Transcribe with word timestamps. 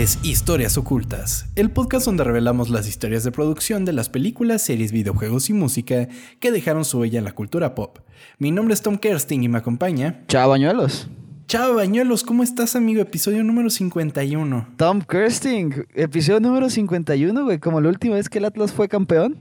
Es 0.00 0.18
Historias 0.22 0.78
Ocultas, 0.78 1.44
el 1.56 1.70
podcast 1.70 2.06
donde 2.06 2.24
revelamos 2.24 2.70
las 2.70 2.88
historias 2.88 3.22
de 3.22 3.32
producción 3.32 3.84
de 3.84 3.92
las 3.92 4.08
películas, 4.08 4.62
series, 4.62 4.92
videojuegos 4.92 5.50
y 5.50 5.52
música 5.52 6.08
que 6.38 6.50
dejaron 6.50 6.86
su 6.86 7.00
huella 7.00 7.18
en 7.18 7.26
la 7.26 7.32
cultura 7.32 7.74
pop. 7.74 7.98
Mi 8.38 8.50
nombre 8.50 8.72
es 8.72 8.80
Tom 8.80 8.96
Kersting 8.96 9.42
y 9.42 9.48
me 9.50 9.58
acompaña. 9.58 10.22
Chao, 10.26 10.48
bañuelos. 10.48 11.10
Chao, 11.48 11.74
Bañuelos, 11.74 12.24
¿cómo 12.24 12.42
estás, 12.42 12.76
amigo? 12.76 13.02
Episodio 13.02 13.44
número 13.44 13.68
51. 13.68 14.68
Tom 14.78 15.02
Kersting, 15.02 15.84
episodio 15.94 16.40
número 16.40 16.70
51, 16.70 17.44
güey, 17.44 17.58
como 17.58 17.82
la 17.82 17.90
última 17.90 18.14
vez 18.14 18.30
que 18.30 18.38
el 18.38 18.46
Atlas 18.46 18.72
fue 18.72 18.88
campeón. 18.88 19.38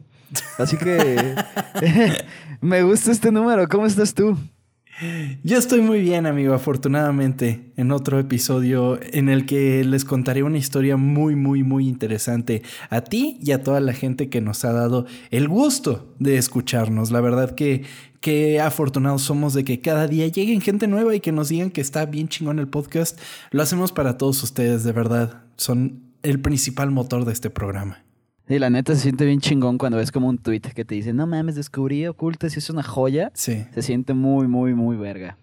Así 0.57 0.75
que 0.75 1.35
me 2.59 2.83
gusta 2.83 3.13
este 3.13 3.31
número. 3.31 3.65
¿Cómo 3.69 3.85
estás 3.85 4.13
tú? 4.13 4.37
Yo 5.43 5.57
estoy 5.57 5.79
muy 5.79 6.01
bien, 6.01 6.25
amigo, 6.25 6.53
afortunadamente, 6.53 7.71
en 7.77 7.91
otro 7.93 8.19
episodio 8.19 8.99
en 9.01 9.29
el 9.29 9.45
que 9.45 9.83
les 9.85 10.03
contaré 10.03 10.43
una 10.43 10.57
historia 10.57 10.97
muy, 10.97 11.35
muy, 11.35 11.63
muy 11.63 11.87
interesante 11.87 12.63
a 12.89 13.01
ti 13.01 13.39
y 13.41 13.51
a 13.51 13.63
toda 13.63 13.79
la 13.79 13.93
gente 13.93 14.29
que 14.29 14.41
nos 14.41 14.65
ha 14.65 14.73
dado 14.73 15.05
el 15.31 15.47
gusto 15.47 16.13
de 16.19 16.37
escucharnos. 16.37 17.11
La 17.11 17.21
verdad 17.21 17.55
que, 17.55 17.83
que 18.19 18.59
afortunados 18.59 19.21
somos 19.21 19.53
de 19.53 19.63
que 19.63 19.79
cada 19.79 20.05
día 20.05 20.27
lleguen 20.27 20.59
gente 20.59 20.87
nueva 20.87 21.15
y 21.15 21.21
que 21.21 21.31
nos 21.31 21.47
digan 21.47 21.71
que 21.71 21.79
está 21.79 22.05
bien 22.05 22.27
chingón 22.27 22.59
el 22.59 22.67
podcast. 22.67 23.17
Lo 23.51 23.63
hacemos 23.63 23.93
para 23.93 24.17
todos 24.17 24.43
ustedes, 24.43 24.83
de 24.83 24.91
verdad. 24.91 25.43
Son 25.55 26.01
el 26.23 26.41
principal 26.41 26.91
motor 26.91 27.23
de 27.23 27.31
este 27.31 27.49
programa. 27.49 28.03
Y 28.49 28.57
la 28.57 28.71
neta 28.71 28.95
se 28.95 29.01
siente 29.01 29.25
bien 29.25 29.39
chingón 29.39 29.77
cuando 29.77 29.99
ves 29.99 30.11
como 30.11 30.27
un 30.27 30.39
tweet 30.39 30.61
que 30.61 30.83
te 30.83 30.95
dice, 30.95 31.13
no 31.13 31.27
mames, 31.27 31.53
descubrí 31.53 32.07
Ocultas 32.07 32.55
y 32.55 32.59
es 32.59 32.69
una 32.71 32.81
joya. 32.81 33.31
Sí. 33.35 33.63
Se 33.75 33.83
siente 33.83 34.15
muy, 34.15 34.47
muy, 34.47 34.73
muy 34.73 34.97
verga. 34.97 35.37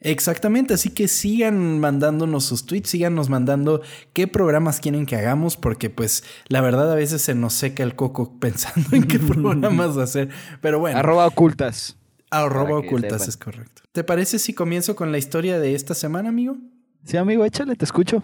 Exactamente, 0.00 0.74
así 0.74 0.90
que 0.90 1.06
sigan 1.06 1.78
mandándonos 1.78 2.46
sus 2.46 2.66
tweets, 2.66 2.88
síganos 2.88 3.28
mandando 3.28 3.82
qué 4.12 4.26
programas 4.26 4.80
quieren 4.80 5.06
que 5.06 5.14
hagamos, 5.14 5.56
porque 5.56 5.90
pues 5.90 6.24
la 6.48 6.62
verdad 6.62 6.90
a 6.90 6.94
veces 6.94 7.22
se 7.22 7.34
nos 7.34 7.52
seca 7.52 7.82
el 7.84 7.94
coco 7.94 8.36
pensando 8.40 8.88
en 8.92 9.04
qué 9.04 9.18
programas 9.20 9.96
hacer. 9.96 10.30
Pero 10.60 10.80
bueno. 10.80 10.98
Arroba 10.98 11.26
ocultas. 11.28 11.96
Arroba 12.30 12.78
ocultas, 12.78 13.28
es 13.28 13.36
correcto. 13.36 13.82
¿Te 13.92 14.02
parece 14.02 14.40
si 14.40 14.52
comienzo 14.52 14.96
con 14.96 15.12
la 15.12 15.18
historia 15.18 15.60
de 15.60 15.76
esta 15.76 15.94
semana, 15.94 16.30
amigo? 16.30 16.56
Sí, 17.04 17.16
amigo, 17.16 17.44
échale, 17.44 17.76
te 17.76 17.84
escucho. 17.84 18.22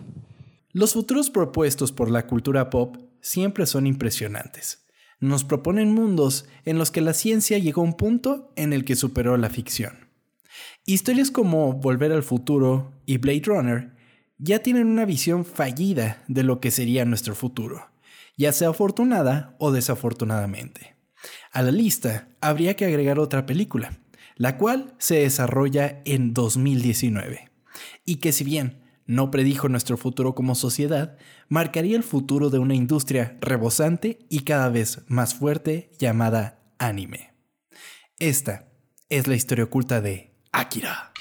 Los 0.72 0.92
futuros 0.92 1.30
propuestos 1.30 1.92
por 1.92 2.10
la 2.10 2.26
cultura 2.26 2.68
pop 2.68 2.96
siempre 3.26 3.66
son 3.66 3.88
impresionantes. 3.88 4.86
Nos 5.18 5.42
proponen 5.42 5.92
mundos 5.92 6.46
en 6.64 6.78
los 6.78 6.92
que 6.92 7.00
la 7.00 7.12
ciencia 7.12 7.58
llegó 7.58 7.80
a 7.80 7.84
un 7.84 7.94
punto 7.94 8.52
en 8.54 8.72
el 8.72 8.84
que 8.84 8.94
superó 8.94 9.36
la 9.36 9.50
ficción. 9.50 10.10
Historias 10.84 11.32
como 11.32 11.72
Volver 11.72 12.12
al 12.12 12.22
futuro 12.22 12.92
y 13.04 13.18
Blade 13.18 13.42
Runner 13.44 13.96
ya 14.38 14.60
tienen 14.60 14.86
una 14.86 15.04
visión 15.04 15.44
fallida 15.44 16.22
de 16.28 16.44
lo 16.44 16.60
que 16.60 16.70
sería 16.70 17.04
nuestro 17.04 17.34
futuro, 17.34 17.90
ya 18.36 18.52
sea 18.52 18.68
afortunada 18.68 19.56
o 19.58 19.72
desafortunadamente. 19.72 20.94
A 21.50 21.62
la 21.62 21.72
lista 21.72 22.28
habría 22.40 22.76
que 22.76 22.84
agregar 22.84 23.18
otra 23.18 23.44
película, 23.44 23.98
la 24.36 24.56
cual 24.56 24.94
se 24.98 25.16
desarrolla 25.16 26.00
en 26.04 26.32
2019, 26.32 27.50
y 28.04 28.16
que 28.16 28.30
si 28.30 28.44
bien 28.44 28.85
no 29.06 29.30
predijo 29.30 29.68
nuestro 29.68 29.96
futuro 29.96 30.34
como 30.34 30.54
sociedad, 30.54 31.16
marcaría 31.48 31.96
el 31.96 32.02
futuro 32.02 32.50
de 32.50 32.58
una 32.58 32.74
industria 32.74 33.36
rebosante 33.40 34.18
y 34.28 34.40
cada 34.40 34.68
vez 34.68 35.02
más 35.08 35.34
fuerte 35.34 35.90
llamada 35.98 36.60
anime. 36.78 37.34
Esta 38.18 38.68
es 39.08 39.26
la 39.26 39.34
historia 39.34 39.64
oculta 39.64 40.00
de 40.00 40.34
Akira. 40.52 41.12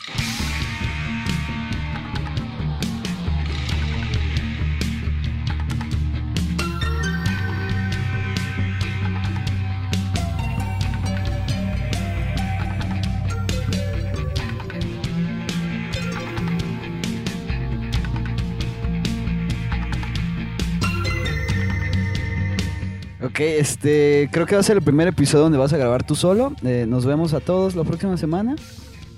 Ok, 23.36 23.42
este, 23.42 24.30
creo 24.32 24.46
que 24.46 24.56
va 24.56 24.62
a 24.62 24.64
ser 24.64 24.78
el 24.78 24.82
primer 24.82 25.10
episodio 25.10 25.44
donde 25.44 25.58
vas 25.58 25.74
a 25.74 25.78
grabar 25.78 26.08
tú 26.08 26.16
solo. 26.16 26.56
Eh, 26.64 26.86
nos 26.88 27.06
vemos 27.06 27.34
a 27.34 27.42
todos 27.42 27.76
la 27.76 27.84
próxima 27.84 28.16
semana 28.16 28.56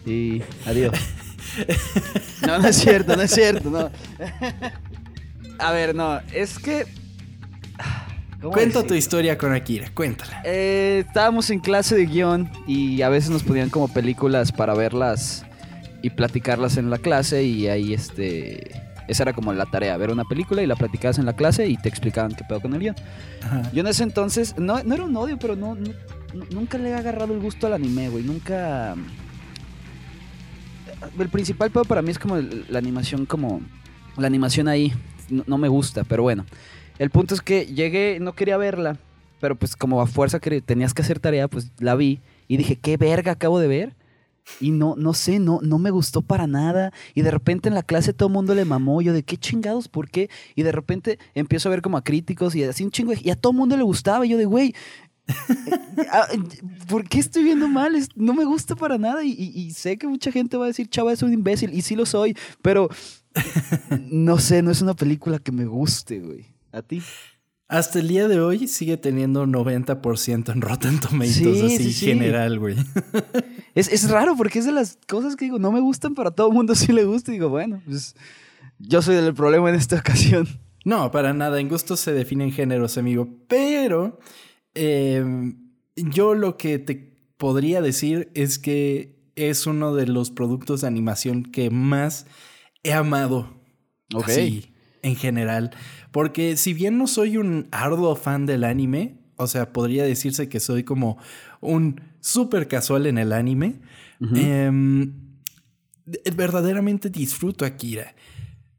y 0.07 0.41
adiós. 0.65 0.95
no, 2.47 2.57
no 2.57 2.67
es 2.67 2.77
cierto, 2.77 3.15
no 3.15 3.21
es 3.21 3.29
cierto, 3.29 3.69
no. 3.69 3.91
a 5.59 5.71
ver, 5.71 5.93
no, 5.93 6.19
es 6.33 6.57
que... 6.57 6.87
¿cómo 8.41 8.53
Cuenta 8.53 8.81
tu 8.87 8.95
historia 8.95 9.37
con 9.37 9.53
Akira, 9.53 9.91
cuéntala. 9.93 10.41
Eh, 10.45 11.03
estábamos 11.07 11.51
en 11.51 11.59
clase 11.59 11.93
de 11.93 12.07
guion 12.07 12.49
y 12.65 13.03
a 13.03 13.09
veces 13.09 13.29
nos 13.29 13.43
ponían 13.43 13.69
como 13.69 13.87
películas 13.87 14.51
para 14.51 14.73
verlas 14.73 15.45
y 16.01 16.09
platicarlas 16.09 16.77
en 16.77 16.89
la 16.89 16.97
clase 16.97 17.43
y 17.43 17.67
ahí 17.67 17.93
este... 17.93 18.86
Esa 19.07 19.23
era 19.23 19.33
como 19.33 19.53
la 19.53 19.65
tarea, 19.65 19.95
ver 19.97 20.11
una 20.11 20.25
película 20.25 20.61
y 20.61 20.67
la 20.67 20.75
platicabas 20.75 21.17
en 21.17 21.25
la 21.25 21.33
clase 21.33 21.67
y 21.67 21.77
te 21.77 21.87
explicaban 21.89 22.33
qué 22.35 22.43
pedo 22.43 22.59
con 22.61 22.73
el 22.73 22.79
guion. 22.79 22.95
Yo 23.73 23.81
en 23.81 23.87
ese 23.87 24.03
entonces, 24.03 24.55
no, 24.57 24.83
no 24.83 24.93
era 24.95 25.05
un 25.05 25.15
odio, 25.15 25.37
pero 25.39 25.55
no, 25.55 25.75
no- 25.75 25.93
no- 26.33 26.45
nunca 26.51 26.77
le 26.77 26.89
he 26.89 26.93
agarrado 26.93 27.33
el 27.33 27.39
gusto 27.39 27.67
al 27.67 27.73
anime, 27.73 28.09
güey. 28.09 28.23
Nunca... 28.23 28.95
El 31.19 31.29
principal 31.29 31.69
pedo 31.71 31.85
para 31.85 32.01
mí 32.01 32.11
es 32.11 32.19
como 32.19 32.37
el- 32.37 32.65
la 32.69 32.79
animación, 32.79 33.25
como... 33.25 33.61
La 34.17 34.27
animación 34.27 34.67
ahí 34.67 34.91
no, 35.29 35.43
no 35.45 35.57
me 35.57 35.67
gusta, 35.67 36.03
pero 36.03 36.23
bueno. 36.23 36.45
El 36.97 37.11
punto 37.11 37.35
es 37.35 37.41
que 37.41 37.67
llegué, 37.67 38.17
no 38.19 38.33
quería 38.33 38.57
verla, 38.57 38.97
pero 39.39 39.55
pues 39.55 39.75
como 39.75 40.01
a 40.01 40.07
fuerza 40.07 40.39
que 40.39 40.59
tenías 40.61 40.93
que 40.95 41.03
hacer 41.03 41.19
tarea, 41.19 41.47
pues 41.47 41.71
la 41.79 41.93
vi 41.95 42.19
y 42.47 42.57
dije, 42.57 42.75
¿qué 42.77 42.97
verga 42.97 43.33
acabo 43.33 43.59
de 43.59 43.67
ver? 43.67 43.93
Y 44.61 44.71
no, 44.71 44.95
no 44.97 45.13
sé, 45.13 45.39
no, 45.39 45.59
no 45.61 45.77
me 45.77 45.91
gustó 45.91 46.21
para 46.21 46.47
nada. 46.47 46.91
Y 47.13 47.21
de 47.21 47.31
repente 47.31 47.69
en 47.69 47.75
la 47.75 47.83
clase 47.83 48.13
todo 48.13 48.27
el 48.29 48.33
mundo 48.33 48.55
le 48.55 48.65
mamó. 48.65 49.01
Yo 49.01 49.13
de 49.13 49.23
qué 49.23 49.37
chingados, 49.37 49.87
¿por 49.87 50.09
qué? 50.09 50.29
Y 50.55 50.63
de 50.63 50.71
repente 50.71 51.19
empiezo 51.35 51.69
a 51.69 51.71
ver 51.71 51.81
como 51.81 51.97
a 51.97 52.03
críticos 52.03 52.55
y 52.55 52.63
así 52.63 52.83
un 52.83 52.91
chingo. 52.91 53.11
de- 53.13 53.21
Y 53.23 53.29
a 53.29 53.35
todo 53.35 53.51
el 53.51 53.57
mundo 53.57 53.75
le 53.77 53.83
gustaba. 53.83 54.25
Y 54.25 54.29
yo 54.29 54.37
de, 54.37 54.45
güey, 54.45 54.73
ah, 56.11 56.27
¿por 56.87 57.07
qué 57.07 57.19
estoy 57.19 57.43
viendo 57.43 57.67
mal? 57.67 57.93
No 58.15 58.33
me 58.33 58.45
gusta 58.45 58.75
para 58.75 58.97
nada. 58.97 59.23
Y, 59.23 59.31
y- 59.31 59.51
y 59.61 59.71
sé 59.71 59.97
que 59.97 60.07
mucha 60.07 60.31
gente 60.31 60.57
va 60.57 60.65
a 60.65 60.67
decir, 60.67 60.87
chava, 60.89 61.13
es 61.13 61.21
un 61.23 61.33
imbécil. 61.33 61.73
Y 61.73 61.81
sí 61.81 61.95
lo 61.95 62.05
soy. 62.05 62.35
Pero 62.61 62.89
no 64.09 64.39
sé, 64.39 64.61
no 64.61 64.71
es 64.71 64.81
una 64.81 64.95
película 64.95 65.39
que 65.39 65.51
me 65.51 65.65
guste, 65.65 66.19
güey. 66.19 66.45
¿A 66.71 66.81
ti? 66.81 67.01
Hasta 67.69 67.99
el 67.99 68.07
día 68.07 68.29
de 68.29 68.39
hoy 68.39 68.67
sigue 68.67 68.95
teniendo 68.95 69.45
90% 69.45 70.53
en 70.53 70.61
Rotten 70.61 70.99
Tomatoes, 71.01 71.35
Sí, 71.35 71.65
así 71.65 71.77
sí, 71.77 71.93
sí. 71.93 72.05
general, 72.05 72.59
güey. 72.59 72.77
Es, 73.77 73.89
es 73.89 74.09
raro 74.09 74.35
porque 74.35 74.57
es 74.57 74.65
de 74.65 74.71
las 74.71 74.97
cosas 75.07 75.35
que 75.35 75.45
digo, 75.45 75.59
no 75.59 75.71
me 75.71 75.79
gustan, 75.79 76.15
pero 76.15 76.29
a 76.29 76.31
todo 76.31 76.47
el 76.47 76.53
mundo 76.53 76.73
sí 76.73 76.91
le 76.91 77.05
gusta. 77.05 77.31
Y 77.31 77.35
digo, 77.35 77.49
bueno, 77.49 77.79
pues 77.85 78.15
yo 78.79 79.03
soy 79.03 79.17
el 79.17 79.33
problema 79.35 79.69
en 79.69 79.75
esta 79.75 79.97
ocasión. 79.99 80.47
No, 80.83 81.11
para 81.11 81.33
nada. 81.33 81.59
En 81.59 81.69
gusto 81.69 81.95
se 81.95 82.11
definen 82.11 82.51
géneros, 82.51 82.97
amigo. 82.97 83.27
Pero 83.47 84.19
eh, 84.73 85.23
yo 85.95 86.33
lo 86.33 86.57
que 86.57 86.79
te 86.79 87.17
podría 87.37 87.81
decir 87.81 88.31
es 88.33 88.57
que 88.57 89.31
es 89.35 89.67
uno 89.67 89.93
de 89.93 90.07
los 90.07 90.31
productos 90.31 90.81
de 90.81 90.87
animación 90.87 91.43
que 91.43 91.69
más 91.69 92.25
he 92.81 92.93
amado. 92.93 93.61
Ok. 94.11 94.29
Así, 94.29 94.73
en 95.03 95.15
general. 95.15 95.69
Porque 96.11 96.57
si 96.57 96.73
bien 96.73 96.97
no 96.97 97.05
soy 97.05 97.37
un 97.37 97.67
arduo 97.71 98.15
fan 98.15 98.47
del 98.47 98.63
anime, 98.63 99.19
o 99.37 99.47
sea, 99.47 99.71
podría 99.71 100.03
decirse 100.03 100.49
que 100.49 100.59
soy 100.59 100.83
como 100.83 101.17
un 101.61 102.01
súper 102.19 102.67
casual 102.67 103.05
en 103.05 103.17
el 103.17 103.31
anime, 103.33 103.79
em, 104.35 105.13
de- 106.05 106.21
verdaderamente 106.35 107.09
disfruto 107.09 107.65
Akira. 107.65 108.15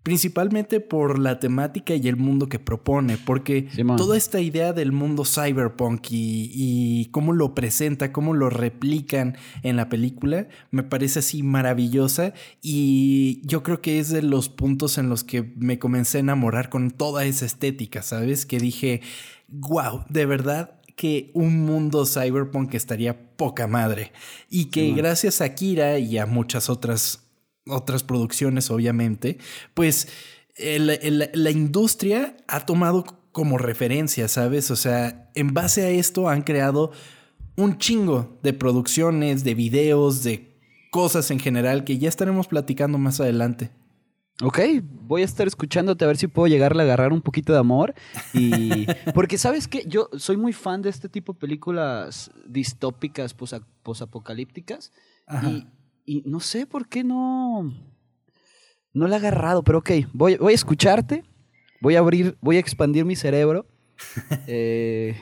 Principalmente 0.03 0.81
por 0.81 1.19
la 1.19 1.39
temática 1.39 1.95
y 1.95 2.09
el 2.09 2.17
mundo 2.17 2.49
que 2.49 2.59
propone, 2.59 3.19
porque 3.19 3.69
toda 3.99 4.17
esta 4.17 4.41
idea 4.41 4.73
del 4.73 4.91
mundo 4.91 5.25
cyberpunk 5.27 6.07
y, 6.13 6.51
y 6.55 7.07
cómo 7.11 7.35
lo 7.35 7.55
presenta, 7.55 8.11
cómo 8.11 8.33
lo 8.33 8.49
replican 8.49 9.37
en 9.63 9.77
la 9.77 9.91
película, 9.91 10.49
me 10.71 10.83
parece 10.83 11.19
así 11.19 11.43
maravillosa 11.43 12.33
y 12.63 13.43
yo 13.45 13.63
creo 13.63 13.83
que 13.83 13.99
es 13.99 14.09
de 14.09 14.23
los 14.23 14.49
puntos 14.49 14.97
en 14.97 15.11
los 15.11 15.25
que 15.25 15.53
me 15.57 15.79
comencé 15.79 16.19
a 16.19 16.21
enamorar 16.21 16.71
con 16.71 16.91
toda 16.91 17.27
esa 17.27 17.45
estética, 17.45 18.01
¿sabes? 18.03 18.47
Que 18.47 18.59
dije, 18.61 19.03
wow, 19.49 20.05
de 20.09 20.27
verdad 20.27 20.81
que 20.97 21.31
un 21.35 21.61
mundo 21.65 22.05
cyberpunk 22.07 22.75
estaría 22.75 23.37
poca 23.37 23.67
madre 23.67 24.13
y 24.51 24.67
que 24.67 24.93
gracias 24.93 25.41
a 25.41 25.55
Kira 25.55 25.99
y 25.99 26.19
a 26.19 26.27
muchas 26.27 26.69
otras 26.69 27.25
otras 27.71 28.03
producciones, 28.03 28.71
obviamente, 28.71 29.37
pues 29.75 30.09
el- 30.57 30.89
el- 30.89 31.31
la 31.35 31.51
industria 31.51 32.35
ha 32.49 32.61
tomado 32.65 33.05
como 33.31 33.59
referencia, 33.59 34.27
¿sabes? 34.27 34.71
O 34.71 34.77
sea, 34.77 35.31
en 35.35 35.53
base 35.53 35.85
a 35.85 35.91
esto 35.91 36.29
han 36.31 36.43
creado 36.43 36.93
un 37.57 37.77
chingo 37.77 38.39
de 38.43 38.55
producciones, 38.55 39.45
de 39.45 39.55
videos, 39.55 40.23
de 40.25 40.57
cosas 40.91 41.31
en 41.31 41.39
general 41.41 41.85
que 41.85 41.99
ya 41.99 42.09
estaremos 42.09 42.49
platicando 42.49 42.97
más 42.99 43.21
adelante. 43.21 43.71
Ok, 44.41 44.61
voy 44.83 45.23
a 45.23 45.25
estar 45.25 45.49
escuchándote 45.49 46.05
a 46.05 46.09
ver 46.09 46.17
si 46.17 46.29
puedo 46.29 46.47
llegarle 46.47 46.83
a 46.83 46.85
agarrar 46.85 47.13
un 47.13 47.23
poquito 47.23 47.53
de 47.53 47.59
amor. 47.59 47.95
Y. 48.33 48.87
Porque, 49.15 49.37
¿sabes 49.37 49.67
qué? 49.67 49.83
Yo 49.87 50.09
soy 50.17 50.37
muy 50.37 50.53
fan 50.53 50.81
de 50.81 50.91
este 50.91 51.09
tipo 51.09 51.33
de 51.33 51.41
películas 51.41 52.31
distópicas, 52.47 53.35
posa- 53.35 53.67
posapocalípticas. 53.83 54.93
Y, 55.45 55.67
y 56.05 56.23
no 56.25 56.39
sé 56.41 56.67
por 56.67 56.89
qué 56.89 57.03
no. 57.05 57.75
No 58.93 59.09
la 59.09 59.17
he 59.17 59.19
agarrado, 59.19 59.63
pero 59.65 59.79
ok, 59.79 59.91
voy, 60.13 60.37
voy 60.37 60.53
a 60.53 60.55
escucharte. 60.55 61.25
Voy 61.81 61.97
a 61.97 61.99
abrir, 62.01 62.37
voy 62.41 62.57
a 62.57 62.61
expandir 62.61 63.05
mi 63.05 63.17
cerebro. 63.17 63.67
eh, 64.47 65.17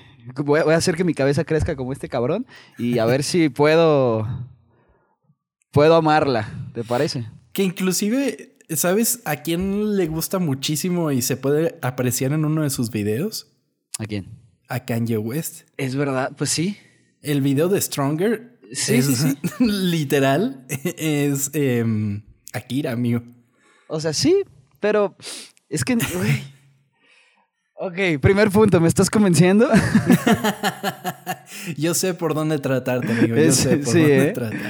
voy, 0.45 0.61
a, 0.61 0.65
voy 0.65 0.75
a 0.75 0.77
hacer 0.77 0.95
que 0.95 1.05
mi 1.05 1.15
cabeza 1.15 1.45
crezca 1.45 1.75
como 1.75 1.93
este 1.93 2.09
cabrón. 2.11 2.47
Y 2.79 2.99
a 2.99 3.07
ver 3.07 3.23
si 3.23 3.49
puedo. 3.49 4.27
Puedo 5.73 5.95
amarla, 5.95 6.71
¿te 6.75 6.85
parece? 6.85 7.27
Que 7.53 7.63
inclusive, 7.63 8.56
¿sabes 8.75 9.21
a 9.25 9.37
quién 9.37 9.97
le 9.97 10.07
gusta 10.07 10.39
muchísimo 10.39 11.11
y 11.11 11.23
se 11.23 11.37
puede 11.37 11.79
apreciar 11.83 12.33
en 12.33 12.45
uno 12.45 12.63
de 12.63 12.71
sus 12.71 12.91
videos? 12.91 13.53
¿A 13.99 14.07
quién? 14.07 14.29
A 14.69 14.85
Kanye 14.85 15.19
West. 15.19 15.69
Es 15.77 15.95
verdad, 15.95 16.33
pues 16.37 16.51
sí. 16.51 16.77
El 17.23 17.41
video 17.41 17.69
de 17.69 17.81
Stronger 17.81 18.57
Sí, 18.73 18.95
es 18.95 19.07
sí, 19.07 19.15
sí. 19.15 19.39
literal, 19.65 20.65
es 20.69 21.51
em, 21.53 22.23
Akira, 22.53 22.93
amigo. 22.93 23.23
O 23.89 24.01
sea, 24.01 24.13
sí, 24.13 24.43
pero 24.81 25.17
es 25.69 25.85
que, 25.85 25.95
güey. 25.95 26.57
Ok, 27.79 28.21
primer 28.21 28.51
punto, 28.51 28.81
¿me 28.81 28.89
estás 28.89 29.11
convenciendo? 29.11 29.69
Yo 31.77 31.93
sé 31.93 32.15
por 32.15 32.35
dónde 32.35 32.59
tratarte, 32.59 33.13
amigo. 33.13 33.37
Yo 33.37 33.53
sé 33.53 33.77
por 33.77 33.93
sí, 33.93 34.01
dónde 34.01 34.29
¿eh? 34.29 34.33
tratarte. 34.33 34.69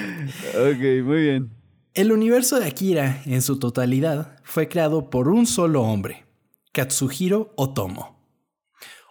ok, 0.54 1.06
muy 1.06 1.22
bien. 1.22 1.55
El 1.96 2.12
universo 2.12 2.60
de 2.60 2.66
Akira, 2.66 3.22
en 3.25 3.40
su 3.40 3.58
totalidad, 3.58 4.37
fue 4.43 4.69
creado 4.69 5.08
por 5.08 5.28
un 5.28 5.46
solo 5.46 5.81
hombre, 5.81 6.26
Katsuhiro 6.72 7.54
Otomo. 7.56 8.20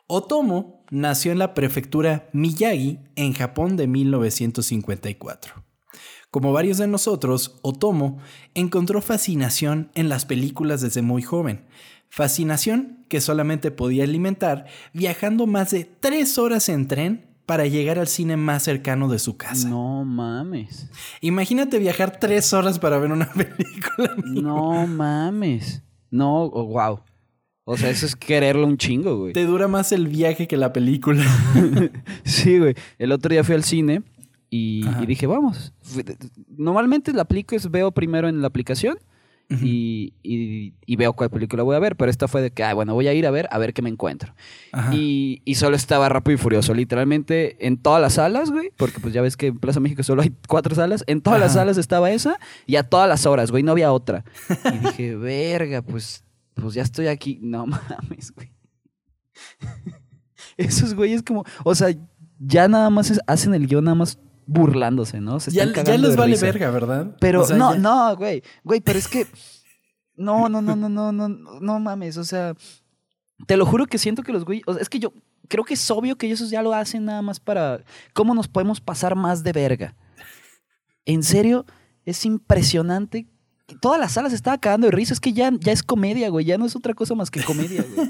Otomo 0.05 0.85
nació 0.91 1.31
en 1.31 1.39
la 1.39 1.55
prefectura 1.55 2.29
Miyagi, 2.31 2.99
en 3.15 3.33
Japón, 3.33 3.75
de 3.75 3.87
1954. 3.87 5.65
Como 6.29 6.53
varios 6.53 6.77
de 6.77 6.85
nosotros, 6.85 7.57
Otomo 7.63 8.19
encontró 8.53 9.01
fascinación 9.01 9.89
en 9.95 10.07
las 10.07 10.25
películas 10.25 10.81
desde 10.81 11.01
muy 11.01 11.23
joven. 11.23 11.65
Fascinación 12.09 13.03
que 13.09 13.19
solamente 13.19 13.71
podía 13.71 14.03
alimentar 14.03 14.67
viajando 14.93 15.47
más 15.47 15.71
de 15.71 15.85
tres 15.85 16.37
horas 16.37 16.69
en 16.69 16.87
tren 16.87 17.34
para 17.45 17.67
llegar 17.67 17.99
al 17.99 18.07
cine 18.07 18.37
más 18.37 18.63
cercano 18.63 19.07
de 19.07 19.19
su 19.19 19.37
casa. 19.37 19.69
No 19.69 20.03
mames. 20.03 20.89
Imagínate 21.21 21.79
viajar 21.79 22.19
tres 22.19 22.53
horas 22.53 22.79
para 22.79 22.97
ver 22.97 23.11
una 23.11 23.29
película. 23.33 24.15
No 24.25 24.87
mames. 24.87 25.83
No, 26.09 26.43
oh, 26.43 26.65
wow. 26.65 27.01
O 27.65 27.77
sea, 27.77 27.89
eso 27.89 28.05
es 28.05 28.15
quererlo 28.15 28.65
un 28.67 28.77
chingo, 28.77 29.17
güey. 29.17 29.33
Te 29.33 29.45
dura 29.45 29.67
más 29.67 29.91
el 29.91 30.07
viaje 30.07 30.47
que 30.47 30.57
la 30.57 30.71
película. 30.73 31.25
Sí, 32.23 32.59
güey. 32.59 32.75
El 32.97 33.11
otro 33.11 33.29
día 33.29 33.43
fui 33.43 33.55
al 33.55 33.63
cine 33.63 34.03
y, 34.49 34.85
y 35.01 35.05
dije, 35.05 35.27
vamos. 35.27 35.73
Normalmente 36.47 37.11
la 37.13 37.23
aplico 37.23 37.55
es 37.55 37.69
veo 37.69 37.91
primero 37.91 38.27
en 38.27 38.41
la 38.41 38.47
aplicación 38.47 38.97
y, 39.49 40.13
y- 40.23 40.73
y 40.85 40.95
veo 40.95 41.13
cuál 41.13 41.29
película 41.29 41.61
voy 41.63 41.75
a 41.75 41.79
ver, 41.79 41.95
pero 41.95 42.09
esta 42.09 42.27
fue 42.27 42.41
de 42.41 42.51
que, 42.51 42.63
ah, 42.63 42.73
bueno, 42.73 42.93
voy 42.95 43.07
a 43.07 43.13
ir 43.13 43.27
a 43.27 43.31
ver, 43.31 43.47
a 43.51 43.57
ver 43.59 43.73
qué 43.73 43.81
me 43.81 43.89
encuentro. 43.89 44.33
Y, 44.91 45.41
y 45.45 45.55
solo 45.55 45.75
estaba 45.75 46.09
rápido 46.09 46.35
y 46.35 46.37
furioso, 46.37 46.73
literalmente 46.73 47.65
en 47.67 47.77
todas 47.77 48.01
las 48.01 48.13
salas, 48.13 48.49
güey, 48.51 48.71
porque 48.75 48.99
pues 48.99 49.13
ya 49.13 49.21
ves 49.21 49.37
que 49.37 49.47
en 49.47 49.59
Plaza 49.59 49.79
México 49.79 50.01
solo 50.03 50.21
hay 50.23 50.33
cuatro 50.47 50.73
salas, 50.75 51.03
en 51.07 51.21
todas 51.21 51.39
las 51.39 51.53
salas 51.53 51.77
estaba 51.77 52.11
esa 52.11 52.39
y 52.65 52.75
a 52.77 52.83
todas 52.83 53.07
las 53.07 53.25
horas, 53.25 53.51
güey, 53.51 53.61
no 53.63 53.71
había 53.73 53.91
otra. 53.93 54.23
Y 54.73 54.77
dije, 54.87 55.15
verga, 55.17 55.81
pues, 55.83 56.23
pues 56.55 56.73
ya 56.73 56.81
estoy 56.81 57.07
aquí. 57.07 57.37
No 57.41 57.65
mames, 57.67 58.31
güey. 58.33 58.51
Esos 60.57 60.93
güeyes 60.93 61.21
como, 61.23 61.43
o 61.63 61.75
sea, 61.75 61.89
ya 62.39 62.67
nada 62.67 62.89
más 62.89 63.11
es- 63.11 63.19
hacen 63.27 63.53
el 63.53 63.67
guion 63.67 63.83
nada 63.85 63.95
más 63.95 64.17
burlándose, 64.47 65.21
¿no? 65.21 65.39
Se 65.39 65.51
ya, 65.51 65.63
están 65.63 65.75
ya 65.75 65.83
cagando 65.85 66.07
les 66.07 66.15
de 66.15 66.19
vale 66.21 66.31
risa. 66.33 66.45
verga, 66.45 66.69
¿verdad? 66.71 67.15
Pero 67.19 67.41
O 67.41 67.45
sea, 67.45 67.57
no, 67.57 67.73
ya- 67.73 67.79
no, 67.79 68.15
güey, 68.15 68.43
güey, 68.63 68.81
pero 68.81 68.99
es 68.99 69.07
que 69.07 69.27
no, 70.15 70.49
no, 70.49 70.61
no, 70.61 70.75
no, 70.75 70.89
no, 70.89 71.11
no, 71.11 71.27
no, 71.29 71.79
mames, 71.79 72.17
o 72.17 72.23
sea, 72.23 72.53
te 73.47 73.57
lo 73.57 73.65
juro 73.65 73.85
que 73.87 73.97
siento 73.97 74.23
que 74.23 74.31
los 74.31 74.45
güeyes, 74.45 74.63
o 74.67 74.73
sea, 74.73 74.81
es 74.81 74.89
que 74.89 74.99
yo 74.99 75.13
creo 75.47 75.63
que 75.63 75.73
es 75.75 75.91
obvio 75.91 76.17
que 76.17 76.27
ellos 76.27 76.49
ya 76.49 76.61
lo 76.61 76.73
hacen 76.73 77.05
nada 77.05 77.21
más 77.21 77.39
para 77.39 77.83
cómo 78.13 78.33
nos 78.33 78.47
podemos 78.47 78.79
pasar 78.81 79.15
más 79.15 79.43
de 79.43 79.51
verga. 79.51 79.95
En 81.05 81.21
serio, 81.21 81.65
es 82.05 82.25
impresionante. 82.25 83.27
Toda 83.81 83.97
la 83.97 84.09
sala 84.09 84.29
se 84.29 84.35
estaba 84.35 84.59
cagando 84.59 84.85
de 84.85 84.91
risa, 84.91 85.13
es 85.13 85.19
que 85.19 85.33
ya, 85.33 85.51
ya 85.59 85.71
es 85.71 85.81
comedia, 85.81 86.29
güey, 86.29 86.45
ya 86.45 86.59
no 86.59 86.67
es 86.67 86.75
otra 86.75 86.93
cosa 86.93 87.15
más 87.15 87.31
que 87.31 87.41
comedia, 87.43 87.83
güey. 87.83 88.09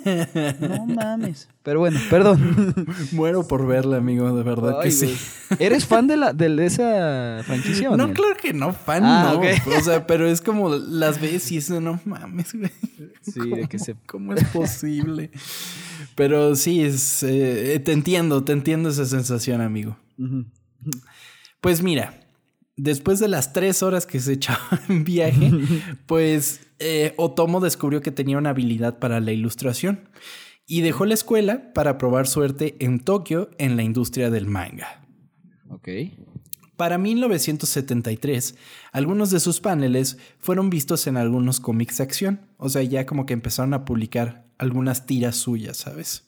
No 0.59 0.85
mames. 0.95 1.47
Pero 1.63 1.79
bueno, 1.79 1.97
perdón. 2.09 2.75
Muero 3.13 3.47
por 3.47 3.65
verla, 3.65 3.95
amigo, 3.97 4.35
de 4.35 4.43
verdad 4.43 4.81
que 4.83 4.91
sí. 4.91 5.15
¿Eres 5.59 5.85
fan 5.85 6.07
de, 6.07 6.17
la, 6.17 6.33
de 6.33 6.65
esa 6.65 7.41
franquicia 7.45 7.89
o 7.89 7.95
No, 7.95 8.07
no? 8.07 8.13
claro 8.13 8.35
que 8.41 8.53
no, 8.53 8.73
fan, 8.73 9.03
Ah, 9.05 9.39
no. 9.41 9.77
O 9.77 9.81
sea, 9.81 10.05
pero 10.05 10.27
es 10.27 10.41
como 10.41 10.69
las 10.75 11.21
ves 11.21 11.49
y 11.53 11.57
es 11.57 11.69
de, 11.69 11.79
no 11.79 12.01
mames, 12.03 12.53
güey. 12.53 12.71
Sí, 13.21 13.39
¿Cómo, 13.39 13.55
de 13.55 13.67
que 13.69 13.79
se 13.79 13.95
¿Cómo 14.05 14.33
es 14.33 14.43
posible? 14.49 15.31
pero 16.15 16.55
sí, 16.55 16.81
es, 16.81 17.23
eh, 17.23 17.81
te 17.83 17.93
entiendo, 17.93 18.43
te 18.43 18.51
entiendo 18.51 18.89
esa 18.89 19.05
sensación, 19.05 19.61
amigo. 19.61 19.97
Pues 21.61 21.81
mira, 21.81 22.24
después 22.77 23.19
de 23.19 23.27
las 23.27 23.53
tres 23.53 23.83
horas 23.83 24.05
que 24.05 24.19
se 24.19 24.33
echaba 24.33 24.81
en 24.89 25.03
viaje, 25.03 25.51
pues 26.05 26.61
eh, 26.79 27.13
Otomo 27.17 27.59
descubrió 27.59 28.01
que 28.01 28.11
tenía 28.11 28.37
una 28.37 28.51
habilidad 28.51 28.99
para 28.99 29.19
la 29.19 29.31
ilustración 29.31 30.09
y 30.67 30.81
dejó 30.81 31.05
la 31.05 31.13
escuela 31.13 31.73
para 31.73 31.97
probar 31.97 32.27
suerte 32.27 32.75
en 32.79 32.99
Tokio 32.99 33.49
en 33.57 33.75
la 33.75 33.83
industria 33.83 34.29
del 34.29 34.47
manga. 34.47 35.05
Ok. 35.69 35.89
Para 36.75 36.97
1973, 36.97 38.55
algunos 38.91 39.31
de 39.31 39.39
sus 39.39 39.61
paneles 39.61 40.17
fueron 40.39 40.69
vistos 40.69 41.07
en 41.07 41.15
algunos 41.15 41.61
cómics 41.61 41.97
de 41.97 42.03
acción, 42.03 42.41
o 42.57 42.67
sea, 42.67 42.83
ya 42.83 43.05
como 43.05 43.25
que 43.25 43.33
empezaron 43.33 43.73
a 43.73 43.85
publicar 43.85 44.45
algunas 44.57 45.05
tiras 45.05 45.37
suyas, 45.37 45.77
¿sabes? 45.77 46.25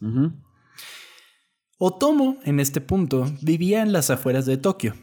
Otomo, 1.78 2.38
en 2.46 2.62
este 2.62 2.80
punto, 2.80 3.30
vivía 3.42 3.82
en 3.82 3.92
las 3.92 4.10
afueras 4.10 4.46
de 4.46 4.56
Tokio, 4.56 4.96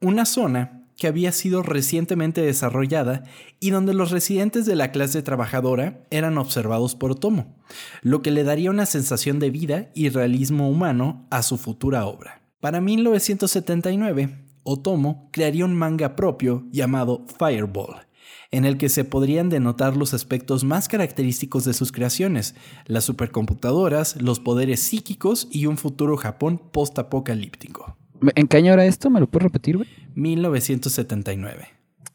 una 0.00 0.26
zona 0.26 0.86
que 0.96 1.06
había 1.06 1.32
sido 1.32 1.62
recientemente 1.62 2.40
desarrollada 2.40 3.24
y 3.60 3.70
donde 3.70 3.94
los 3.94 4.10
residentes 4.10 4.66
de 4.66 4.76
la 4.76 4.92
clase 4.92 5.22
trabajadora 5.22 6.06
eran 6.10 6.38
observados 6.38 6.94
por 6.94 7.12
Otomo, 7.12 7.54
lo 8.02 8.22
que 8.22 8.30
le 8.30 8.44
daría 8.44 8.70
una 8.70 8.86
sensación 8.86 9.38
de 9.38 9.50
vida 9.50 9.90
y 9.94 10.08
realismo 10.08 10.70
humano 10.70 11.26
a 11.30 11.42
su 11.42 11.58
futura 11.58 12.06
obra. 12.06 12.42
Para 12.60 12.80
1979, 12.80 14.44
Otomo 14.62 15.28
crearía 15.32 15.64
un 15.64 15.74
manga 15.74 16.16
propio 16.16 16.66
llamado 16.72 17.24
Fireball, 17.38 18.06
en 18.50 18.64
el 18.64 18.78
que 18.78 18.88
se 18.88 19.04
podrían 19.04 19.48
denotar 19.48 19.96
los 19.96 20.14
aspectos 20.14 20.64
más 20.64 20.88
característicos 20.88 21.64
de 21.64 21.74
sus 21.74 21.92
creaciones, 21.92 22.54
las 22.86 23.04
supercomputadoras, 23.04 24.20
los 24.20 24.40
poderes 24.40 24.80
psíquicos 24.80 25.46
y 25.50 25.66
un 25.66 25.76
futuro 25.76 26.16
Japón 26.16 26.60
post-apocalíptico. 26.72 27.96
¿En 28.34 28.46
qué 28.48 28.56
año 28.56 28.72
era 28.72 28.86
esto? 28.86 29.10
¿Me 29.10 29.20
lo 29.20 29.28
puedes 29.28 29.44
repetir, 29.44 29.76
güey? 29.76 29.88
1979. 30.14 31.68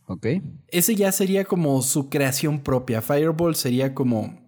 Ok. 0.07 0.27
Ese 0.67 0.95
ya 0.95 1.11
sería 1.11 1.45
como 1.45 1.81
su 1.81 2.09
creación 2.09 2.59
propia. 2.59 3.01
Fireball 3.01 3.55
sería 3.55 3.93
como 3.93 4.41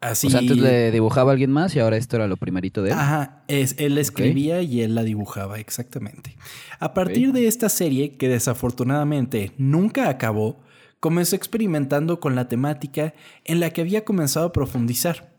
así. 0.00 0.28
O 0.28 0.30
sea, 0.30 0.40
antes 0.40 0.56
le 0.58 0.90
dibujaba 0.92 1.30
a 1.30 1.32
alguien 1.32 1.50
más 1.50 1.74
y 1.74 1.80
ahora 1.80 1.96
esto 1.96 2.16
era 2.16 2.28
lo 2.28 2.36
primerito 2.36 2.82
de 2.82 2.90
él. 2.90 2.98
Ajá, 2.98 3.44
es, 3.48 3.74
él 3.78 3.98
escribía 3.98 4.62
y 4.62 4.82
él 4.82 4.94
la 4.94 5.02
dibujaba, 5.02 5.58
exactamente. 5.58 6.36
A 6.78 6.94
partir 6.94 7.32
de 7.32 7.48
esta 7.48 7.68
serie, 7.68 8.16
que 8.16 8.28
desafortunadamente 8.28 9.52
nunca 9.58 10.08
acabó, 10.08 10.60
comenzó 11.00 11.36
experimentando 11.36 12.20
con 12.20 12.34
la 12.34 12.48
temática 12.48 13.14
en 13.44 13.60
la 13.60 13.70
que 13.70 13.80
había 13.80 14.04
comenzado 14.04 14.46
a 14.46 14.52
profundizar, 14.52 15.34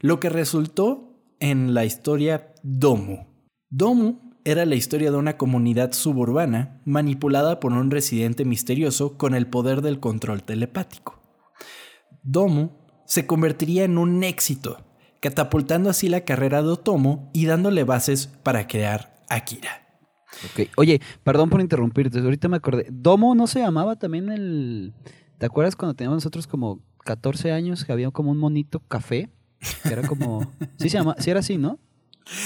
lo 0.00 0.20
que 0.20 0.28
resultó 0.28 1.16
en 1.38 1.74
la 1.74 1.84
historia 1.84 2.52
Domu. 2.62 3.26
Domu 3.70 4.29
era 4.44 4.64
la 4.64 4.74
historia 4.74 5.10
de 5.10 5.16
una 5.16 5.36
comunidad 5.36 5.92
suburbana 5.92 6.80
manipulada 6.84 7.60
por 7.60 7.72
un 7.72 7.90
residente 7.90 8.44
misterioso 8.44 9.16
con 9.16 9.34
el 9.34 9.46
poder 9.46 9.82
del 9.82 10.00
control 10.00 10.42
telepático. 10.42 11.20
Domu 12.22 12.70
se 13.06 13.26
convertiría 13.26 13.84
en 13.84 13.98
un 13.98 14.22
éxito, 14.24 14.84
catapultando 15.20 15.90
así 15.90 16.08
la 16.08 16.24
carrera 16.24 16.62
de 16.62 16.68
Otomo 16.68 17.30
y 17.32 17.46
dándole 17.46 17.84
bases 17.84 18.28
para 18.42 18.66
crear 18.66 19.24
Akira. 19.28 19.88
Ok. 20.44 20.68
Oye, 20.76 21.00
perdón 21.22 21.50
por 21.50 21.60
interrumpirte. 21.60 22.18
Ahorita 22.18 22.48
me 22.48 22.56
acordé. 22.56 22.86
¿Domo 22.90 23.34
no 23.34 23.46
se 23.46 23.60
llamaba 23.60 23.96
también 23.96 24.30
el. 24.30 24.94
¿Te 25.38 25.46
acuerdas 25.46 25.76
cuando 25.76 25.94
teníamos 25.94 26.18
nosotros 26.18 26.46
como 26.46 26.82
14 27.04 27.52
años 27.52 27.84
que 27.84 27.92
había 27.92 28.10
como 28.10 28.30
un 28.30 28.38
monito 28.38 28.80
café? 28.80 29.30
Que 29.82 29.92
era 29.92 30.06
como. 30.06 30.52
Sí 30.78 30.88
se 30.88 30.98
llama, 30.98 31.16
sí 31.18 31.30
era 31.30 31.40
así, 31.40 31.58
¿no? 31.58 31.78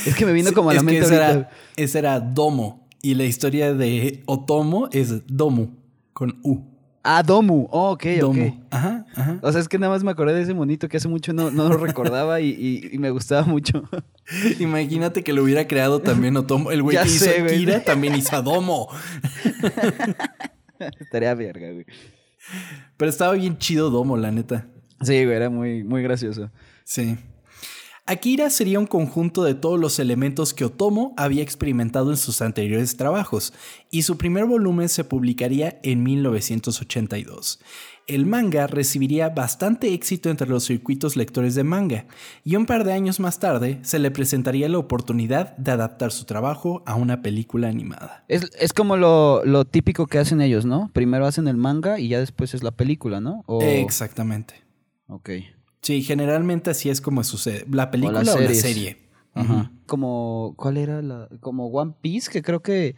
Es 0.07 0.15
que 0.15 0.27
me 0.27 0.33
vino 0.33 0.53
como 0.53 0.71
a 0.71 0.75
la 0.75 0.81
es 0.81 0.87
que 0.87 0.93
mente 0.93 1.07
ese 1.07 1.15
era, 1.17 1.51
ese 1.77 1.99
era 1.99 2.21
Domo 2.21 2.87
y 3.03 3.15
la 3.15 3.25
historia 3.25 3.75
de 3.75 4.23
Otomo 4.27 4.89
es 4.93 5.27
Domu 5.27 5.69
con 6.13 6.39
U. 6.43 6.61
Ah, 7.07 7.23
Domu. 7.23 7.69
Oh, 7.71 7.91
ok, 7.91 8.03
Domu. 8.19 8.47
ok. 8.49 8.55
Ajá, 8.71 9.05
ajá. 9.15 9.39
O 9.43 9.53
sea, 9.53 9.61
es 9.61 9.69
que 9.69 9.79
nada 9.79 9.93
más 9.93 10.03
me 10.03 10.11
acordé 10.11 10.33
de 10.33 10.41
ese 10.41 10.55
monito 10.55 10.89
que 10.89 10.97
hace 10.97 11.07
mucho 11.09 11.35
no, 11.35 11.51
no 11.51 11.69
lo 11.69 11.77
recordaba 11.77 12.41
y, 12.41 12.49
y- 12.49 12.89
y 12.95 12.99
me 12.99 13.11
gustaba 13.11 13.43
mucho. 13.45 13.83
Imagínate 14.59 15.23
que 15.23 15.35
lo 15.35 15.43
hubiera 15.43 15.69
creado 15.69 16.01
también 16.01 16.35
Otomo. 16.39 16.71
El 16.71 16.83
güey 16.83 16.95
Ya 16.95 17.03
que 17.03 17.09
hizo 17.11 17.27
sé, 17.27 17.43
güey. 17.43 17.57
Akira 17.57 17.85
también 17.85 18.15
hizo 18.15 18.35
a 18.37 18.41
Domo. 18.41 18.89
Estaría 21.01 21.35
verga, 21.35 21.71
güey. 21.73 21.87
Pero 22.97 23.11
estaba 23.11 23.33
bien 23.35 23.59
chido 23.59 23.91
Domo, 23.91 24.17
la 24.17 24.31
neta. 24.31 24.67
Sí, 25.03 25.25
güey, 25.25 25.37
era 25.37 25.51
muy, 25.51 25.85
muy 25.85 26.03
gracioso. 26.03 26.51
Sí. 26.85 27.17
Akira 28.07 28.51
sería 28.51 28.79
un 28.79 28.87
conjunto 28.87 29.45
de 29.45 29.55
todos 29.55 29.81
los 29.81 29.99
elementos 29.99 30.53
que 30.53 30.67
Otomo 30.67 31.15
había 31.17 31.43
experimentado 31.43 32.11
en 32.11 32.19
sus 32.19 32.43
anteriores 32.43 32.99
trabajos, 32.99 33.55
y 33.91 34.03
su 34.03 34.19
primer 34.19 34.45
volumen 34.45 34.91
se 34.91 35.05
publicaría 35.05 35.81
en 35.83 36.03
1982. 36.03 37.61
El 38.07 38.27
manga 38.27 38.67
recibiría 38.67 39.31
bastante 39.31 39.95
éxito 39.95 40.29
entre 40.29 40.47
los 40.47 40.65
circuitos 40.65 41.17
lectores 41.17 41.55
de 41.55 41.65
manga, 41.65 42.05
y 42.45 42.57
un 42.57 42.67
par 42.67 42.85
de 42.85 42.93
años 42.93 43.21
más 43.21 43.39
tarde 43.39 43.79
se 43.81 43.99
le 43.99 44.11
presentaría 44.11 44.69
la 44.69 44.77
oportunidad 44.77 45.57
de 45.57 45.71
adaptar 45.71 46.13
su 46.13 46.27
trabajo 46.27 46.83
a 46.85 46.97
una 46.97 47.23
película 47.23 47.69
animada. 47.69 48.27
Es, 48.29 48.51
es 48.61 48.75
como 48.75 48.99
lo, 48.99 49.43
lo 49.47 49.65
típico 49.65 50.07
que 50.09 50.19
hacen 50.19 50.43
ellos, 50.43 50.67
¿no? 50.67 50.91
Primero 50.93 51.25
hacen 51.25 51.49
el 51.49 51.57
manga 51.57 51.99
y 51.99 52.09
ya 52.09 52.21
después 52.21 52.53
es 52.53 52.63
la 52.63 52.73
película, 52.73 53.23
¿no? 53.23 53.43
O- 53.47 53.63
Exactamente. 53.63 54.57
Ok. 55.09 55.31
Sí, 55.85 56.03
generalmente 56.03 56.71
así 56.71 56.89
es 56.89 57.03
como 57.03 57.23
sucede. 57.25 57.67
La 57.71 57.91
película 57.91 58.21
o 58.21 58.23
la, 58.23 58.55
serie. 58.55 59.07
Ajá. 59.35 59.71
Como, 59.85 60.55
¿cuál 60.57 60.79
era 60.79 61.03
la? 61.03 61.29
Como 61.41 61.67
One 61.67 61.93
Piece, 62.01 62.31
que 62.31 62.41
creo 62.41 62.63
que, 62.63 62.97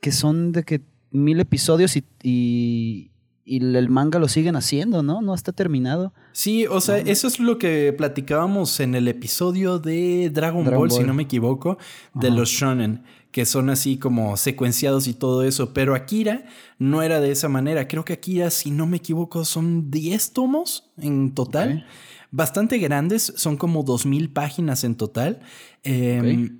que 0.00 0.12
son 0.12 0.52
de 0.52 0.62
que 0.62 0.82
mil 1.10 1.40
episodios 1.40 1.96
y, 1.96 2.04
y, 2.22 3.10
y 3.44 3.56
el 3.56 3.88
manga 3.88 4.20
lo 4.20 4.28
siguen 4.28 4.54
haciendo, 4.54 5.02
¿no? 5.02 5.20
No 5.20 5.34
está 5.34 5.50
terminado. 5.50 6.14
Sí, 6.30 6.64
o 6.68 6.80
sea, 6.80 6.98
eso 6.98 7.26
es 7.26 7.40
lo 7.40 7.58
que 7.58 7.92
platicábamos 7.92 8.78
en 8.78 8.94
el 8.94 9.08
episodio 9.08 9.80
de 9.80 10.30
Dragon, 10.30 10.64
Dragon 10.64 10.88
Ball, 10.88 10.92
si 10.92 11.02
no 11.02 11.12
me 11.12 11.24
equivoco, 11.24 11.76
de 12.14 12.28
Ajá. 12.28 12.36
los 12.36 12.50
shonen, 12.50 13.02
que 13.30 13.46
son 13.46 13.70
así 13.70 13.96
como 13.96 14.36
secuenciados 14.36 15.06
y 15.06 15.14
todo 15.14 15.42
eso. 15.42 15.72
Pero 15.72 15.94
Akira 15.94 16.44
no 16.78 17.02
era 17.02 17.20
de 17.20 17.30
esa 17.30 17.48
manera. 17.48 17.88
Creo 17.88 18.04
que 18.04 18.14
Akira, 18.14 18.50
si 18.50 18.70
no 18.70 18.86
me 18.86 18.98
equivoco, 18.98 19.44
son 19.44 19.90
10 19.90 20.32
tomos 20.32 20.90
en 20.98 21.34
total. 21.34 21.86
Bastante 22.30 22.78
grandes, 22.78 23.32
son 23.36 23.56
como 23.56 23.82
2000 23.82 24.32
páginas 24.32 24.84
en 24.84 24.94
total. 24.94 25.40
Eh, 25.82 26.50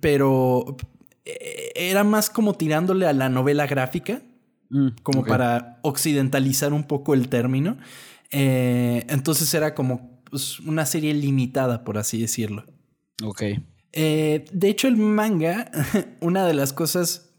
Pero 0.00 0.76
eh, 1.24 1.72
era 1.74 2.04
más 2.04 2.30
como 2.30 2.54
tirándole 2.54 3.06
a 3.06 3.12
la 3.12 3.28
novela 3.28 3.66
gráfica 3.66 4.22
Mm, 4.70 4.88
como 5.02 5.24
para 5.24 5.80
occidentalizar 5.82 6.72
un 6.72 6.84
poco 6.84 7.12
el 7.14 7.28
término. 7.28 7.76
Eh, 8.30 9.04
entonces 9.08 9.52
era 9.52 9.74
como 9.74 10.22
pues, 10.30 10.60
una 10.60 10.86
serie 10.86 11.12
limitada, 11.12 11.84
por 11.84 11.98
así 11.98 12.20
decirlo. 12.20 12.64
Ok. 13.22 13.42
Eh, 13.92 14.44
de 14.52 14.68
hecho, 14.68 14.88
el 14.88 14.96
manga, 14.96 15.70
una 16.20 16.46
de 16.46 16.54
las 16.54 16.72
cosas, 16.72 17.30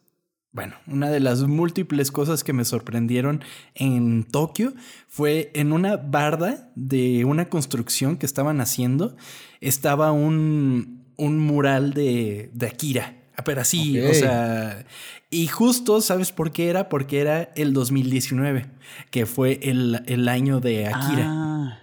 bueno, 0.51 0.75
una 0.87 1.09
de 1.09 1.19
las 1.19 1.43
múltiples 1.43 2.11
cosas 2.11 2.43
que 2.43 2.53
me 2.53 2.65
sorprendieron 2.65 3.43
en 3.73 4.23
Tokio 4.25 4.73
fue 5.07 5.51
en 5.53 5.71
una 5.71 5.95
barda 5.97 6.71
de 6.75 7.23
una 7.25 7.47
construcción 7.49 8.17
que 8.17 8.25
estaban 8.25 8.59
haciendo, 8.59 9.15
estaba 9.61 10.11
un, 10.11 11.05
un 11.17 11.39
mural 11.39 11.93
de, 11.93 12.49
de 12.53 12.67
Akira. 12.67 13.17
Ah, 13.37 13.43
Pero 13.45 13.61
así, 13.61 13.97
o 14.01 14.13
sea, 14.13 14.85
y 15.29 15.47
justo, 15.47 16.01
¿sabes 16.01 16.33
por 16.33 16.51
qué 16.51 16.67
era? 16.69 16.89
Porque 16.89 17.21
era 17.21 17.43
el 17.55 17.71
2019, 17.71 18.65
que 19.09 19.25
fue 19.25 19.59
el, 19.63 20.03
el 20.05 20.27
año 20.27 20.59
de 20.59 20.87
Akira. 20.87 21.27
Ah, 21.29 21.79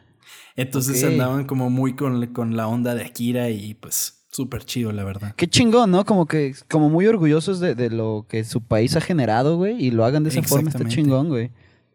Entonces 0.56 1.02
andaban 1.04 1.46
como 1.46 1.70
muy 1.70 1.96
con, 1.96 2.26
con 2.34 2.54
la 2.54 2.68
onda 2.68 2.94
de 2.94 3.02
Akira 3.04 3.48
y 3.48 3.72
pues 3.72 4.17
súper 4.38 4.64
chido, 4.64 4.92
la 4.92 5.02
verdad. 5.02 5.34
qué 5.36 5.48
chingón, 5.48 5.90
¿no? 5.90 6.04
Como 6.04 6.26
que, 6.26 6.54
como 6.68 6.88
muy 6.88 7.06
orgullosos 7.06 7.58
de, 7.58 7.74
de 7.74 7.90
lo 7.90 8.24
que 8.28 8.44
su 8.44 8.60
país 8.60 8.94
ha 8.94 9.00
generado, 9.00 9.56
güey, 9.56 9.84
y 9.84 9.90
lo 9.90 10.04
hagan 10.04 10.22
de 10.22 10.30
esa 10.30 10.42
forma, 10.44 10.70
está 10.70 10.86
chingón, 10.86 11.28
güey. 11.28 11.50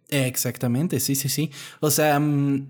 Exactamente, 0.10 1.00
sí, 1.00 1.16
sí, 1.16 1.30
sí. 1.30 1.52
O 1.80 1.90
sea, 1.90 2.20
mm, 2.20 2.68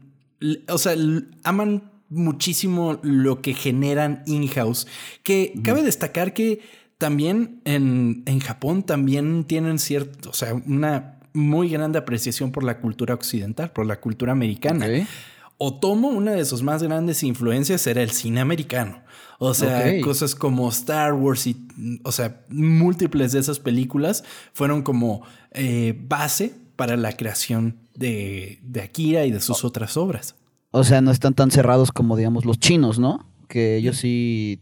o 0.70 0.78
sea, 0.78 0.96
aman 1.44 1.92
muchísimo 2.10 3.00
lo 3.02 3.42
que 3.42 3.56
generan 3.56 4.22
in-house. 4.28 4.86
Que 5.24 5.54
cabe 5.64 5.82
destacar 5.82 6.34
que 6.34 6.62
también 7.00 7.62
en, 7.66 8.22
en 8.28 8.40
Japón 8.40 8.84
también 8.84 9.46
tienen 9.46 9.80
cierto, 9.80 10.30
o 10.30 10.34
sea, 10.34 10.54
una 10.54 11.20
muy 11.34 11.70
grande 11.70 11.98
apreciación 11.98 12.52
por 12.52 12.64
la 12.64 12.78
cultura 12.78 13.16
occidental, 13.16 13.72
por 13.72 13.88
la 13.88 14.00
cultura 14.00 14.34
americana. 14.34 14.86
Ok. 14.86 15.08
Otomo, 15.58 16.10
una 16.10 16.32
de 16.32 16.46
sus 16.46 16.62
más 16.64 16.84
grandes 16.84 17.24
influencias 17.24 17.86
era 17.88 18.02
el 18.02 18.12
cine 18.12 18.42
americano. 18.42 19.04
O 19.40 19.54
sea, 19.54 20.00
cosas 20.02 20.36
como 20.36 20.70
Star 20.70 21.14
Wars 21.14 21.48
y, 21.48 21.68
o 22.04 22.12
sea, 22.12 22.46
múltiples 22.50 23.34
de 23.34 23.40
esas 23.40 23.60
películas 23.60 24.24
fueron 24.54 24.84
como 24.84 25.24
eh, 25.52 26.00
base 26.08 26.54
para 26.76 26.96
la 26.96 27.18
creación 27.18 27.78
de, 27.94 28.60
de 28.62 28.82
Akira 28.82 29.26
y 29.26 29.32
de 29.32 29.42
sus 29.42 29.66
otras 29.66 29.98
obras. 29.98 30.36
O 30.72 30.84
sea, 30.84 31.02
no 31.02 31.12
están 31.12 31.34
tan 31.34 31.52
cerrados 31.52 31.92
como, 31.92 32.16
digamos, 32.16 32.46
los 32.46 32.58
chinos, 32.58 33.00
¿no? 33.00 33.30
Que 33.48 33.76
ellos 33.76 33.98
sí. 33.98 34.62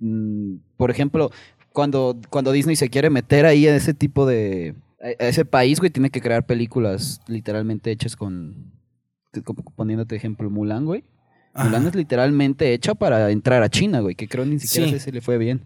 mm, 0.00 0.56
por 0.76 0.90
ejemplo, 0.90 1.30
cuando, 1.72 2.18
cuando 2.30 2.52
Disney 2.52 2.76
se 2.76 2.88
quiere 2.88 3.10
meter 3.10 3.46
ahí 3.46 3.66
a 3.66 3.76
ese 3.76 3.94
tipo 3.94 4.26
de. 4.26 4.74
a 5.00 5.26
ese 5.26 5.44
país, 5.44 5.80
güey, 5.80 5.90
tiene 5.90 6.10
que 6.10 6.20
crear 6.20 6.46
películas 6.46 7.20
literalmente 7.26 7.90
hechas 7.90 8.16
con. 8.16 8.77
Poniéndote 9.76 10.16
ejemplo, 10.16 10.50
Mulan, 10.50 10.84
güey. 10.84 11.04
Mulan 11.54 11.86
es 11.88 11.94
literalmente 11.94 12.72
hecha 12.72 12.94
para 12.94 13.30
entrar 13.30 13.62
a 13.62 13.68
China, 13.68 14.00
güey, 14.00 14.14
que 14.14 14.28
creo 14.28 14.44
ni 14.44 14.58
siquiera 14.58 14.90
Sí. 14.90 14.98
si 15.00 15.10
le 15.10 15.20
fue 15.20 15.38
bien. 15.38 15.64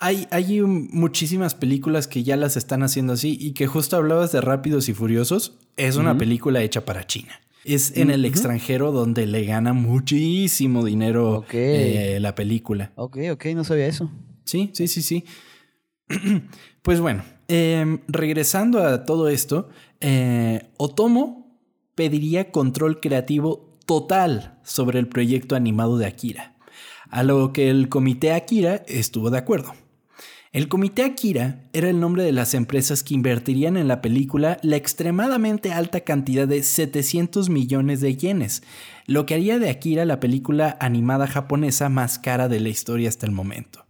Hay, 0.00 0.26
hay 0.30 0.60
muchísimas 0.62 1.54
películas 1.54 2.06
que 2.08 2.22
ya 2.22 2.36
las 2.36 2.56
están 2.56 2.82
haciendo 2.82 3.12
así 3.14 3.36
y 3.40 3.52
que 3.52 3.66
justo 3.66 3.96
hablabas 3.96 4.32
de 4.32 4.40
Rápidos 4.40 4.88
y 4.88 4.94
Furiosos. 4.94 5.58
Es 5.76 5.96
una 5.96 6.16
película 6.16 6.62
hecha 6.62 6.84
para 6.84 7.06
China. 7.06 7.40
Es 7.64 7.96
en 7.96 8.10
el 8.10 8.24
extranjero 8.24 8.92
donde 8.92 9.26
le 9.26 9.44
gana 9.44 9.72
muchísimo 9.72 10.84
dinero 10.84 11.44
eh, 11.52 12.18
la 12.20 12.34
película. 12.34 12.92
Ok, 12.96 13.18
ok, 13.32 13.46
no 13.54 13.64
sabía 13.64 13.86
eso. 13.86 14.10
Sí, 14.44 14.70
sí, 14.74 14.86
sí, 14.88 15.02
sí. 15.02 15.24
pues 16.82 17.00
bueno, 17.00 17.24
em, 17.48 18.00
regresando 18.08 18.82
a 18.84 19.04
todo 19.04 19.28
esto, 19.28 19.68
eh, 20.00 20.68
Otomo 20.76 21.43
pediría 21.94 22.50
control 22.50 23.00
creativo 23.00 23.70
total 23.86 24.58
sobre 24.64 24.98
el 24.98 25.08
proyecto 25.08 25.56
animado 25.56 25.98
de 25.98 26.06
Akira, 26.06 26.54
a 27.10 27.22
lo 27.22 27.52
que 27.52 27.70
el 27.70 27.88
comité 27.88 28.32
Akira 28.32 28.82
estuvo 28.88 29.30
de 29.30 29.38
acuerdo. 29.38 29.74
El 30.52 30.68
comité 30.68 31.02
Akira 31.02 31.64
era 31.72 31.90
el 31.90 31.98
nombre 31.98 32.22
de 32.22 32.30
las 32.30 32.54
empresas 32.54 33.02
que 33.02 33.14
invertirían 33.14 33.76
en 33.76 33.88
la 33.88 34.00
película 34.00 34.58
la 34.62 34.76
extremadamente 34.76 35.72
alta 35.72 36.00
cantidad 36.02 36.46
de 36.46 36.62
700 36.62 37.48
millones 37.50 38.00
de 38.00 38.16
yenes, 38.16 38.62
lo 39.06 39.26
que 39.26 39.34
haría 39.34 39.58
de 39.58 39.68
Akira 39.68 40.04
la 40.04 40.20
película 40.20 40.76
animada 40.80 41.26
japonesa 41.26 41.88
más 41.88 42.20
cara 42.20 42.48
de 42.48 42.60
la 42.60 42.68
historia 42.68 43.08
hasta 43.08 43.26
el 43.26 43.32
momento. 43.32 43.84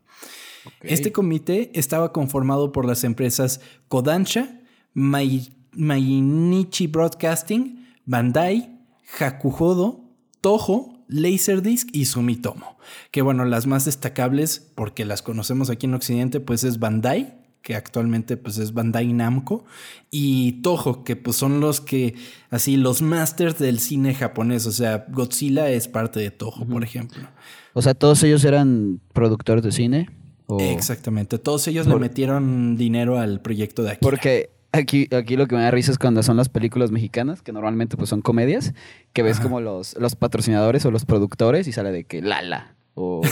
Este 0.81 1.13
comité 1.13 1.71
estaba 1.75 2.13
conformado 2.15 2.73
por 2.73 2.87
las 2.87 3.05
empresas 3.05 3.61
Kodansha, 3.89 4.61
Mai- 4.95 5.53
Mainichi 5.73 6.87
Broadcasting, 6.87 7.84
Bandai, 8.07 8.79
Hakuhodo, 9.19 10.01
Toho, 10.41 11.05
Laserdisc 11.09 11.89
y 11.93 12.07
Sumitomo. 12.07 12.77
Que 13.11 13.23
bueno, 13.23 13.45
las 13.45 13.67
más 13.67 13.85
destacables, 13.87 14.71
porque 14.75 15.05
las 15.05 15.23
conocemos 15.23 15.71
aquí 15.71 15.87
en 15.87 15.95
Occidente, 15.95 16.41
pues 16.41 16.65
es 16.65 16.79
Bandai, 16.79 17.39
que 17.63 17.77
actualmente 17.77 18.37
pues 18.37 18.59
es 18.59 18.75
Bandai 18.75 19.13
Namco, 19.15 19.65
y 20.11 20.61
Toho, 20.63 21.03
que 21.03 21.17
pues 21.17 21.37
son 21.37 21.61
los 21.61 21.81
que, 21.81 22.15
así, 22.51 22.77
los 22.77 23.01
masters 23.01 23.59
del 23.59 23.79
cine 23.79 24.15
japonés. 24.15 24.67
O 24.67 24.73
sea, 24.73 25.07
Godzilla 25.11 25.71
es 25.71 25.89
parte 25.89 26.21
de 26.21 26.31
Toho, 26.31 26.67
por 26.67 26.85
ejemplo. 26.85 27.27
O 27.73 27.81
sea, 27.83 27.95
todos 27.95 28.23
ellos 28.23 28.45
eran 28.45 29.01
productores 29.13 29.65
de 29.65 29.73
cine. 29.73 30.11
o- 30.47 30.61
Exactamente. 30.61 31.39
Todos 31.39 31.67
ellos 31.69 31.87
Por- 31.87 31.95
le 31.97 32.01
metieron 32.01 32.77
dinero 32.77 33.19
al 33.19 33.41
proyecto 33.41 33.83
de 33.83 33.93
Akira. 33.93 34.01
Porque 34.11 34.51
aquí, 34.75 35.09
aquí 35.15 35.37
lo 35.37 35.47
que 35.47 35.57
me 35.57 35.63
da 35.63 35.71
risa 35.71 35.93
es 35.93 35.99
cuando 35.99 36.23
son 36.23 36.37
las 36.37 36.49
películas 36.49 36.91
mexicanas, 36.91 37.43
que 37.43 37.53
normalmente 37.53 37.97
pues 37.97 38.11
son 38.11 38.23
comedias, 38.23 38.75
que 39.13 39.23
ves 39.23 39.41
como 39.41 39.61
los, 39.61 39.97
los 39.99 40.17
patrocinadores 40.17 40.85
o 40.85 40.91
los 40.91 41.05
productores 41.05 41.69
y 41.69 41.73
sale 41.73 41.93
de 41.93 42.05
que 42.05 42.23
Lala 42.23 42.75
o, 42.95 43.23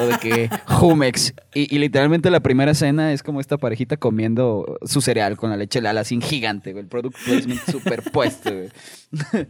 o 0.00 0.06
de 0.06 0.18
que 0.18 0.50
Jumex. 0.66 1.34
Y, 1.54 1.74
y 1.74 1.78
literalmente 1.78 2.30
la 2.30 2.40
primera 2.40 2.72
escena 2.72 3.12
es 3.12 3.22
como 3.22 3.40
esta 3.40 3.56
parejita 3.56 3.96
comiendo 3.96 4.78
su 4.84 5.00
cereal 5.00 5.36
con 5.36 5.50
la 5.50 5.56
leche 5.56 5.80
Lala 5.80 6.02
en 6.10 6.20
gigante, 6.20 6.72
güey. 6.72 6.84
El 6.84 6.88
product 6.88 7.16
placement 7.24 7.60
superpuesto, 7.70 8.50
güey. 8.52 8.68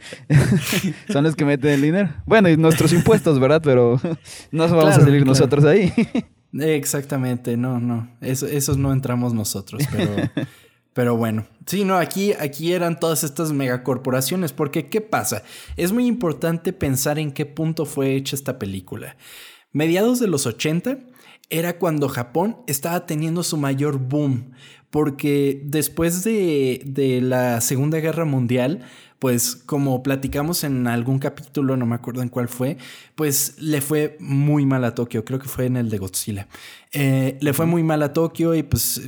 son 1.08 1.24
los 1.24 1.36
que 1.36 1.44
meten 1.44 1.70
el 1.70 1.82
dinero. 1.82 2.10
Bueno, 2.26 2.48
y 2.48 2.56
nuestros 2.56 2.92
impuestos, 2.92 3.38
¿verdad? 3.40 3.60
Pero 3.64 4.00
no 4.50 4.68
vamos 4.68 4.96
a 4.96 5.00
salir 5.00 5.22
claro. 5.22 5.26
nosotros 5.26 5.64
ahí. 5.64 5.92
Exactamente, 6.58 7.56
no, 7.56 7.80
no. 7.80 8.10
Eso, 8.20 8.46
esos 8.46 8.76
no 8.76 8.92
entramos 8.92 9.32
nosotros, 9.32 9.82
pero, 9.90 10.14
Pero 10.94 11.16
bueno, 11.16 11.46
sí, 11.66 11.84
no, 11.84 11.96
aquí, 11.96 12.32
aquí 12.32 12.72
eran 12.72 13.00
todas 13.00 13.24
estas 13.24 13.52
megacorporaciones, 13.52 14.52
porque 14.52 14.88
¿qué 14.88 15.00
pasa? 15.00 15.42
Es 15.76 15.92
muy 15.92 16.06
importante 16.06 16.72
pensar 16.72 17.18
en 17.18 17.32
qué 17.32 17.46
punto 17.46 17.86
fue 17.86 18.14
hecha 18.14 18.36
esta 18.36 18.58
película. 18.58 19.16
Mediados 19.72 20.20
de 20.20 20.26
los 20.26 20.46
80 20.46 20.98
era 21.48 21.78
cuando 21.78 22.08
Japón 22.08 22.58
estaba 22.66 23.06
teniendo 23.06 23.42
su 23.42 23.56
mayor 23.56 23.98
boom, 23.98 24.52
porque 24.90 25.62
después 25.64 26.24
de, 26.24 26.82
de 26.84 27.22
la 27.22 27.62
Segunda 27.62 27.98
Guerra 27.98 28.26
Mundial, 28.26 28.84
pues 29.18 29.54
como 29.54 30.02
platicamos 30.02 30.64
en 30.64 30.88
algún 30.88 31.20
capítulo, 31.20 31.76
no 31.76 31.86
me 31.86 31.94
acuerdo 31.94 32.22
en 32.22 32.28
cuál 32.28 32.48
fue, 32.48 32.76
pues 33.14 33.54
le 33.58 33.80
fue 33.80 34.16
muy 34.18 34.66
mal 34.66 34.84
a 34.84 34.96
Tokio, 34.96 35.24
creo 35.24 35.38
que 35.38 35.48
fue 35.48 35.66
en 35.66 35.76
el 35.76 35.88
de 35.88 35.98
Godzilla. 35.98 36.48
Eh, 36.90 37.38
le 37.40 37.52
fue 37.52 37.64
muy 37.64 37.82
mal 37.84 38.02
a 38.02 38.12
Tokio 38.12 38.54
y 38.54 38.64
pues 38.64 39.00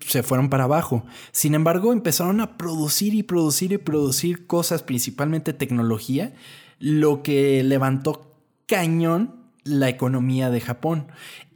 se 0.00 0.22
fueron 0.22 0.50
para 0.50 0.64
abajo. 0.64 1.04
Sin 1.32 1.54
embargo, 1.54 1.92
empezaron 1.92 2.40
a 2.40 2.56
producir 2.56 3.14
y 3.14 3.22
producir 3.22 3.72
y 3.72 3.78
producir 3.78 4.46
cosas, 4.46 4.82
principalmente 4.82 5.52
tecnología, 5.52 6.34
lo 6.78 7.22
que 7.22 7.62
levantó 7.62 8.34
cañón 8.66 9.46
la 9.64 9.88
economía 9.88 10.50
de 10.50 10.60
Japón. 10.60 11.08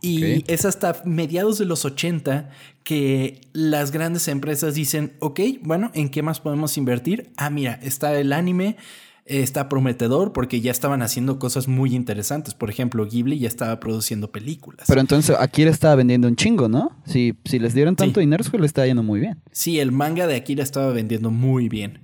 Y 0.03 0.51
es 0.51 0.65
hasta 0.65 1.03
mediados 1.05 1.59
de 1.59 1.65
los 1.67 1.85
80 1.85 2.51
que 2.83 3.41
las 3.53 3.93
grandes 3.93 4.29
empresas 4.29 4.75
dicen, 4.75 5.13
ok, 5.21 5.41
bueno, 5.63 5.91
¿en 5.95 6.09
qué 6.09 6.23
más 6.23 6.41
podemos 6.41 6.77
invertir? 6.77 7.31
Ah, 7.37 7.51
mira, 7.51 7.79
está 7.83 8.19
el 8.19 8.33
anime, 8.33 8.77
está 9.31 9.69
prometedor 9.69 10.33
porque 10.33 10.61
ya 10.61 10.71
estaban 10.71 11.03
haciendo 11.03 11.39
cosas 11.39 11.69
muy 11.69 11.95
interesantes. 11.95 12.55
Por 12.55 12.69
ejemplo, 12.69 13.07
Ghibli 13.07 13.39
ya 13.39 13.49
estaba 13.49 13.79
produciendo 13.79 14.33
películas. 14.33 14.87
Pero 14.89 15.01
entonces 15.01 15.37
Akira 15.39 15.71
estaba 15.71 15.95
vendiendo 15.95 16.27
un 16.29 16.37
chingo, 16.37 16.69
¿no? 16.69 17.01
Si, 17.07 17.35
si 17.45 17.59
les 17.59 17.75
dieron 17.75 17.97
tanto 17.97 18.21
dinero, 18.21 18.43
es 18.43 18.51
que 18.51 18.59
le 18.59 18.67
estaba 18.67 18.87
yendo 18.87 19.03
muy 19.03 19.21
bien. 19.21 19.41
Sí, 19.53 19.79
el 19.79 19.93
manga 19.93 20.27
de 20.27 20.37
Akira 20.37 20.63
estaba 20.63 20.93
vendiendo 20.93 21.31
muy 21.31 21.69
bien. 21.69 22.01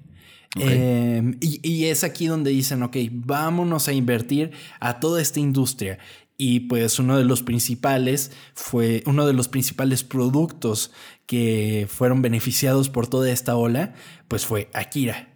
Em, 0.58 1.36
y, 1.40 1.60
y, 1.62 1.86
es 1.86 2.02
aquí 2.02 2.28
donde 2.28 2.50
dicen, 2.50 2.82
ok, 2.82 2.96
vámonos 3.10 3.88
a 3.88 3.92
invertir 3.92 4.52
a 4.80 5.00
toda 5.00 5.20
esta 5.20 5.38
industria. 5.40 5.98
Y 6.38 6.60
pues 6.60 6.98
uno 6.98 7.18
de 7.18 7.24
los 7.24 7.42
principales 7.42 8.30
fue 8.54 9.02
uno 9.06 9.26
de 9.26 9.32
los 9.32 9.48
principales 9.48 10.04
productos 10.04 10.92
que 11.26 11.86
fueron 11.90 12.22
beneficiados 12.22 12.88
por 12.88 13.06
toda 13.06 13.30
esta 13.30 13.56
ola, 13.56 13.94
pues 14.28 14.46
fue 14.46 14.70
Akira. 14.72 15.35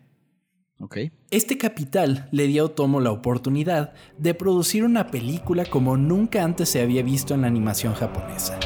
Este 1.31 1.59
capital 1.59 2.29
le 2.33 2.47
dio 2.47 2.63
a 2.63 2.67
Otomo 2.67 3.01
la 3.01 3.13
oportunidad 3.13 3.93
de 4.19 4.35
producir 4.35 4.85
una 4.85 5.09
película 5.09 5.65
como 5.67 5.97
nunca 5.97 6.43
antes 6.43 6.71
se 6.71 6.81
había 6.81 7.03
visto 7.03 7.35
en 7.35 7.43
la 7.43 7.49
animación 7.49 7.95
japonesa. 7.95 8.59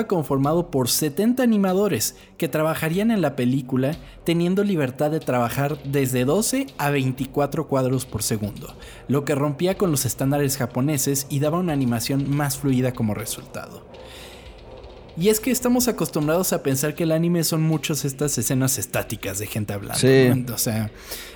Estaba 0.00 0.08
conformado 0.08 0.70
por 0.70 0.88
70 0.88 1.42
animadores 1.42 2.14
que 2.38 2.48
trabajarían 2.48 3.10
en 3.10 3.20
la 3.20 3.36
película 3.36 3.96
teniendo 4.24 4.64
libertad 4.64 5.10
de 5.10 5.20
trabajar 5.20 5.78
desde 5.84 6.24
12 6.24 6.68
a 6.78 6.90
24 6.90 7.68
cuadros 7.68 8.06
por 8.06 8.22
segundo, 8.22 8.74
lo 9.08 9.26
que 9.26 9.34
rompía 9.34 9.76
con 9.76 9.90
los 9.90 10.06
estándares 10.06 10.56
japoneses 10.56 11.26
y 11.28 11.40
daba 11.40 11.58
una 11.58 11.74
animación 11.74 12.30
más 12.34 12.56
fluida 12.56 12.92
como 12.92 13.12
resultado. 13.12 13.84
Y 15.18 15.28
es 15.28 15.38
que 15.38 15.50
estamos 15.50 15.86
acostumbrados 15.86 16.54
a 16.54 16.62
pensar 16.62 16.94
que 16.94 17.02
el 17.02 17.12
anime 17.12 17.44
son 17.44 17.60
muchas 17.60 18.06
estas 18.06 18.38
escenas 18.38 18.78
estáticas 18.78 19.38
de 19.38 19.46
gente 19.46 19.74
hablando. 19.74 20.54
O 20.54 20.58
sea, 20.58 20.90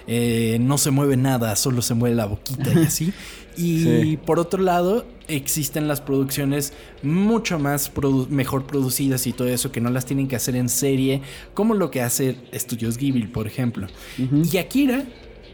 eh, 0.06 0.56
no 0.60 0.78
se 0.78 0.90
mueve 0.90 1.18
nada, 1.18 1.54
solo 1.56 1.82
se 1.82 1.92
mueve 1.92 2.16
la 2.16 2.24
boquita 2.24 2.72
y 2.72 2.78
así. 2.86 3.12
Y 3.56 4.16
por 4.18 4.38
otro 4.38 4.62
lado, 4.62 5.04
existen 5.28 5.88
las 5.88 6.00
producciones 6.00 6.72
mucho 7.02 7.58
más 7.58 7.90
mejor 8.28 8.66
producidas 8.66 9.26
y 9.26 9.32
todo 9.32 9.48
eso 9.48 9.72
que 9.72 9.80
no 9.80 9.90
las 9.90 10.06
tienen 10.06 10.28
que 10.28 10.36
hacer 10.36 10.56
en 10.56 10.68
serie, 10.68 11.22
como 11.54 11.74
lo 11.74 11.90
que 11.90 12.02
hace 12.02 12.36
Estudios 12.52 12.98
Ghibli, 12.98 13.26
por 13.26 13.46
ejemplo. 13.46 13.86
Y 14.18 14.56
Akira 14.58 15.04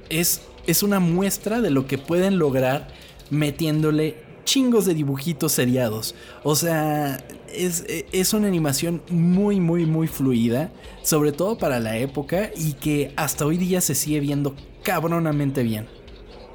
es, 0.08 0.42
es 0.66 0.82
una 0.82 1.00
muestra 1.00 1.60
de 1.60 1.70
lo 1.70 1.86
que 1.86 1.98
pueden 1.98 2.38
lograr 2.38 2.88
metiéndole 3.30 4.16
chingos 4.44 4.84
de 4.84 4.94
dibujitos 4.94 5.52
seriados. 5.52 6.14
O 6.42 6.56
sea, 6.56 7.24
es, 7.52 7.84
es, 7.88 8.34
una 8.34 8.48
animación 8.48 9.02
muy, 9.08 9.60
muy, 9.60 9.86
muy 9.86 10.08
fluida, 10.08 10.72
sobre 11.02 11.32
todo 11.32 11.58
para 11.58 11.78
la 11.78 11.98
época 11.98 12.50
y 12.56 12.72
que 12.74 13.12
hasta 13.16 13.46
hoy 13.46 13.58
día 13.58 13.80
se 13.80 13.94
sigue 13.94 14.20
viendo 14.20 14.54
cabronamente 14.82 15.62
bien. 15.62 15.86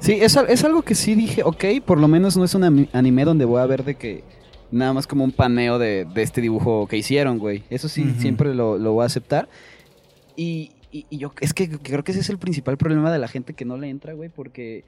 Sí, 0.06 0.18
es, 0.20 0.36
es 0.36 0.62
algo 0.62 0.82
que 0.82 0.94
sí 0.94 1.16
dije, 1.16 1.42
ok, 1.42 1.64
por 1.84 1.98
lo 1.98 2.06
menos 2.06 2.36
no 2.36 2.44
es 2.44 2.54
un 2.54 2.88
anime 2.92 3.24
donde 3.24 3.44
voy 3.44 3.60
a 3.60 3.66
ver 3.66 3.82
de 3.82 3.96
que 3.96 4.22
nada 4.70 4.92
más 4.92 5.08
como 5.08 5.24
un 5.24 5.32
paneo 5.32 5.80
de, 5.80 6.06
este 6.14 6.40
dibujo 6.40 6.86
que 6.86 6.96
hicieron, 6.96 7.40
güey. 7.40 7.64
Eso 7.70 7.88
sí, 7.88 8.14
siempre 8.20 8.54
lo, 8.54 8.78
voy 8.78 9.02
a 9.02 9.06
aceptar. 9.06 9.48
Y, 10.36 10.70
yo 11.10 11.32
es 11.40 11.52
que 11.52 11.68
creo 11.68 12.04
que 12.04 12.12
ese 12.12 12.20
es 12.20 12.30
el 12.30 12.38
principal 12.38 12.76
problema 12.76 13.12
de 13.12 13.18
la 13.18 13.26
gente 13.26 13.54
que 13.54 13.64
no 13.64 13.76
le 13.78 13.88
entra, 13.88 14.12
güey, 14.12 14.28
porque... 14.28 14.84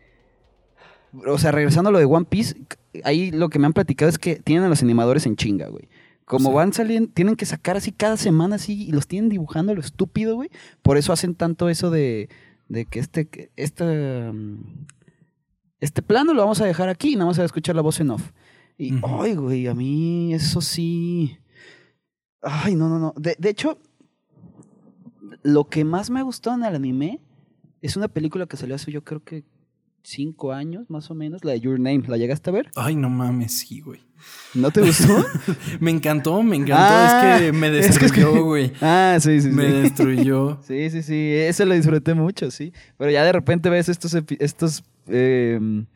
O 1.26 1.38
sea, 1.38 1.50
regresando 1.50 1.88
a 1.88 1.92
lo 1.92 1.98
de 1.98 2.04
One 2.04 2.26
Piece, 2.26 2.54
ahí 3.02 3.33
lo 3.33 3.48
que 3.48 3.59
me 3.59 3.66
han 3.66 3.72
platicado 3.72 4.09
es 4.09 4.18
que 4.18 4.37
tienen 4.37 4.66
a 4.66 4.68
los 4.68 4.85
animadores 4.85 5.26
en 5.26 5.35
chinga, 5.35 5.66
güey. 5.66 5.88
Como 6.26 6.52
van 6.52 6.72
saliendo, 6.72 7.11
tienen 7.12 7.35
que 7.35 7.44
sacar 7.44 7.76
así 7.76 7.90
cada 7.90 8.16
semana 8.18 8.54
así 8.54 8.85
y 8.85 8.92
los 8.92 9.09
tienen 9.09 9.31
dibujando 9.31 9.74
lo 9.74 9.81
estúpido, 9.81 10.37
güey. 10.37 10.50
Por 10.83 10.96
eso 10.96 11.12
hacen 11.12 11.35
tanto 11.35 11.68
eso 11.68 11.90
de, 11.90 12.28
de 12.68 12.85
que 12.85 13.00
este, 13.00 13.50
este, 13.57 13.85
este 15.80 16.02
plano 16.02 16.34
lo 16.34 16.42
vamos 16.42 16.60
a 16.60 16.66
dejar 16.66 16.88
aquí 16.88 17.12
y 17.12 17.16
nada 17.16 17.26
más 17.26 17.38
a 17.38 17.44
escuchar 17.44 17.76
la 17.76 17.82
voz 17.82 18.00
en 18.00 18.10
off. 18.10 18.32
Y, 18.76 18.94
ay, 19.02 19.34
güey, 19.34 19.66
a 19.66 19.74
mí 19.74 20.32
eso 20.34 20.60
sí. 20.60 21.38
Ay, 22.40 22.74
no, 22.74 22.88
no, 22.88 22.98
no. 22.98 23.14
De, 23.16 23.36
de, 23.38 23.50
hecho, 23.50 23.78
lo 25.42 25.68
que 25.68 25.84
más 25.84 26.10
me 26.10 26.22
gustó 26.22 26.54
en 26.54 26.64
el 26.64 26.74
anime 26.74 27.20
es 27.80 27.96
una 27.96 28.08
película 28.08 28.46
que 28.46 28.56
salió 28.56 28.76
hace 28.76 28.92
yo 28.92 29.02
creo 29.02 29.22
que 29.22 29.44
cinco 30.02 30.52
años, 30.52 30.90
más 30.90 31.11
o 31.11 31.14
menos, 31.14 31.44
la 31.44 31.52
de 31.52 31.61
Your 31.61 31.78
Name. 31.78 32.02
¿La 32.06 32.16
llegaste 32.16 32.50
a 32.50 32.52
ver? 32.52 32.70
Ay, 32.74 32.96
no 32.96 33.11
mames, 33.11 33.52
sí, 33.52 33.80
güey. 33.80 34.00
¿No 34.54 34.70
te 34.70 34.80
gustó? 34.80 35.24
me 35.80 35.90
encantó, 35.90 36.42
me 36.42 36.56
encantó. 36.56 37.04
es 37.04 37.40
que 37.40 37.48
ah, 37.48 37.52
me 37.52 37.70
destruyó, 37.70 38.44
güey. 38.44 38.72
Ah, 38.80 39.16
sí, 39.20 39.40
sí, 39.40 39.48
sí. 39.48 39.54
Me 39.54 39.64
destruyó. 39.64 40.58
sí, 40.66 40.90
sí, 40.90 41.02
sí. 41.02 41.32
Ese 41.34 41.64
lo 41.64 41.74
disfruté 41.74 42.14
mucho, 42.14 42.50
sí. 42.50 42.72
Pero 42.96 43.11
ya 43.11 43.22
de 43.24 43.32
repente 43.32 43.70
ves 43.70 43.88
estos, 43.88 44.14
estos 44.14 44.82
Em, 45.08 45.87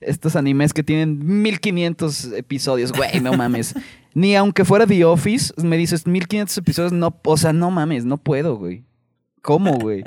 estos 0.00 0.36
animes 0.36 0.74
que 0.74 0.82
tienen 0.82 1.42
1500 1.42 2.32
episodios, 2.32 2.92
güey, 2.92 3.20
no 3.20 3.32
mames. 3.32 3.74
Ni 4.14 4.36
aunque 4.36 4.64
fuera 4.64 4.86
The 4.86 5.04
Office, 5.06 5.54
me 5.56 5.78
dices 5.78 6.06
1500 6.06 6.58
episodios, 6.58 6.92
no, 6.92 7.18
o 7.24 7.36
sea, 7.38 7.54
no 7.54 7.70
mames, 7.70 8.04
no 8.04 8.18
puedo, 8.18 8.56
güey. 8.56 8.84
¿Cómo, 9.40 9.78
güey? 9.78 10.04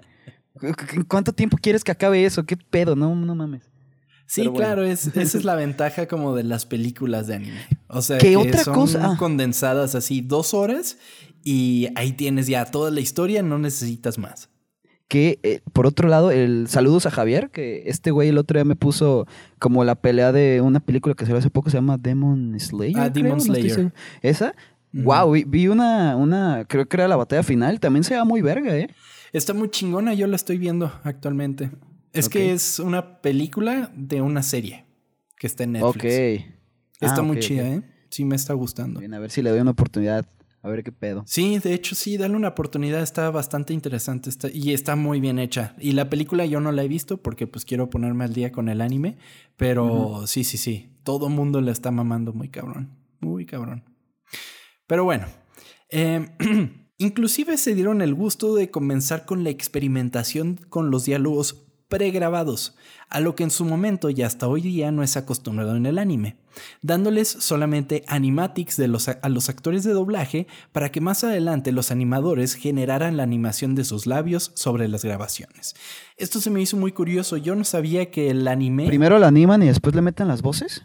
¿Cuánto 1.07 1.33
tiempo 1.33 1.57
quieres 1.61 1.83
que 1.83 1.91
acabe 1.91 2.25
eso? 2.25 2.45
¿Qué 2.45 2.57
pedo? 2.57 2.95
No, 2.95 3.15
no 3.15 3.35
mames. 3.35 3.63
Sí, 4.25 4.49
claro, 4.53 4.83
es, 4.83 5.07
esa 5.15 5.37
es 5.37 5.45
la 5.45 5.55
ventaja 5.55 6.07
como 6.07 6.35
de 6.35 6.43
las 6.43 6.65
películas 6.65 7.27
de 7.27 7.35
anime. 7.35 7.61
O 7.87 8.01
sea, 8.01 8.17
que 8.17 8.35
otra 8.35 8.63
son 8.63 8.73
cosa? 8.73 9.15
condensadas 9.17 9.95
así 9.95 10.21
dos 10.21 10.53
horas 10.53 10.97
y 11.43 11.87
ahí 11.95 12.11
tienes 12.11 12.47
ya 12.47 12.65
toda 12.65 12.91
la 12.91 12.99
historia, 12.99 13.41
no 13.41 13.57
necesitas 13.57 14.17
más 14.17 14.49
que 15.07 15.39
eh, 15.43 15.61
por 15.73 15.87
otro 15.87 16.09
lado, 16.09 16.31
el 16.31 16.67
saludos 16.67 17.05
a 17.05 17.11
Javier, 17.11 17.49
que 17.49 17.83
este 17.85 18.11
güey 18.11 18.29
el 18.29 18.37
otro 18.37 18.57
día 18.57 18.65
me 18.65 18.75
puso 18.75 19.25
como 19.59 19.83
la 19.83 19.95
pelea 19.95 20.31
de 20.31 20.61
una 20.61 20.79
película 20.79 21.15
que 21.15 21.25
salió 21.25 21.37
hace 21.37 21.49
poco, 21.49 21.69
se 21.69 21.77
llama 21.77 21.97
Demon 21.97 22.59
Slayer. 22.59 22.99
Ah, 22.99 23.09
Demon 23.09 23.39
Slayer. 23.39 23.93
Esa. 24.21 24.53
Wow, 24.93 25.31
vi, 25.45 25.67
una, 25.67 26.15
una, 26.15 26.65
creo 26.67 26.87
que 26.87 26.97
era 26.97 27.07
la 27.07 27.17
batalla 27.17 27.43
final, 27.43 27.79
también 27.79 28.03
se 28.03 28.15
ve 28.15 28.23
muy 28.23 28.41
verga, 28.41 28.75
¿eh? 28.75 28.89
Está 29.33 29.53
muy 29.53 29.69
chingona, 29.69 30.13
yo 30.13 30.27
la 30.27 30.35
estoy 30.35 30.57
viendo 30.57 30.91
actualmente. 31.03 31.71
Es 32.13 32.29
que 32.29 32.51
es 32.51 32.79
una 32.79 33.21
película 33.21 33.91
de 33.95 34.21
una 34.21 34.41
serie 34.43 34.85
que 35.37 35.47
está 35.47 35.63
en 35.63 35.73
Netflix. 35.73 35.95
Ok. 35.95 36.55
Está 36.99 37.17
ah, 37.17 37.21
muy 37.21 37.39
chida, 37.39 37.67
¿eh? 37.67 37.83
Sí, 38.09 38.25
me 38.25 38.35
está 38.35 38.53
gustando. 38.53 38.99
Bien, 38.99 39.13
a 39.13 39.19
ver 39.19 39.29
si 39.29 39.41
le 39.41 39.51
doy 39.51 39.59
una 39.59 39.71
oportunidad. 39.71 40.27
A 40.63 40.69
ver 40.69 40.83
qué 40.83 40.91
pedo. 40.91 41.23
Sí, 41.27 41.59
de 41.59 41.73
hecho 41.73 41.95
sí, 41.95 42.17
dale 42.17 42.35
una 42.35 42.49
oportunidad, 42.49 43.01
está 43.01 43.29
bastante 43.29 43.73
interesante 43.73 44.29
está, 44.29 44.49
y 44.51 44.73
está 44.73 44.95
muy 44.95 45.19
bien 45.19 45.39
hecha. 45.39 45.75
Y 45.79 45.91
la 45.91 46.09
película 46.09 46.45
yo 46.45 46.59
no 46.59 46.71
la 46.71 46.83
he 46.83 46.87
visto 46.87 47.17
porque 47.21 47.47
pues 47.47 47.63
quiero 47.63 47.89
ponerme 47.89 48.25
al 48.25 48.33
día 48.33 48.51
con 48.51 48.67
el 48.67 48.81
anime, 48.81 49.17
pero 49.55 50.25
sí, 50.25 50.43
sí, 50.43 50.57
sí, 50.57 50.89
todo 51.03 51.29
mundo 51.29 51.61
le 51.61 51.71
está 51.71 51.91
mamando 51.91 52.33
muy 52.33 52.49
cabrón, 52.49 52.89
muy 53.21 53.45
cabrón. 53.45 53.83
Pero 54.87 55.03
bueno, 55.03 55.27
em, 55.89 56.31
inclusive 56.97 57.57
se 57.57 57.75
dieron 57.75 58.01
el 58.01 58.13
gusto 58.13 58.55
de 58.55 58.71
comenzar 58.71 59.25
con 59.25 59.43
la 59.43 59.49
experimentación 59.49 60.59
con 60.69 60.91
los 60.91 61.05
diálogos 61.05 61.67
pregrabados, 61.87 62.75
a 63.09 63.19
lo 63.19 63.35
que 63.35 63.43
en 63.43 63.51
su 63.51 63.63
momento 63.63 64.09
y 64.09 64.21
hasta 64.21 64.47
hoy 64.47 64.61
día 64.61 64.91
no 64.91 65.03
es 65.03 65.15
acostumbrado 65.15 65.75
en 65.75 65.85
el 65.85 65.97
anime, 65.97 66.35
dándoles 66.81 67.29
solamente 67.29 68.03
animatics 68.07 68.75
de 68.75 68.89
los, 68.89 69.07
a 69.07 69.29
los 69.29 69.47
actores 69.49 69.83
de 69.83 69.93
doblaje 69.93 70.47
para 70.71 70.91
que 70.91 70.99
más 70.99 71.23
adelante 71.23 71.71
los 71.71 71.91
animadores 71.91 72.55
generaran 72.55 73.15
la 73.15 73.23
animación 73.23 73.75
de 73.75 73.85
sus 73.85 74.05
labios 74.05 74.51
sobre 74.55 74.87
las 74.87 75.05
grabaciones. 75.05 75.75
Esto 76.17 76.41
se 76.41 76.49
me 76.49 76.61
hizo 76.61 76.75
muy 76.75 76.91
curioso, 76.91 77.37
yo 77.37 77.55
no 77.55 77.63
sabía 77.63 78.11
que 78.11 78.29
el 78.29 78.47
anime... 78.47 78.87
Primero 78.87 79.17
lo 79.19 79.25
animan 79.25 79.63
y 79.63 79.67
después 79.67 79.95
le 79.95 80.01
meten 80.01 80.27
las 80.27 80.41
voces. 80.41 80.83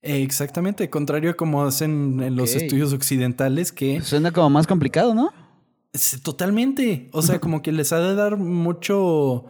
exactamente, 0.00 0.90
contrario 0.90 1.30
a 1.30 1.34
como 1.34 1.62
hacen 1.62 2.20
en 2.20 2.34
los 2.34 2.56
estudios 2.56 2.92
occidentales 2.92 3.70
que... 3.70 4.00
Suena 4.00 4.32
como 4.32 4.50
más 4.50 4.66
complicado, 4.66 5.14
¿no? 5.14 5.41
Totalmente. 6.22 7.08
O 7.12 7.22
sea, 7.22 7.38
como 7.40 7.62
que 7.62 7.72
les 7.72 7.92
ha 7.92 8.00
de 8.00 8.14
dar 8.14 8.36
mucho 8.36 9.46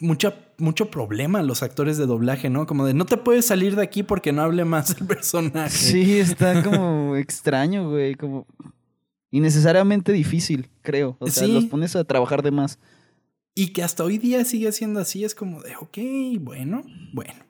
mucha, 0.00 0.34
mucho 0.58 0.90
problema 0.90 1.42
los 1.42 1.62
actores 1.62 1.98
de 1.98 2.06
doblaje, 2.06 2.50
¿no? 2.50 2.66
Como 2.66 2.86
de 2.86 2.94
no 2.94 3.06
te 3.06 3.16
puedes 3.16 3.46
salir 3.46 3.76
de 3.76 3.82
aquí 3.82 4.02
porque 4.02 4.32
no 4.32 4.42
hable 4.42 4.64
más 4.64 4.96
el 4.98 5.06
personaje. 5.06 5.76
Sí, 5.76 6.18
está 6.18 6.62
como 6.64 7.16
extraño, 7.16 7.90
güey, 7.90 8.14
como 8.14 8.46
innecesariamente 9.30 10.12
difícil, 10.12 10.70
creo. 10.82 11.16
O 11.18 11.28
sea, 11.28 11.46
los 11.48 11.64
pones 11.66 11.96
a 11.96 12.04
trabajar 12.04 12.42
de 12.42 12.50
más. 12.50 12.78
Y 13.54 13.68
que 13.68 13.82
hasta 13.82 14.02
hoy 14.04 14.18
día 14.18 14.44
sigue 14.44 14.72
siendo 14.72 15.00
así, 15.00 15.24
es 15.24 15.34
como 15.34 15.62
de, 15.62 15.76
ok, 15.76 15.98
bueno, 16.40 16.82
bueno. 17.12 17.44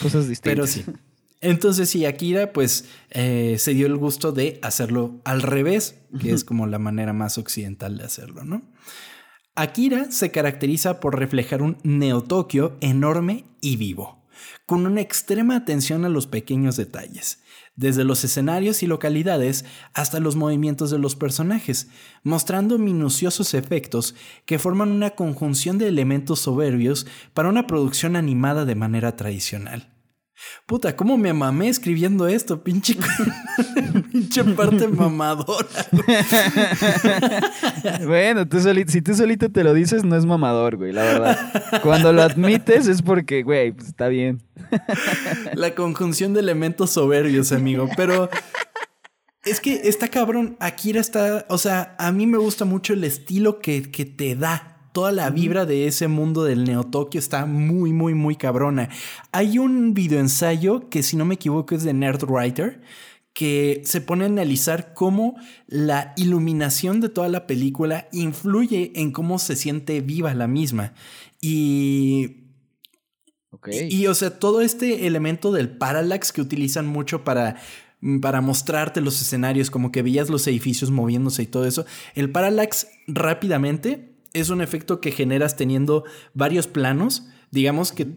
Cosas 0.00 0.28
distintas. 0.28 0.42
Pero 0.42 0.66
sí. 0.66 0.84
Entonces 1.42 1.90
sí, 1.90 2.06
Akira 2.06 2.52
pues 2.52 2.86
eh, 3.10 3.56
se 3.58 3.74
dio 3.74 3.86
el 3.88 3.96
gusto 3.96 4.30
de 4.30 4.60
hacerlo 4.62 5.20
al 5.24 5.42
revés, 5.42 5.96
que 6.20 6.30
es 6.30 6.44
como 6.44 6.68
la 6.68 6.78
manera 6.78 7.12
más 7.12 7.36
occidental 7.36 7.98
de 7.98 8.04
hacerlo, 8.04 8.44
¿no? 8.44 8.62
Akira 9.56 10.10
se 10.12 10.30
caracteriza 10.30 11.00
por 11.00 11.18
reflejar 11.18 11.60
un 11.60 11.78
Neo-Tokio 11.82 12.76
enorme 12.80 13.44
y 13.60 13.76
vivo, 13.76 14.24
con 14.66 14.86
una 14.86 15.00
extrema 15.00 15.56
atención 15.56 16.04
a 16.04 16.08
los 16.08 16.28
pequeños 16.28 16.76
detalles, 16.76 17.42
desde 17.74 18.04
los 18.04 18.22
escenarios 18.22 18.84
y 18.84 18.86
localidades 18.86 19.64
hasta 19.94 20.20
los 20.20 20.36
movimientos 20.36 20.92
de 20.92 21.00
los 21.00 21.16
personajes, 21.16 21.88
mostrando 22.22 22.78
minuciosos 22.78 23.52
efectos 23.54 24.14
que 24.46 24.60
forman 24.60 24.92
una 24.92 25.10
conjunción 25.10 25.76
de 25.76 25.88
elementos 25.88 26.38
soberbios 26.38 27.08
para 27.34 27.48
una 27.48 27.66
producción 27.66 28.14
animada 28.14 28.64
de 28.64 28.76
manera 28.76 29.16
tradicional. 29.16 29.91
Puta, 30.66 30.96
¿cómo 30.96 31.18
me 31.18 31.32
mamé 31.32 31.68
escribiendo 31.68 32.26
esto? 32.26 32.62
Pinche, 32.62 32.96
pinche 34.12 34.44
parte 34.44 34.88
mamadora. 34.88 35.66
bueno, 38.06 38.48
tú 38.48 38.58
si 38.88 39.02
tú 39.02 39.14
solito 39.14 39.50
te 39.50 39.64
lo 39.64 39.74
dices, 39.74 40.04
no 40.04 40.16
es 40.16 40.24
mamador, 40.24 40.76
güey, 40.76 40.92
la 40.92 41.02
verdad. 41.02 41.80
Cuando 41.82 42.12
lo 42.12 42.22
admites 42.22 42.86
es 42.86 43.02
porque, 43.02 43.42
güey, 43.42 43.72
pues 43.72 43.88
está 43.88 44.08
bien. 44.08 44.42
la 45.54 45.74
conjunción 45.74 46.32
de 46.32 46.40
elementos 46.40 46.90
soberbios, 46.90 47.52
amigo. 47.52 47.88
Pero 47.96 48.30
es 49.44 49.60
que 49.60 49.74
está 49.84 50.08
cabrón. 50.08 50.56
Akira 50.60 51.00
está. 51.00 51.46
O 51.48 51.58
sea, 51.58 51.94
a 51.98 52.12
mí 52.12 52.26
me 52.26 52.38
gusta 52.38 52.64
mucho 52.64 52.92
el 52.92 53.04
estilo 53.04 53.58
que, 53.60 53.90
que 53.90 54.04
te 54.04 54.36
da 54.36 54.71
toda 54.92 55.12
la 55.12 55.30
vibra 55.30 55.66
de 55.66 55.86
ese 55.86 56.08
mundo 56.08 56.44
del 56.44 56.64
Neo-Tokio 56.64 57.18
está 57.18 57.46
muy, 57.46 57.92
muy, 57.92 58.14
muy 58.14 58.36
cabrona. 58.36 58.88
Hay 59.32 59.58
un 59.58 59.94
videoensayo 59.94 60.88
que, 60.88 61.02
si 61.02 61.16
no 61.16 61.24
me 61.24 61.34
equivoco, 61.34 61.74
es 61.74 61.82
de 61.82 61.94
Nerdwriter 61.94 62.80
que 63.34 63.80
se 63.84 64.02
pone 64.02 64.24
a 64.24 64.26
analizar 64.28 64.92
cómo 64.92 65.36
la 65.66 66.12
iluminación 66.16 67.00
de 67.00 67.08
toda 67.08 67.28
la 67.28 67.46
película 67.46 68.08
influye 68.12 68.92
en 68.94 69.10
cómo 69.10 69.38
se 69.38 69.56
siente 69.56 70.02
viva 70.02 70.34
la 70.34 70.46
misma. 70.46 70.92
Y 71.40 72.42
Y, 73.90 74.06
o 74.06 74.14
sea, 74.14 74.38
todo 74.38 74.60
este 74.60 75.06
elemento 75.06 75.52
del 75.52 75.76
parallax 75.76 76.32
que 76.32 76.40
utilizan 76.40 76.86
mucho 76.86 77.22
para, 77.22 77.56
para 78.20 78.40
mostrarte 78.40 79.00
los 79.00 79.20
escenarios, 79.20 79.70
como 79.70 79.92
que 79.92 80.02
veías 80.02 80.30
los 80.30 80.46
edificios 80.46 80.90
moviéndose 80.90 81.42
y 81.42 81.46
todo 81.46 81.66
eso, 81.66 81.86
el 82.14 82.30
parallax 82.30 82.88
rápidamente 83.06 84.11
es 84.32 84.50
un 84.50 84.60
efecto 84.60 85.00
que 85.00 85.12
generas 85.12 85.56
teniendo 85.56 86.04
varios 86.34 86.66
planos. 86.66 87.26
Digamos 87.50 87.92
que, 87.92 88.08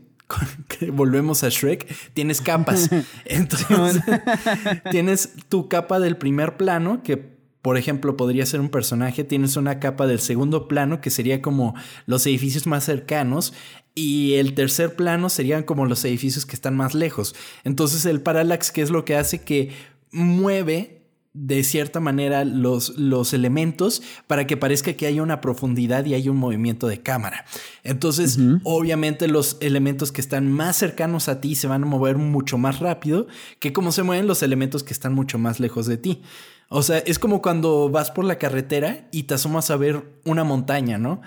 volvemos 0.92 1.44
a 1.44 1.50
Shrek, 1.50 1.88
tienes 2.14 2.42
capas. 2.42 2.90
Entonces, 3.26 4.02
tienes 4.92 5.34
tu 5.50 5.68
capa 5.68 6.00
del 6.00 6.18
primer 6.18 6.58
plano, 6.58 7.04
que 7.04 7.36
por 7.62 7.78
ejemplo 7.78 8.16
podría 8.16 8.46
ser 8.46 8.60
un 8.60 8.70
personaje, 8.70 9.24
tienes 9.24 9.58
una 9.58 9.80
capa 9.80 10.06
del 10.06 10.20
segundo 10.20 10.68
plano, 10.68 11.02
que 11.02 11.10
sería 11.10 11.42
como 11.42 11.74
los 12.06 12.26
edificios 12.28 12.68
más 12.68 12.84
cercanos, 12.84 13.54
y 13.96 14.34
el 14.34 14.54
tercer 14.54 14.96
plano 14.96 15.30
serían 15.30 15.64
como 15.64 15.86
los 15.86 16.04
edificios 16.06 16.46
que 16.46 16.56
están 16.56 16.76
más 16.76 16.94
lejos. 16.94 17.34
Entonces 17.64 18.06
el 18.06 18.22
parallax, 18.22 18.72
¿qué 18.72 18.82
es 18.82 18.92
lo 18.92 19.06
que 19.06 19.16
hace 19.16 19.42
que 19.42 19.72
mueve 20.12 20.95
de 21.38 21.66
cierta 21.66 22.00
manera 22.00 22.46
los, 22.46 22.98
los, 22.98 23.34
elementos 23.34 24.02
para 24.26 24.48
que 24.48 24.56
parezca 24.56 24.94
que 24.94 25.06
hay 25.06 25.20
una 25.20 25.42
profundidad 25.42 26.06
y 26.06 26.14
hay 26.14 26.30
un 26.30 26.38
movimiento 26.38 26.88
de 26.88 27.02
cámara. 27.02 27.44
Entonces, 27.84 28.40
obviamente 28.64 29.28
los 29.28 29.58
elementos 29.60 30.14
que 30.14 30.22
están 30.22 30.50
más 30.50 30.78
cercanos 30.78 31.28
a 31.28 31.42
ti 31.42 31.56
se 31.56 31.68
van 31.68 31.84
a 31.84 31.88
mover 31.88 32.18
mucho 32.18 32.58
más 32.58 32.80
rápido 32.80 33.28
que 33.60 33.74
como 33.74 33.92
se 33.92 34.04
mueven 34.04 34.28
los 34.28 34.44
elementos 34.44 34.84
que 34.84 34.94
están 34.94 35.14
mucho 35.14 35.38
más 35.38 35.60
lejos 35.60 35.88
de 35.88 35.98
ti. 35.98 36.22
O 36.70 36.82
sea, 36.82 37.00
es 37.00 37.20
como 37.20 37.42
cuando 37.42 37.90
vas 37.90 38.12
por 38.12 38.24
la 38.26 38.38
carretera 38.38 39.08
y 39.12 39.24
te 39.24 39.34
asomas 39.36 39.70
a 39.70 39.76
ver 39.76 40.20
una 40.24 40.44
montaña, 40.44 40.98
¿no? 40.98 41.22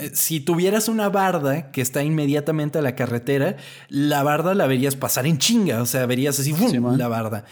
Eh, 0.00 0.10
si 0.14 0.40
tuvieras 0.40 0.88
una 0.88 1.08
barda 1.08 1.70
que 1.70 1.80
está 1.80 2.02
inmediatamente 2.02 2.80
a 2.80 2.82
la 2.82 2.94
carretera, 2.94 3.56
la 3.88 4.22
barda 4.24 4.52
la 4.54 4.66
verías 4.66 4.96
pasar 4.96 5.26
en 5.26 5.38
chinga, 5.38 5.80
o 5.80 5.86
sea, 5.86 6.04
verías 6.06 6.38
así, 6.38 6.54
la 6.98 7.08
barda. 7.08 7.44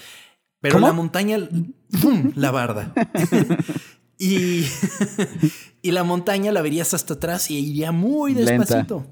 Pero 0.62 0.78
la 0.78 0.92
montaña, 0.92 1.38
la 2.34 2.50
barda. 2.50 2.92
y, 4.18 4.64
y 5.82 5.90
la 5.90 6.04
montaña 6.04 6.52
la 6.52 6.62
verías 6.62 6.94
hasta 6.94 7.14
atrás 7.14 7.50
y 7.50 7.58
iría 7.58 7.92
muy 7.92 8.34
despacito. 8.34 9.06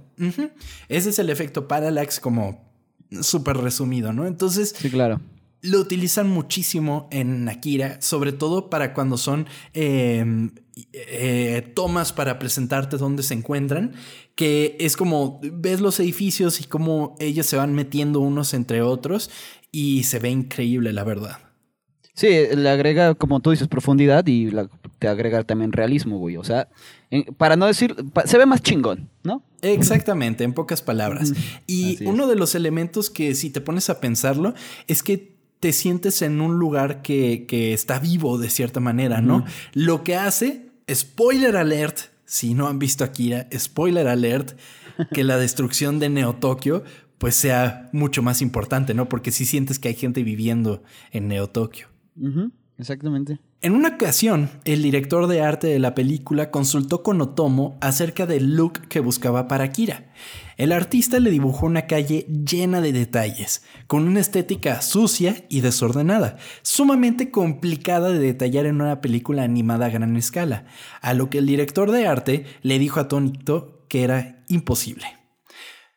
Ese 0.88 1.10
es 1.10 1.18
el 1.18 1.30
efecto 1.30 1.66
parallax 1.66 2.20
como 2.20 2.70
súper 3.22 3.56
resumido, 3.56 4.12
¿no? 4.12 4.26
Entonces, 4.26 4.74
sí, 4.76 4.90
claro. 4.90 5.20
Lo 5.62 5.78
utilizan 5.78 6.26
muchísimo 6.28 7.06
en 7.10 7.46
Akira, 7.48 8.00
sobre 8.00 8.32
todo 8.32 8.70
para 8.70 8.94
cuando 8.94 9.18
son 9.18 9.46
em, 9.74 10.52
eh, 10.92 11.72
tomas 11.74 12.14
para 12.14 12.38
presentarte 12.38 12.96
dónde 12.96 13.22
se 13.22 13.34
encuentran, 13.34 13.92
que 14.34 14.76
es 14.80 14.96
como 14.96 15.38
ves 15.42 15.82
los 15.82 16.00
edificios 16.00 16.60
y 16.60 16.64
cómo 16.64 17.14
ellos 17.18 17.44
se 17.44 17.56
van 17.56 17.74
metiendo 17.74 18.20
unos 18.20 18.54
entre 18.54 18.80
otros 18.80 19.30
y 19.70 20.04
se 20.04 20.18
ve 20.18 20.30
increíble, 20.30 20.94
la 20.94 21.04
verdad. 21.04 21.49
Sí, 22.20 22.28
le 22.54 22.68
agrega, 22.68 23.14
como 23.14 23.40
tú 23.40 23.50
dices, 23.50 23.66
profundidad 23.66 24.26
y 24.26 24.50
te 24.98 25.08
agrega 25.08 25.42
también 25.42 25.72
realismo, 25.72 26.18
güey. 26.18 26.36
O 26.36 26.44
sea, 26.44 26.68
para 27.38 27.56
no 27.56 27.64
decir, 27.64 27.96
se 28.26 28.36
ve 28.36 28.44
más 28.44 28.60
chingón, 28.60 29.08
¿no? 29.22 29.42
Exactamente, 29.62 30.44
en 30.44 30.52
pocas 30.52 30.82
palabras. 30.82 31.32
Y 31.66 32.04
uno 32.04 32.26
de 32.26 32.36
los 32.36 32.54
elementos 32.54 33.08
que 33.08 33.34
si 33.34 33.48
te 33.48 33.62
pones 33.62 33.88
a 33.88 34.00
pensarlo 34.00 34.52
es 34.86 35.02
que 35.02 35.32
te 35.60 35.72
sientes 35.72 36.20
en 36.20 36.42
un 36.42 36.58
lugar 36.58 37.00
que, 37.00 37.46
está 37.72 37.98
vivo 37.98 38.36
de 38.36 38.50
cierta 38.50 38.80
manera, 38.80 39.22
¿no? 39.22 39.46
Lo 39.72 40.04
que 40.04 40.16
hace, 40.16 40.66
spoiler 40.92 41.56
alert, 41.56 42.00
si 42.26 42.52
no 42.52 42.68
han 42.68 42.78
visto 42.78 43.02
Akira, 43.02 43.48
spoiler 43.56 44.08
alert, 44.08 44.58
que 45.10 45.24
la 45.24 45.38
destrucción 45.38 45.98
de 45.98 46.10
Neo 46.10 46.34
Tokio 46.34 46.84
pues 47.16 47.34
sea 47.34 47.88
mucho 47.92 48.22
más 48.22 48.42
importante, 48.42 48.92
¿no? 48.92 49.08
Porque 49.08 49.30
si 49.30 49.46
sientes 49.46 49.78
que 49.78 49.88
hay 49.88 49.94
gente 49.94 50.22
viviendo 50.22 50.82
en 51.12 51.28
Neo 51.28 51.48
Tokio. 51.48 51.88
Exactamente. 52.80 53.38
En 53.62 53.74
una 53.74 53.88
ocasión, 53.88 54.48
el 54.64 54.82
director 54.82 55.26
de 55.26 55.42
arte 55.42 55.66
de 55.66 55.78
la 55.78 55.94
película 55.94 56.50
consultó 56.50 57.02
con 57.02 57.20
Otomo 57.20 57.76
acerca 57.82 58.24
del 58.24 58.56
look 58.56 58.88
que 58.88 59.00
buscaba 59.00 59.48
para 59.48 59.70
Kira. 59.70 60.10
El 60.56 60.72
artista 60.72 61.20
le 61.20 61.30
dibujó 61.30 61.66
una 61.66 61.86
calle 61.86 62.26
llena 62.26 62.80
de 62.80 62.92
detalles, 62.92 63.62
con 63.86 64.08
una 64.08 64.20
estética 64.20 64.80
sucia 64.80 65.44
y 65.50 65.60
desordenada, 65.60 66.38
sumamente 66.62 67.30
complicada 67.30 68.08
de 68.08 68.18
detallar 68.18 68.64
en 68.64 68.80
una 68.80 69.02
película 69.02 69.42
animada 69.42 69.86
a 69.86 69.90
gran 69.90 70.16
escala, 70.16 70.64
a 71.02 71.12
lo 71.12 71.28
que 71.28 71.38
el 71.38 71.46
director 71.46 71.90
de 71.90 72.06
arte 72.06 72.46
le 72.62 72.78
dijo 72.78 72.98
atónito 72.98 73.84
que 73.88 74.04
era 74.04 74.42
imposible. 74.48 75.04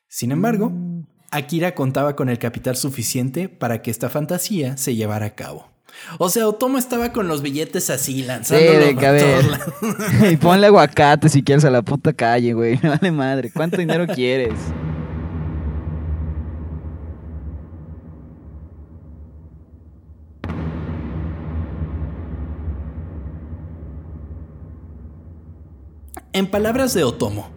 Sin 0.10 0.34
embargo, 0.34 0.69
mm. 0.69 1.08
Akira 1.32 1.76
contaba 1.76 2.17
con 2.17 2.28
el 2.28 2.39
capital 2.39 2.76
suficiente 2.76 3.47
para 3.47 3.82
que 3.82 3.89
esta 3.89 4.10
fantasía 4.10 4.76
se 4.76 4.95
llevara 4.95 5.28
a 5.28 5.36
cabo. 5.36 5.72
O 6.17 6.29
sea, 6.29 6.47
Otomo 6.47 6.77
estaba 6.77 7.12
con 7.12 7.27
los 7.27 7.41
billetes 7.41 7.89
así, 7.89 8.23
lanzándolo 8.23 8.86
sí, 9.19 10.27
Y 10.32 10.38
ponle 10.38 10.67
aguacate 10.67 11.29
si 11.29 11.43
quieres 11.43 11.65
a 11.65 11.69
la 11.69 11.82
puta 11.82 12.13
calle, 12.13 12.53
güey. 12.53 12.75
Vale 12.84 13.12
madre. 13.12 13.51
¿Cuánto 13.51 13.77
dinero 13.77 14.08
quieres? 14.08 14.53
En 26.36 26.47
palabras 26.47 26.95
de 26.95 27.03
Otomo, 27.03 27.47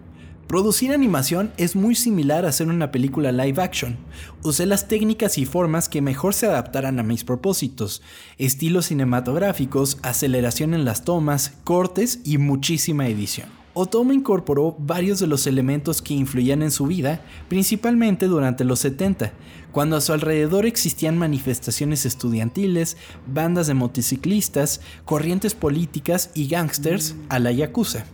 Producir 0.46 0.92
animación 0.92 1.50
es 1.56 1.74
muy 1.74 1.96
similar 1.96 2.44
a 2.46 2.50
hacer 2.50 2.68
una 2.68 2.92
película 2.92 3.32
live 3.32 3.60
action. 3.60 3.96
Usé 4.44 4.64
las 4.64 4.86
técnicas 4.86 5.38
y 5.38 5.44
formas 5.44 5.88
que 5.88 6.00
mejor 6.00 6.34
se 6.34 6.46
adaptaran 6.46 7.00
a 7.00 7.02
mis 7.02 7.24
propósitos, 7.24 8.00
estilos 8.38 8.86
cinematográficos, 8.86 9.98
aceleración 10.02 10.72
en 10.72 10.84
las 10.84 11.02
tomas, 11.02 11.54
cortes 11.64 12.20
y 12.22 12.38
muchísima 12.38 13.08
edición. 13.08 13.48
Otomo 13.74 14.12
incorporó 14.12 14.76
varios 14.78 15.18
de 15.18 15.26
los 15.26 15.48
elementos 15.48 16.00
que 16.00 16.14
influían 16.14 16.62
en 16.62 16.70
su 16.70 16.86
vida, 16.86 17.20
principalmente 17.48 18.28
durante 18.28 18.62
los 18.62 18.78
70, 18.78 19.32
cuando 19.72 19.96
a 19.96 20.00
su 20.00 20.12
alrededor 20.12 20.64
existían 20.64 21.18
manifestaciones 21.18 22.06
estudiantiles, 22.06 22.96
bandas 23.26 23.66
de 23.66 23.74
motociclistas, 23.74 24.80
corrientes 25.04 25.54
políticas 25.54 26.30
y 26.34 26.46
gángsters 26.46 27.16
a 27.28 27.40
la 27.40 27.50
Yakuza. 27.50 28.06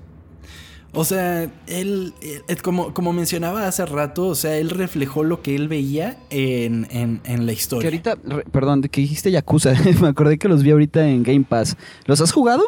O 0.94 1.04
sea, 1.04 1.50
él, 1.66 2.12
eh, 2.20 2.42
como, 2.62 2.92
como 2.92 3.14
mencionaba 3.14 3.66
hace 3.66 3.86
rato, 3.86 4.26
o 4.26 4.34
sea, 4.34 4.58
él 4.58 4.68
reflejó 4.68 5.24
lo 5.24 5.40
que 5.40 5.54
él 5.54 5.66
veía 5.68 6.18
en, 6.28 6.86
la 7.24 7.52
historia. 7.52 7.90
Que 7.90 7.96
ahorita, 7.96 8.44
perdón, 8.50 8.82
que 8.82 9.00
dijiste 9.00 9.30
Yakuza, 9.30 9.72
me 10.02 10.08
acordé 10.08 10.38
que 10.38 10.48
los 10.48 10.62
vi 10.62 10.70
ahorita 10.70 11.08
en 11.08 11.22
Game 11.22 11.44
Pass. 11.48 11.76
¿Los 12.04 12.20
has 12.20 12.30
jugado? 12.30 12.64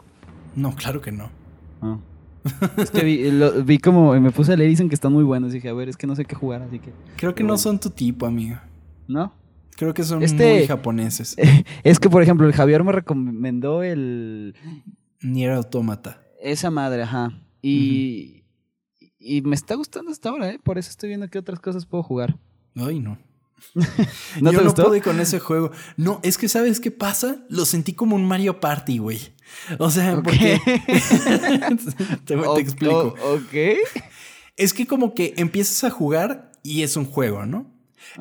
No, 0.56 0.74
claro 0.74 1.02
que 1.02 1.12
no. 1.12 1.30
Ah. 1.82 1.98
es 2.78 2.90
que 2.90 3.04
vi, 3.04 3.78
como, 3.78 4.18
me 4.18 4.30
puse 4.30 4.54
a 4.54 4.56
leer 4.56 4.68
y 4.68 4.72
dicen 4.72 4.88
que 4.88 4.94
están 4.94 5.12
muy 5.12 5.24
buenos. 5.24 5.52
Dije, 5.52 5.68
a 5.68 5.74
ver, 5.74 5.90
es 5.90 5.96
que 5.98 6.06
no 6.06 6.16
sé 6.16 6.24
qué 6.24 6.34
jugar, 6.34 6.62
así 6.62 6.78
que... 6.78 6.92
Creo 7.16 7.34
que 7.34 7.44
no 7.44 7.58
son 7.58 7.78
tu 7.78 7.90
tipo, 7.90 8.24
amigo. 8.24 8.56
¿No? 9.06 9.34
Creo 9.76 9.92
que 9.92 10.02
son 10.02 10.22
este 10.22 10.50
muy 10.50 10.66
japoneses. 10.66 11.37
Es 11.82 11.98
que, 11.98 12.08
por 12.08 12.22
ejemplo, 12.22 12.46
el 12.46 12.54
Javier 12.54 12.84
me 12.84 12.92
recomendó 12.92 13.82
el... 13.82 14.54
Nier 15.20 15.52
Automata. 15.52 16.22
Esa 16.40 16.70
madre, 16.70 17.02
ajá. 17.02 17.32
Y, 17.66 18.44
y 19.18 19.40
me 19.40 19.57
está 19.57 19.74
gustando 19.74 20.11
hasta 20.11 20.29
ahora, 20.29 20.50
¿eh? 20.50 20.61
Por 20.62 20.77
eso 20.77 20.90
estoy 20.90 21.09
viendo 21.09 21.29
qué 21.29 21.38
otras 21.38 21.61
cosas 21.61 21.87
puedo 21.87 22.03
jugar. 22.03 22.37
Ay, 22.77 23.00
no. 23.00 23.18
¿No 24.42 24.53
Yo 24.53 24.61
no 24.61 24.74
pude 24.74 25.00
con 25.00 25.18
ese 25.18 25.40
juego. 25.40 25.70
No, 25.96 26.20
es 26.22 26.37
que 26.37 26.48
¿sabes 26.48 26.79
qué 26.79 26.90
pasa? 26.90 27.44
Lo 27.48 27.64
sentí 27.64 27.94
como 27.94 28.16
un 28.16 28.27
Mario 28.27 28.61
Party, 28.61 28.98
güey. 28.98 29.18
O 29.79 29.90
sea, 29.90 30.20
porque... 30.22 30.61
te, 32.27 32.37
te 32.37 32.61
explico. 32.61 33.14
ok. 33.22 33.55
Es 34.57 34.74
que 34.74 34.87
como 34.87 35.14
que 35.14 35.33
empiezas 35.38 35.85
a 35.85 35.90
jugar 35.90 36.53
y 36.62 36.83
es 36.83 36.96
un 36.98 37.07
juego, 37.07 37.46
¿no? 37.46 37.72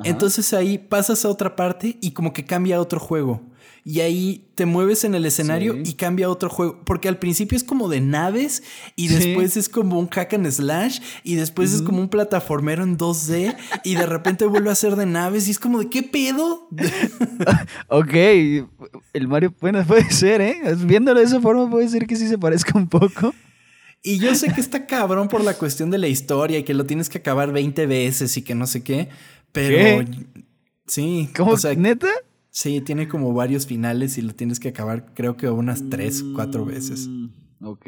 Entonces 0.05 0.53
ahí 0.53 0.77
pasas 0.77 1.25
a 1.25 1.29
otra 1.29 1.57
parte 1.57 1.97
y 2.01 2.11
como 2.11 2.31
que 2.31 2.45
cambia 2.45 2.77
a 2.77 2.79
otro 2.79 2.99
juego 2.99 3.41
y 3.85 3.99
ahí 3.99 4.45
te 4.55 4.65
mueves 4.65 5.03
en 5.03 5.13
el 5.13 5.25
escenario 5.25 5.75
y 5.83 5.93
cambia 5.93 6.27
a 6.27 6.29
otro 6.29 6.49
juego. 6.49 6.79
Porque 6.85 7.09
al 7.09 7.17
principio 7.17 7.57
es 7.57 7.63
como 7.63 7.89
de 7.89 7.99
naves 7.99 8.63
y 8.95 9.09
después 9.09 9.57
es 9.57 9.67
como 9.67 9.99
un 9.99 10.07
hack 10.07 10.33
and 10.33 10.49
slash 10.49 10.99
y 11.23 11.35
después 11.35 11.73
es 11.73 11.81
como 11.81 11.99
un 11.99 12.07
plataformero 12.07 12.83
en 12.83 12.97
2D 12.97 13.55
y 13.83 13.95
de 13.95 14.05
repente 14.05 14.45
vuelve 14.45 14.71
a 14.71 14.75
ser 14.75 14.95
de 14.95 15.05
naves 15.05 15.47
y 15.47 15.51
es 15.51 15.59
como 15.59 15.79
de 15.79 15.89
¿qué 15.89 16.01
pedo? 16.01 16.69
ok, 17.89 18.13
el 19.13 19.27
Mario, 19.27 19.53
bueno, 19.59 19.83
puede 19.85 20.09
ser, 20.11 20.39
¿eh? 20.39 20.61
Viéndolo 20.77 21.19
de 21.19 21.25
esa 21.25 21.41
forma 21.41 21.69
puede 21.69 21.89
ser 21.89 22.07
que 22.07 22.15
sí 22.15 22.27
se 22.27 22.37
parezca 22.37 22.77
un 22.77 22.87
poco. 22.87 23.33
Y 24.01 24.19
yo 24.19 24.35
sé 24.35 24.51
que 24.53 24.61
está 24.61 24.85
cabrón 24.85 25.29
por 25.29 25.43
la 25.43 25.53
cuestión 25.53 25.89
de 25.89 25.97
la 25.97 26.07
historia 26.07 26.59
y 26.59 26.63
que 26.63 26.73
lo 26.73 26.85
tienes 26.85 27.09
que 27.09 27.17
acabar 27.17 27.51
20 27.51 27.85
veces 27.85 28.35
y 28.37 28.41
que 28.41 28.55
no 28.55 28.67
sé 28.67 28.83
qué, 28.83 29.09
pero... 29.51 30.05
Sí. 30.85 31.29
¿Cómo? 31.35 31.51
O 31.51 31.57
sea, 31.57 31.73
¿Neta? 31.75 32.09
Sí, 32.55 32.81
tiene 32.81 33.07
como 33.07 33.33
varios 33.33 33.65
finales 33.65 34.19
y 34.19 34.21
lo 34.21 34.35
tienes 34.35 34.59
que 34.59 34.69
acabar 34.69 35.11
creo 35.15 35.35
que 35.35 35.49
unas 35.49 35.89
tres, 35.89 36.23
cuatro 36.35 36.63
veces. 36.65 37.07
Mm, 37.07 37.29
ok. 37.63 37.87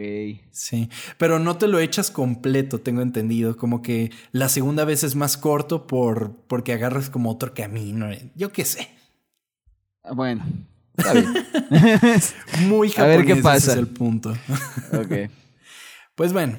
Sí, 0.50 0.90
pero 1.20 1.38
no 1.38 1.56
te 1.60 1.68
lo 1.68 1.78
echas 1.78 2.10
completo, 2.10 2.80
tengo 2.82 3.04
entendido. 3.04 3.58
Como 3.58 3.84
que 3.84 4.12
la 4.32 4.50
segunda 4.50 4.84
vez 4.84 5.04
es 5.04 5.16
más 5.16 5.38
corto 5.38 5.86
por, 5.86 6.36
porque 6.48 6.74
agarras 6.74 7.12
como 7.12 7.30
otro 7.30 7.54
camino. 7.54 8.12
Eh, 8.12 8.32
yo 8.36 8.52
qué 8.52 8.66
sé. 8.66 8.90
Ah, 10.02 10.14
bueno, 10.14 10.44
está 10.98 11.14
bien. 11.14 11.32
Muy 12.68 12.90
japonés, 12.90 12.98
A 12.98 13.18
ver 13.18 13.26
qué 13.28 13.36
pasa. 13.36 13.58
Ese 13.58 13.72
es 13.74 13.78
el 13.78 13.88
punto. 13.88 14.32
ok. 14.94 15.30
Pues 16.16 16.32
bueno, 16.32 16.58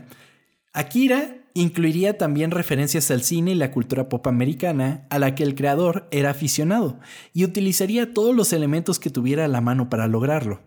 Akira 0.75 1.36
incluiría 1.57 2.19
también 2.19 2.51
referencias 2.51 3.11
al 3.11 3.23
cine 3.23 3.53
y 3.53 3.55
la 3.55 3.73
cultura 3.73 4.09
pop 4.09 4.27
americana 4.27 5.07
a 5.11 5.19
la 5.19 5.35
que 5.35 5.43
el 5.43 5.55
creador 5.55 6.07
era 6.11 6.31
aficionado 6.31 7.01
y 7.33 7.45
utilizaría 7.45 8.13
todos 8.13 8.37
los 8.37 8.53
elementos 8.53 9.01
que 9.01 9.11
tuviera 9.11 9.47
a 9.47 9.49
la 9.49 9.63
mano 9.63 9.89
para 9.89 10.07
lograrlo. 10.07 10.61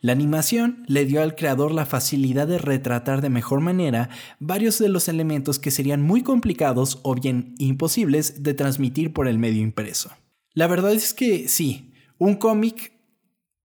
La 0.00 0.12
animación 0.12 0.84
le 0.88 1.04
dio 1.04 1.22
al 1.22 1.36
creador 1.36 1.72
la 1.72 1.86
facilidad 1.86 2.48
de 2.48 2.58
retratar 2.58 3.22
de 3.22 3.30
mejor 3.30 3.60
manera 3.60 4.10
varios 4.40 4.78
de 4.78 4.88
los 4.88 5.08
elementos 5.08 5.60
que 5.60 5.70
serían 5.70 6.02
muy 6.02 6.22
complicados 6.22 6.98
o 7.02 7.14
bien 7.14 7.54
imposibles 7.58 8.42
de 8.42 8.54
transmitir 8.54 9.12
por 9.12 9.28
el 9.28 9.38
medio 9.38 9.62
impreso. 9.62 10.10
La 10.54 10.66
verdad 10.66 10.92
es 10.92 11.14
que 11.14 11.48
sí, 11.48 11.92
un 12.18 12.34
cómic 12.34 12.91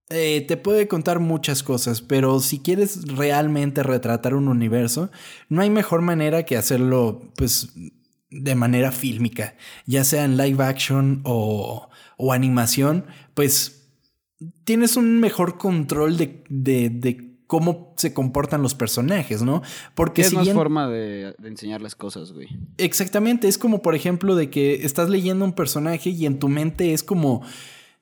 eh, 0.10 0.46
te 0.48 0.56
puede 0.56 0.88
contar 0.88 1.20
muchas 1.20 1.64
cosas, 1.64 2.02
pero 2.02 2.40
si 2.40 2.60
quieres 2.60 3.04
realmente 3.08 3.84
retratar 3.84 4.36
un 4.36 4.48
universo, 4.48 5.12
no 5.50 5.62
hay 5.62 5.70
mejor 5.70 6.02
manera 6.02 6.44
que 6.44 6.56
hacerlo, 6.56 7.22
pues, 7.36 7.74
de 8.30 8.56
manera 8.56 8.94
fílmica, 8.94 9.56
ya 9.86 10.06
sea 10.06 10.24
en 10.24 10.38
live 10.38 10.64
action 10.64 11.22
o, 11.26 11.90
o 12.18 12.34
animación, 12.34 13.06
pues 13.34 13.90
tienes 14.64 14.96
un 14.96 15.20
mejor 15.20 15.58
control 15.58 16.18
de, 16.18 16.44
de, 16.50 17.38
cómo 17.48 17.94
se 17.98 18.14
comportan 18.14 18.62
los 18.62 18.76
personajes, 18.76 19.42
¿no? 19.42 19.62
Porque 19.96 20.22
es 20.22 20.30
si 20.30 20.36
forma 20.52 20.88
de, 20.90 21.34
de, 21.38 21.48
enseñarles 21.48 21.96
cosas, 21.96 22.32
güey. 22.34 22.48
Exactamente, 22.78 23.48
es 23.48 23.58
como 23.58 23.82
por 23.82 23.96
ejemplo 23.96 24.36
de 24.36 24.50
que 24.50 24.86
estás 24.86 25.10
leyendo 25.10 25.44
un 25.44 25.54
personaje 25.54 26.10
y 26.12 26.26
en 26.26 26.40
tu 26.40 26.50
mente 26.50 26.94
es 26.94 27.04
como 27.04 27.44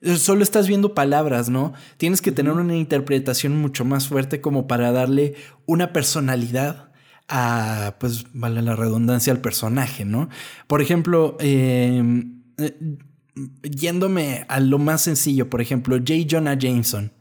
Solo 0.02 0.42
estás 0.42 0.68
viendo 0.68 0.94
palabras, 0.94 1.48
¿no? 1.48 1.72
Tienes 1.96 2.20
que 2.20 2.32
tener 2.32 2.52
una 2.52 2.76
interpretación 2.76 3.56
mucho 3.56 3.84
más 3.84 4.08
fuerte 4.08 4.40
como 4.40 4.66
para 4.66 4.92
darle 4.92 5.34
una 5.64 5.92
personalidad 5.92 6.92
a, 7.28 7.96
pues, 7.98 8.26
vale 8.32 8.62
la 8.62 8.76
redundancia, 8.76 9.32
al 9.32 9.40
personaje, 9.40 10.04
¿no? 10.04 10.28
Por 10.66 10.82
ejemplo, 10.82 11.36
em, 11.40 12.42
eh, 12.58 12.76
yéndome 13.62 14.44
a 14.48 14.60
lo 14.60 14.78
más 14.78 15.02
sencillo, 15.02 15.50
por 15.50 15.60
ejemplo, 15.60 15.96
J. 15.96 16.26
Jonah 16.30 16.58
Jameson. 16.58 17.12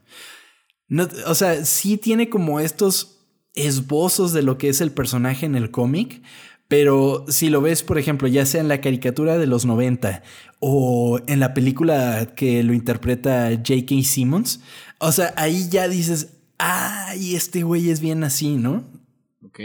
o 1.26 1.36
sea, 1.36 1.66
sí 1.66 1.98
tiene 1.98 2.30
como 2.30 2.60
estos 2.60 3.28
esbozos 3.56 4.34
de 4.34 4.44
lo 4.44 4.58
que 4.58 4.70
es 4.70 4.82
el 4.82 4.92
personaje 4.92 5.46
en 5.46 5.56
el 5.56 5.72
cómic, 5.72 6.22
pero 6.68 7.26
si 7.28 7.50
lo 7.50 7.62
ves, 7.62 7.84
por 7.84 7.98
ejemplo, 7.98 8.28
ya 8.28 8.46
sea 8.46 8.62
en 8.62 8.68
la 8.68 8.82
caricatura 8.82 9.38
de 9.38 9.48
los 9.48 9.66
90 9.66 10.24
o 10.68 11.20
en 11.28 11.40
la 11.40 11.54
película 11.54 12.34
que 12.36 12.64
lo 12.64 12.74
interpreta 12.74 13.52
J.K. 13.52 14.02
Simmons, 14.02 14.62
o 14.98 15.12
sea, 15.12 15.32
ahí 15.38 15.70
ya 15.70 15.88
dices, 15.88 16.38
ay, 16.58 17.36
este 17.36 17.62
güey 17.62 17.92
es 17.92 18.00
bien 18.00 18.24
así, 18.24 18.56
¿no? 18.56 18.84
Ok. 19.46 19.60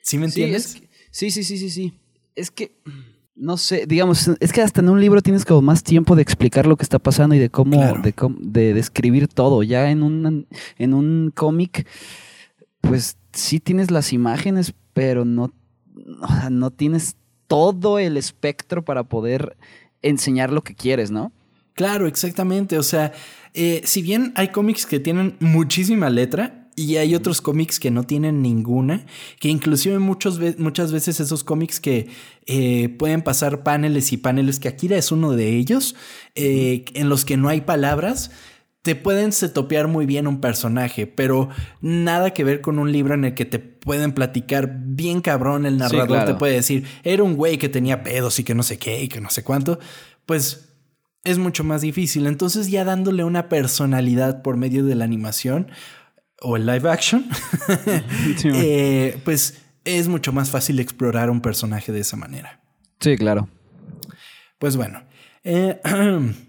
¿Sí 0.00 0.16
me 0.16 0.26
entiendes? 0.26 0.80
Sí, 1.10 1.32
sí, 1.32 1.42
sí, 1.42 1.58
sí, 1.58 1.70
sí. 1.70 1.92
Es 2.36 2.52
que, 2.52 2.70
no 3.34 3.56
sé, 3.56 3.86
digamos, 3.88 4.30
es 4.38 4.52
que 4.52 4.62
hasta 4.62 4.80
en 4.80 4.90
un 4.90 5.00
libro 5.00 5.22
tienes 5.22 5.44
como 5.44 5.60
más 5.60 5.82
tiempo 5.82 6.14
de 6.14 6.22
explicar 6.22 6.68
lo 6.68 6.76
que 6.76 6.84
está 6.84 7.00
pasando 7.00 7.34
y 7.34 7.40
de 7.40 7.50
cómo, 7.50 7.76
de, 7.98 8.14
de 8.38 8.74
describir 8.74 9.26
todo. 9.26 9.64
Ya 9.64 9.90
en 9.90 10.04
un, 10.04 10.46
en 10.78 10.94
un 10.94 11.32
cómic, 11.34 11.84
pues 12.80 13.16
sí 13.32 13.58
tienes 13.58 13.90
las 13.90 14.12
imágenes, 14.12 14.72
pero 14.92 15.24
no 15.24 15.52
no 16.50 16.70
tienes 16.70 17.16
todo 17.48 17.98
el 17.98 18.16
espectro 18.16 18.84
para 18.84 19.02
poder 19.02 19.56
enseñar 20.02 20.52
lo 20.52 20.62
que 20.62 20.74
quieres, 20.74 21.10
¿no? 21.10 21.32
Claro, 21.74 22.06
exactamente. 22.06 22.78
O 22.78 22.82
sea, 22.82 23.12
eh, 23.54 23.82
si 23.84 24.02
bien 24.02 24.32
hay 24.34 24.48
cómics 24.48 24.86
que 24.86 25.00
tienen 25.00 25.36
muchísima 25.40 26.10
letra, 26.10 26.58
y 26.78 26.96
hay 26.96 27.16
otros 27.16 27.40
cómics 27.40 27.80
que 27.80 27.90
no 27.90 28.04
tienen 28.04 28.40
ninguna, 28.40 29.04
que 29.40 29.48
inclusive 29.48 29.98
muchos 29.98 30.38
muchas 30.58 30.92
veces 30.92 31.18
esos 31.18 31.42
cómics 31.42 31.80
que 31.80 32.08
eh, 32.46 32.88
pueden 32.88 33.22
pasar 33.22 33.64
paneles 33.64 34.12
y 34.12 34.16
paneles, 34.16 34.60
que 34.60 34.68
Akira 34.68 34.96
es 34.96 35.10
uno 35.10 35.32
de 35.32 35.56
ellos, 35.56 35.96
eh, 36.36 36.84
en 36.94 37.08
los 37.08 37.24
que 37.24 37.36
no 37.36 37.48
hay 37.48 37.62
palabras, 37.62 38.30
te 38.82 38.94
pueden 38.94 39.32
setopear 39.32 39.88
muy 39.88 40.06
bien 40.06 40.28
un 40.28 40.40
personaje, 40.40 41.08
pero 41.08 41.48
nada 41.80 42.32
que 42.32 42.44
ver 42.44 42.60
con 42.60 42.78
un 42.78 42.92
libro 42.92 43.14
en 43.14 43.24
el 43.24 43.34
que 43.34 43.44
te 43.44 43.58
pueden 43.88 44.12
platicar 44.12 44.70
bien 44.70 45.22
cabrón. 45.22 45.64
El 45.64 45.78
narrador 45.78 46.26
te 46.26 46.34
puede 46.34 46.52
decir, 46.52 46.86
era 47.04 47.22
un 47.22 47.36
güey 47.36 47.56
que 47.56 47.70
tenía 47.70 48.02
pedos 48.02 48.38
y 48.38 48.44
que 48.44 48.54
no 48.54 48.62
sé 48.62 48.76
qué 48.76 49.02
y 49.02 49.08
que 49.08 49.22
no 49.22 49.30
sé 49.30 49.42
cuánto. 49.42 49.78
Pues 50.26 50.68
es 51.24 51.38
mucho 51.38 51.64
más 51.64 51.80
difícil. 51.80 52.26
Entonces, 52.26 52.70
ya 52.70 52.84
dándole 52.84 53.24
una 53.24 53.48
personalidad 53.48 54.42
por 54.42 54.58
medio 54.58 54.84
de 54.84 54.94
la 54.94 55.04
animación 55.04 55.70
o 56.42 56.58
el 56.58 56.66
live 56.66 56.90
action, 56.90 57.24
eh, 58.44 59.18
pues 59.24 59.62
es 59.84 60.06
mucho 60.06 60.34
más 60.34 60.50
fácil 60.50 60.80
explorar 60.80 61.30
un 61.30 61.40
personaje 61.40 61.90
de 61.90 62.00
esa 62.00 62.18
manera. 62.18 62.60
Sí, 63.00 63.16
claro. 63.16 63.48
Pues 64.58 64.76
bueno. 64.76 65.02
Eh, 65.44 65.80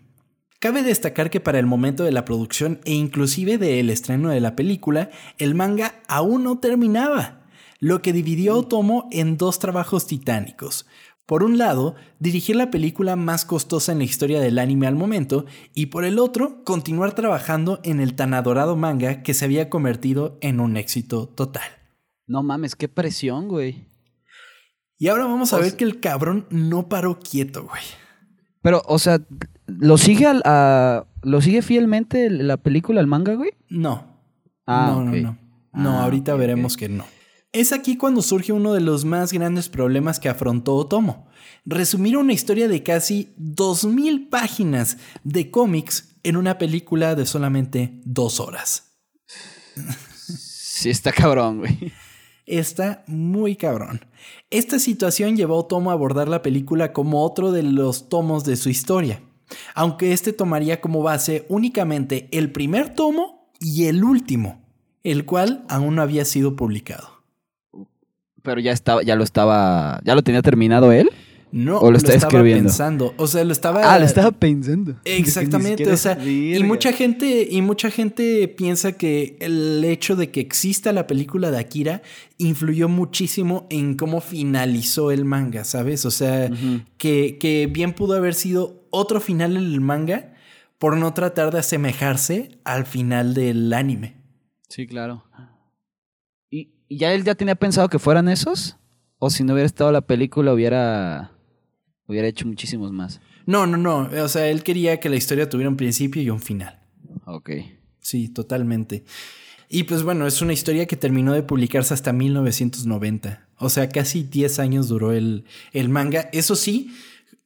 Cabe 0.60 0.84
destacar 0.84 1.30
que 1.30 1.40
para 1.40 1.58
el 1.58 1.66
momento 1.66 2.04
de 2.04 2.12
la 2.12 2.26
producción 2.26 2.82
e 2.84 2.92
inclusive 2.92 3.58
del 3.58 3.90
estreno 3.90 4.30
de 4.30 4.42
la 4.42 4.58
película, 4.58 5.10
el 5.38 5.56
manga 5.56 5.96
aún 6.08 6.44
no 6.44 6.60
terminaba. 6.60 7.38
lo 7.80 8.02
que 8.02 8.12
dividió 8.12 8.54
a 8.54 8.58
Otomo 8.58 9.08
en 9.10 9.38
dos 9.38 9.60
trabajos 9.60 10.06
titánicos. 10.06 10.86
Por 11.26 11.44
un 11.44 11.58
lado, 11.58 11.96
dirigir 12.20 12.56
la 12.56 12.72
película 12.72 13.16
más 13.16 13.46
costosa 13.46 13.92
en 13.92 14.00
la 14.00 14.04
historia 14.04 14.42
del 14.42 14.60
anime 14.60 14.88
al 14.88 14.96
momento, 14.96 15.46
y 15.74 15.86
por 15.86 16.04
el 16.04 16.20
otro, 16.20 16.64
continuar 16.66 17.14
trabajando 17.14 17.80
en 17.84 18.02
el 18.02 18.16
tan 18.16 18.34
adorado 18.34 18.76
manga 18.76 19.24
que 19.24 19.34
se 19.34 19.46
había 19.46 19.70
convertido 19.70 20.38
en 20.42 20.60
un 20.60 20.76
éxito 20.76 21.30
total. 21.30 21.64
No 22.28 22.44
mames, 22.44 22.76
qué 22.76 22.90
presión, 22.90 23.48
güey. 23.48 23.88
Y 24.98 25.08
ahora 25.08 25.26
vamos 25.26 25.54
a 25.54 25.60
ver 25.60 25.78
que 25.78 25.86
el 25.86 26.02
cabrón 26.02 26.48
no 26.50 26.90
paró 26.90 27.20
quieto, 27.20 27.64
güey. 27.64 27.84
Pero, 28.62 28.82
o 28.86 29.00
sea, 29.00 29.22
¿lo 29.68 29.98
sigue 29.98 30.26
al, 30.26 30.42
a, 30.46 31.06
¿lo 31.22 31.42
sigue 31.42 31.62
fielmente 31.62 32.30
la 32.30 32.58
película, 32.58 33.02
el 33.02 33.08
manga, 33.08 33.34
güey? 33.36 33.52
No. 33.70 34.06
Ah, 34.66 34.92
no, 34.94 35.04
no, 35.04 35.12
no. 35.12 35.38
No, 35.74 36.00
Ah, 36.00 36.04
ahorita 36.04 36.36
veremos 36.36 36.76
que 36.76 36.90
no. 36.90 37.06
Es 37.52 37.74
aquí 37.74 37.98
cuando 37.98 38.22
surge 38.22 38.52
uno 38.54 38.74
de 38.74 38.82
los 38.82 39.06
más 39.06 39.34
grandes 39.34 39.70
problemas 39.70 40.20
que 40.20 40.30
afrontó 40.30 40.76
Otomo. 40.76 41.28
Resumir 41.66 42.18
una 42.18 42.34
historia 42.34 42.68
de 42.68 42.84
casi 42.84 43.34
2.000 43.40 44.30
páginas 44.30 44.98
de 45.24 45.50
cómics 45.50 46.16
en 46.24 46.38
una 46.38 46.58
película 46.58 47.16
de 47.16 47.26
solamente 47.26 48.02
dos 48.04 48.40
horas. 48.40 49.00
Sí, 50.28 50.90
está 50.90 51.12
cabrón, 51.12 51.60
güey. 51.60 51.92
Está 52.46 53.04
muy 53.08 53.56
cabrón. 53.56 54.02
Esta 54.52 54.80
situación 54.80 55.38
llevó 55.38 55.56
a 55.56 55.60
Otomo 55.60 55.92
a 55.92 55.94
abordar 55.94 56.28
la 56.28 56.42
película 56.42 56.92
como 56.92 57.24
otro 57.24 57.52
de 57.52 57.62
los 57.62 58.10
tomos 58.10 58.46
de 58.46 58.56
su 58.56 58.70
historia, 58.70 59.22
aunque 59.76 60.12
este 60.12 60.34
tomaría 60.34 60.82
como 60.82 61.04
base 61.04 61.46
únicamente 61.50 62.28
el 62.32 62.52
primer 62.52 62.96
tomo 62.96 63.52
y 63.60 63.86
el 63.86 64.04
último, 64.04 64.60
el 65.04 65.26
cual 65.26 65.66
aún 65.70 65.96
no 65.96 66.02
había 66.02 66.26
sido 66.26 66.56
publicado. 66.56 67.22
Pero 68.42 68.60
ya 68.60 68.72
estaba, 68.72 69.04
ya 69.04 69.16
lo 69.16 69.24
estaba, 69.24 70.02
ya 70.04 70.16
lo 70.16 70.24
tenía 70.24 70.42
terminado 70.42 70.92
él. 70.92 71.12
No, 71.52 71.80
¿O 71.80 71.90
lo 71.90 71.98
está 71.98 72.14
estaba 72.14 72.30
escribiendo? 72.32 72.70
pensando. 72.70 73.14
O 73.18 73.26
sea, 73.26 73.44
lo 73.44 73.52
estaba. 73.52 73.92
Ah, 73.92 73.98
lo 73.98 74.06
estaba 74.06 74.32
pensando. 74.32 74.96
Exactamente, 75.04 75.92
o 75.92 75.98
sea, 75.98 76.24
y 76.24 76.62
mucha 76.64 76.92
gente 76.94 77.48
y 77.50 77.62
mucha 77.62 77.90
gente 77.90 78.48
piensa 78.48 78.92
que 78.92 79.38
el 79.40 79.84
hecho 79.84 80.16
de 80.16 80.30
que 80.30 80.42
exista 80.42 80.94
la 80.94 81.08
película 81.08 81.50
de 81.50 81.58
Akira 81.58 82.02
influyó 82.38 82.88
muchísimo 82.88 83.66
en 83.70 83.96
cómo 83.96 84.22
finalizó 84.22 85.12
el 85.12 85.26
manga, 85.26 85.64
¿sabes? 85.64 86.06
O 86.06 86.12
sea, 86.12 86.52
que, 86.98 87.38
que 87.40 87.68
bien 87.68 87.94
pudo 87.94 88.16
haber 88.16 88.36
sido 88.36 88.88
otro 88.92 89.20
final 89.20 89.58
en 89.58 89.64
el 89.64 89.82
manga 89.82 90.36
por 90.78 90.98
no 90.98 91.14
tratar 91.14 91.52
de 91.52 91.60
asemejarse 91.60 92.60
al 92.64 92.86
final 92.86 93.34
del 93.34 93.74
anime. 93.74 94.16
Sí, 94.70 94.86
claro. 94.88 95.24
¿Y, 96.52 96.74
y 96.88 96.98
ya 96.98 97.14
él 97.14 97.24
ya 97.24 97.34
tenía 97.36 97.56
pensado 97.56 97.90
que 97.90 98.00
fueran 98.00 98.30
esos? 98.30 98.78
¿O 99.18 99.30
si 99.30 99.44
no 99.44 99.54
hubiera 99.54 99.66
estado 99.66 99.92
la 99.92 100.02
película 100.02 100.54
hubiera, 100.54 101.32
hubiera 102.10 102.28
hecho 102.28 102.48
muchísimos 102.48 102.92
más? 102.92 103.22
No, 103.46 103.66
no, 103.66 103.78
no, 103.78 104.10
o 104.24 104.28
sea, 104.28 104.48
él 104.48 104.64
quería 104.64 105.00
que 105.00 105.10
la 105.10 105.16
historia 105.16 105.48
tuviera 105.48 105.70
un 105.70 105.78
principio 105.78 106.22
y 106.22 106.30
un 106.30 106.42
final. 106.42 106.80
Ok. 107.26 107.52
Sí, 108.00 108.28
totalmente. 108.28 109.04
Y 109.70 109.84
pues 109.84 110.04
bueno, 110.04 110.26
es 110.26 110.42
una 110.42 110.54
historia 110.54 110.88
que 110.88 110.96
terminó 110.96 111.34
de 111.34 111.44
publicarse 111.44 111.94
hasta 111.94 112.12
1990. 112.12 113.48
O 113.58 113.70
sea, 113.70 113.88
casi 113.90 114.24
10 114.24 114.60
años 114.60 114.88
duró 114.88 115.12
el, 115.12 115.46
el 115.74 115.90
manga. 115.90 116.30
Eso 116.34 116.56
sí, 116.56 116.92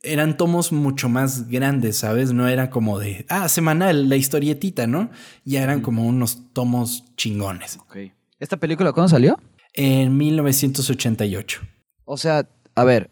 eran 0.04 0.38
tomos 0.38 0.72
mucho 0.72 1.10
más 1.10 1.50
grandes, 1.50 1.98
¿sabes? 1.98 2.32
No 2.32 2.48
era 2.48 2.70
como 2.70 3.00
de, 3.00 3.26
ah, 3.30 3.50
semanal, 3.50 4.08
la 4.10 4.16
historietita, 4.16 4.88
¿no? 4.88 5.10
Ya 5.44 5.64
eran 5.64 5.82
como 5.82 6.06
unos 6.06 6.54
tomos 6.54 7.04
chingones. 7.18 7.78
Ok. 7.78 7.98
¿Esta 8.40 8.58
película 8.58 8.94
cuándo 8.94 9.10
salió? 9.10 9.38
En 9.74 10.16
1988. 10.18 11.62
O 12.06 12.18
sea, 12.18 12.48
a 12.76 12.84
ver, 12.84 13.10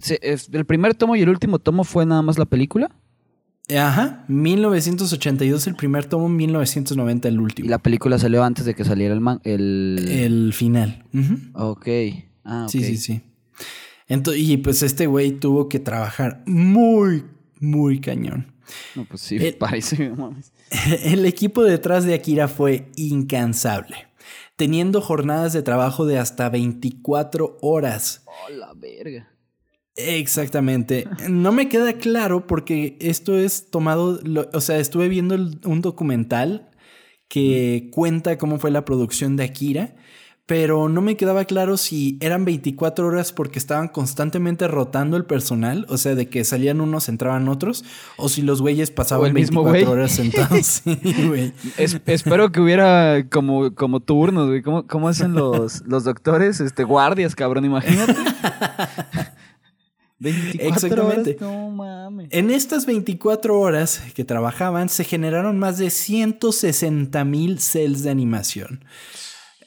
se- 0.00 0.18
es- 0.22 0.48
¿el 0.52 0.64
primer 0.64 0.94
tomo 0.94 1.16
y 1.16 1.22
el 1.22 1.28
último 1.28 1.58
tomo 1.58 1.84
fue 1.84 2.06
nada 2.06 2.22
más 2.22 2.38
la 2.38 2.44
película? 2.46 2.90
Ajá, 3.74 4.24
1982 4.28 5.66
el 5.66 5.76
primer 5.76 6.04
tomo, 6.06 6.28
1990 6.28 7.28
el 7.28 7.34
Y 7.34 7.38
último. 7.38 7.68
la 7.70 7.78
película 7.78 8.18
salió 8.18 8.42
antes 8.44 8.64
de 8.64 8.74
que 8.74 8.84
saliera 8.84 9.14
el 9.14 9.20
man 9.20 9.40
el... 9.44 10.04
El 10.10 10.52
final. 10.52 11.04
Ujú. 11.14 11.36
Ok. 11.54 11.88
Ah, 12.44 12.64
ok. 12.64 12.70
Sí, 12.70 12.82
sí, 12.84 12.96
sí. 12.96 13.20
Ento- 14.08 14.36
y 14.36 14.56
pues 14.58 14.82
este 14.82 15.06
güey 15.06 15.32
tuvo 15.32 15.68
que 15.68 15.78
trabajar 15.78 16.42
muy, 16.46 17.24
muy 17.60 18.00
cañón. 18.00 18.52
No, 18.94 19.04
pues 19.04 19.20
sí, 19.22 19.36
El- 19.36 19.54
parece. 19.58 20.10
mames. 20.10 20.52
El 21.04 21.24
equipo 21.24 21.62
detrás 21.62 22.04
de 22.04 22.14
Akira 22.14 22.48
fue 22.48 22.90
incansable, 22.96 23.96
teniendo 24.56 25.00
jornadas 25.00 25.52
de 25.52 25.62
trabajo 25.62 26.04
de 26.04 26.18
hasta 26.18 26.48
24 26.48 27.58
horas. 27.62 28.24
Oh, 28.26 28.50
la 28.52 28.72
verga. 28.74 29.28
Exactamente. 29.96 31.06
No 31.28 31.52
me 31.52 31.68
queda 31.68 31.92
claro 31.94 32.46
porque 32.46 32.96
esto 33.00 33.36
es 33.38 33.70
tomado, 33.70 34.18
lo- 34.24 34.48
o 34.52 34.60
sea, 34.60 34.78
estuve 34.78 35.08
viendo 35.08 35.34
el- 35.34 35.58
un 35.64 35.80
documental 35.82 36.70
que 37.28 37.88
cuenta 37.92 38.38
cómo 38.38 38.58
fue 38.58 38.70
la 38.70 38.84
producción 38.84 39.36
de 39.36 39.44
Akira, 39.44 39.94
pero 40.44 40.88
no 40.88 41.00
me 41.02 41.16
quedaba 41.16 41.44
claro 41.44 41.76
si 41.76 42.18
eran 42.20 42.44
24 42.44 43.06
horas 43.06 43.32
porque 43.32 43.58
estaban 43.58 43.88
constantemente 43.88 44.66
rotando 44.66 45.16
el 45.16 45.24
personal, 45.24 45.86
o 45.88 45.96
sea, 45.96 46.14
de 46.14 46.28
que 46.28 46.44
salían 46.44 46.80
unos, 46.80 47.08
entraban 47.08 47.48
otros, 47.48 47.84
o 48.16 48.28
si 48.28 48.42
los 48.42 48.60
güeyes 48.60 48.90
pasaban 48.90 49.28
el 49.28 49.34
mismo 49.34 49.62
24 49.62 49.90
güey. 49.90 49.98
horas 50.00 50.12
sentados. 50.12 50.82
Sí, 50.84 51.26
güey. 51.28 51.52
Es- 51.78 52.00
espero 52.06 52.50
que 52.50 52.60
hubiera 52.60 53.26
como, 53.30 53.74
como 53.74 54.00
turnos, 54.00 54.48
güey. 54.48 54.62
¿Cómo, 54.62 54.86
cómo 54.86 55.08
hacen 55.08 55.32
los, 55.32 55.86
los 55.86 56.04
doctores? 56.04 56.60
Este, 56.60 56.82
guardias, 56.84 57.34
cabrón, 57.34 57.64
imagínate. 57.64 58.14
24 60.22 60.68
Exactamente. 60.68 61.30
horas, 61.30 61.40
no 61.40 61.70
mames. 61.70 62.28
En 62.30 62.50
estas 62.50 62.86
24 62.86 63.58
horas 63.58 64.00
que 64.14 64.24
trabajaban, 64.24 64.88
se 64.88 65.04
generaron 65.04 65.58
más 65.58 65.78
de 65.78 65.90
160 65.90 67.24
mil 67.24 67.58
cells 67.58 68.02
de 68.02 68.10
animación. 68.10 68.84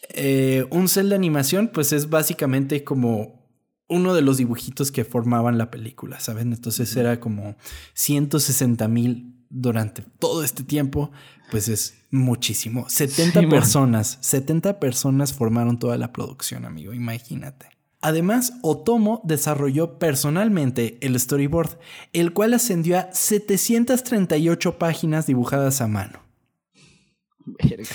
Eh, 0.10 0.66
un 0.72 0.88
cel 0.88 1.10
de 1.10 1.16
animación, 1.16 1.70
pues 1.74 1.92
es 1.92 2.10
básicamente 2.10 2.84
como 2.84 3.46
uno 3.88 4.14
de 4.14 4.22
los 4.22 4.38
dibujitos 4.38 4.92
que 4.92 5.04
formaban 5.06 5.58
la 5.58 5.70
película, 5.70 6.20
¿saben? 6.20 6.54
Entonces 6.54 6.96
era 6.96 7.20
como 7.20 7.56
160 7.94 8.88
mil 8.88 9.32
durante 9.50 10.02
todo 10.20 10.44
este 10.44 10.64
tiempo, 10.64 11.12
pues 11.52 11.68
es 11.68 11.96
muchísimo. 12.12 12.90
70 12.90 13.40
Sí, 13.42 13.46
man. 13.46 13.50
personas, 13.50 14.18
70 14.22 14.80
personas 14.80 15.34
formaron 15.34 15.78
toda 15.80 15.98
la 15.98 16.12
producción, 16.12 16.66
amigo, 16.66 16.94
imagínate. 16.94 17.68
Además, 18.06 18.54
Otomo 18.62 19.20
desarrolló 19.24 19.98
personalmente 19.98 21.00
el 21.02 21.20
storyboard, 21.20 21.80
el 22.14 22.34
cual 22.34 22.54
ascendió 22.54 23.00
a 23.00 23.12
738 23.12 24.78
páginas 24.78 25.26
dibujadas 25.26 25.82
a 25.82 25.88
mano, 25.88 26.20
Verga. 27.48 27.90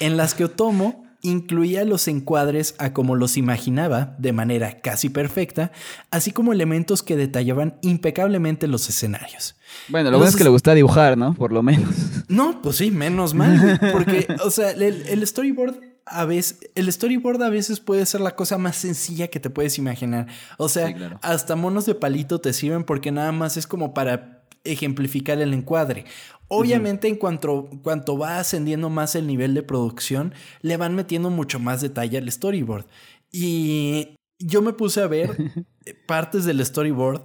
en 0.00 0.16
las 0.16 0.32
que 0.32 0.44
Otomo 0.44 1.04
incluía 1.20 1.84
los 1.84 2.08
encuadres 2.08 2.74
a 2.78 2.94
como 2.94 3.16
los 3.16 3.36
imaginaba 3.36 4.16
de 4.18 4.32
manera 4.32 4.80
casi 4.80 5.10
perfecta, 5.10 5.72
así 6.10 6.30
como 6.30 6.54
elementos 6.54 7.02
que 7.02 7.16
detallaban 7.16 7.76
impecablemente 7.82 8.66
los 8.66 8.88
escenarios. 8.88 9.56
Bueno, 9.88 10.10
lo 10.10 10.16
bueno 10.16 10.30
es 10.30 10.36
que 10.36 10.44
le 10.44 10.48
gusta 10.48 10.72
dibujar, 10.72 11.18
¿no? 11.18 11.34
Por 11.34 11.52
lo 11.52 11.62
menos. 11.62 11.90
No, 12.28 12.62
pues 12.62 12.76
sí, 12.76 12.90
menos 12.90 13.34
mal, 13.34 13.60
güey, 13.60 13.92
porque, 13.92 14.26
o 14.42 14.50
sea, 14.50 14.70
el, 14.70 14.82
el 14.82 15.26
storyboard 15.26 15.95
a 16.06 16.24
veces, 16.24 16.60
el 16.74 16.90
storyboard 16.92 17.42
a 17.42 17.50
veces 17.50 17.80
puede 17.80 18.06
ser 18.06 18.20
la 18.20 18.34
cosa 18.36 18.58
más 18.58 18.76
sencilla 18.76 19.28
que 19.28 19.40
te 19.40 19.50
puedes 19.50 19.76
imaginar. 19.78 20.26
O 20.56 20.68
sea, 20.68 20.86
Sí, 20.88 20.94
claro. 20.94 21.18
hasta 21.22 21.56
monos 21.56 21.84
de 21.86 21.94
palito 21.94 22.40
te 22.40 22.52
sirven 22.52 22.84
porque 22.84 23.10
nada 23.12 23.32
más 23.32 23.56
es 23.56 23.66
como 23.66 23.92
para 23.92 24.44
ejemplificar 24.64 25.40
el 25.40 25.52
encuadre. 25.52 26.04
Obviamente, 26.48 27.08
en 27.08 27.16
cuanto, 27.16 27.68
cuanto 27.82 28.16
va 28.18 28.38
ascendiendo 28.38 28.88
más 28.88 29.16
el 29.16 29.26
nivel 29.26 29.52
de 29.54 29.62
producción, 29.64 30.32
le 30.62 30.76
van 30.76 30.94
metiendo 30.94 31.28
mucho 31.30 31.58
más 31.58 31.80
detalle 31.80 32.18
al 32.18 32.30
storyboard. 32.30 32.86
Y 33.32 34.14
yo 34.38 34.62
me 34.62 34.72
puse 34.72 35.00
a 35.02 35.06
ver 35.08 35.30
partes 36.06 36.44
del 36.44 36.64
storyboard 36.64 37.24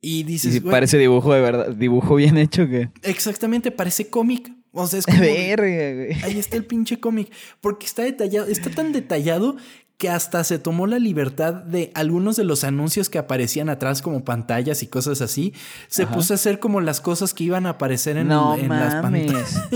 y 0.00 0.20
Y 0.20 0.22
dices, 0.24 0.52
si 0.54 0.60
"Güey, 0.60 0.70
parece 0.70 0.98
dibujo 0.98 1.32
de 1.34 1.40
verdad, 1.40 1.70
dibujo 1.74 2.14
bien 2.14 2.36
hecho 2.38 2.68
que. 2.68 2.90
exactamente, 3.02 3.70
parece 3.72 4.08
cómic. 4.08 4.52
O 4.74 4.86
sea, 4.86 4.98
es 4.98 5.06
como... 5.06 5.20
Verga, 5.20 5.94
güey. 5.94 6.22
Ahí 6.24 6.38
está 6.38 6.56
el 6.56 6.64
pinche 6.66 7.00
cómic. 7.00 7.30
Porque 7.60 7.86
está 7.86 8.02
detallado, 8.02 8.46
está 8.48 8.70
tan 8.70 8.92
detallado 8.92 9.56
que 9.96 10.08
hasta 10.08 10.42
se 10.42 10.58
tomó 10.58 10.88
la 10.88 10.98
libertad 10.98 11.54
de 11.54 11.92
algunos 11.94 12.34
de 12.34 12.42
los 12.42 12.64
anuncios 12.64 13.08
que 13.08 13.16
aparecían 13.16 13.68
atrás 13.68 14.02
como 14.02 14.24
pantallas 14.24 14.82
y 14.82 14.88
cosas 14.88 15.20
así. 15.20 15.54
Se 15.86 16.02
Ajá. 16.02 16.14
puso 16.14 16.32
a 16.32 16.36
hacer 16.36 16.58
como 16.58 16.80
las 16.80 17.00
cosas 17.00 17.32
que 17.32 17.44
iban 17.44 17.64
a 17.66 17.70
aparecer 17.70 18.16
en, 18.16 18.26
no 18.26 18.56
en 18.56 18.68
las 18.70 19.00
mames. 19.00 19.30
pantallas. 19.32 19.68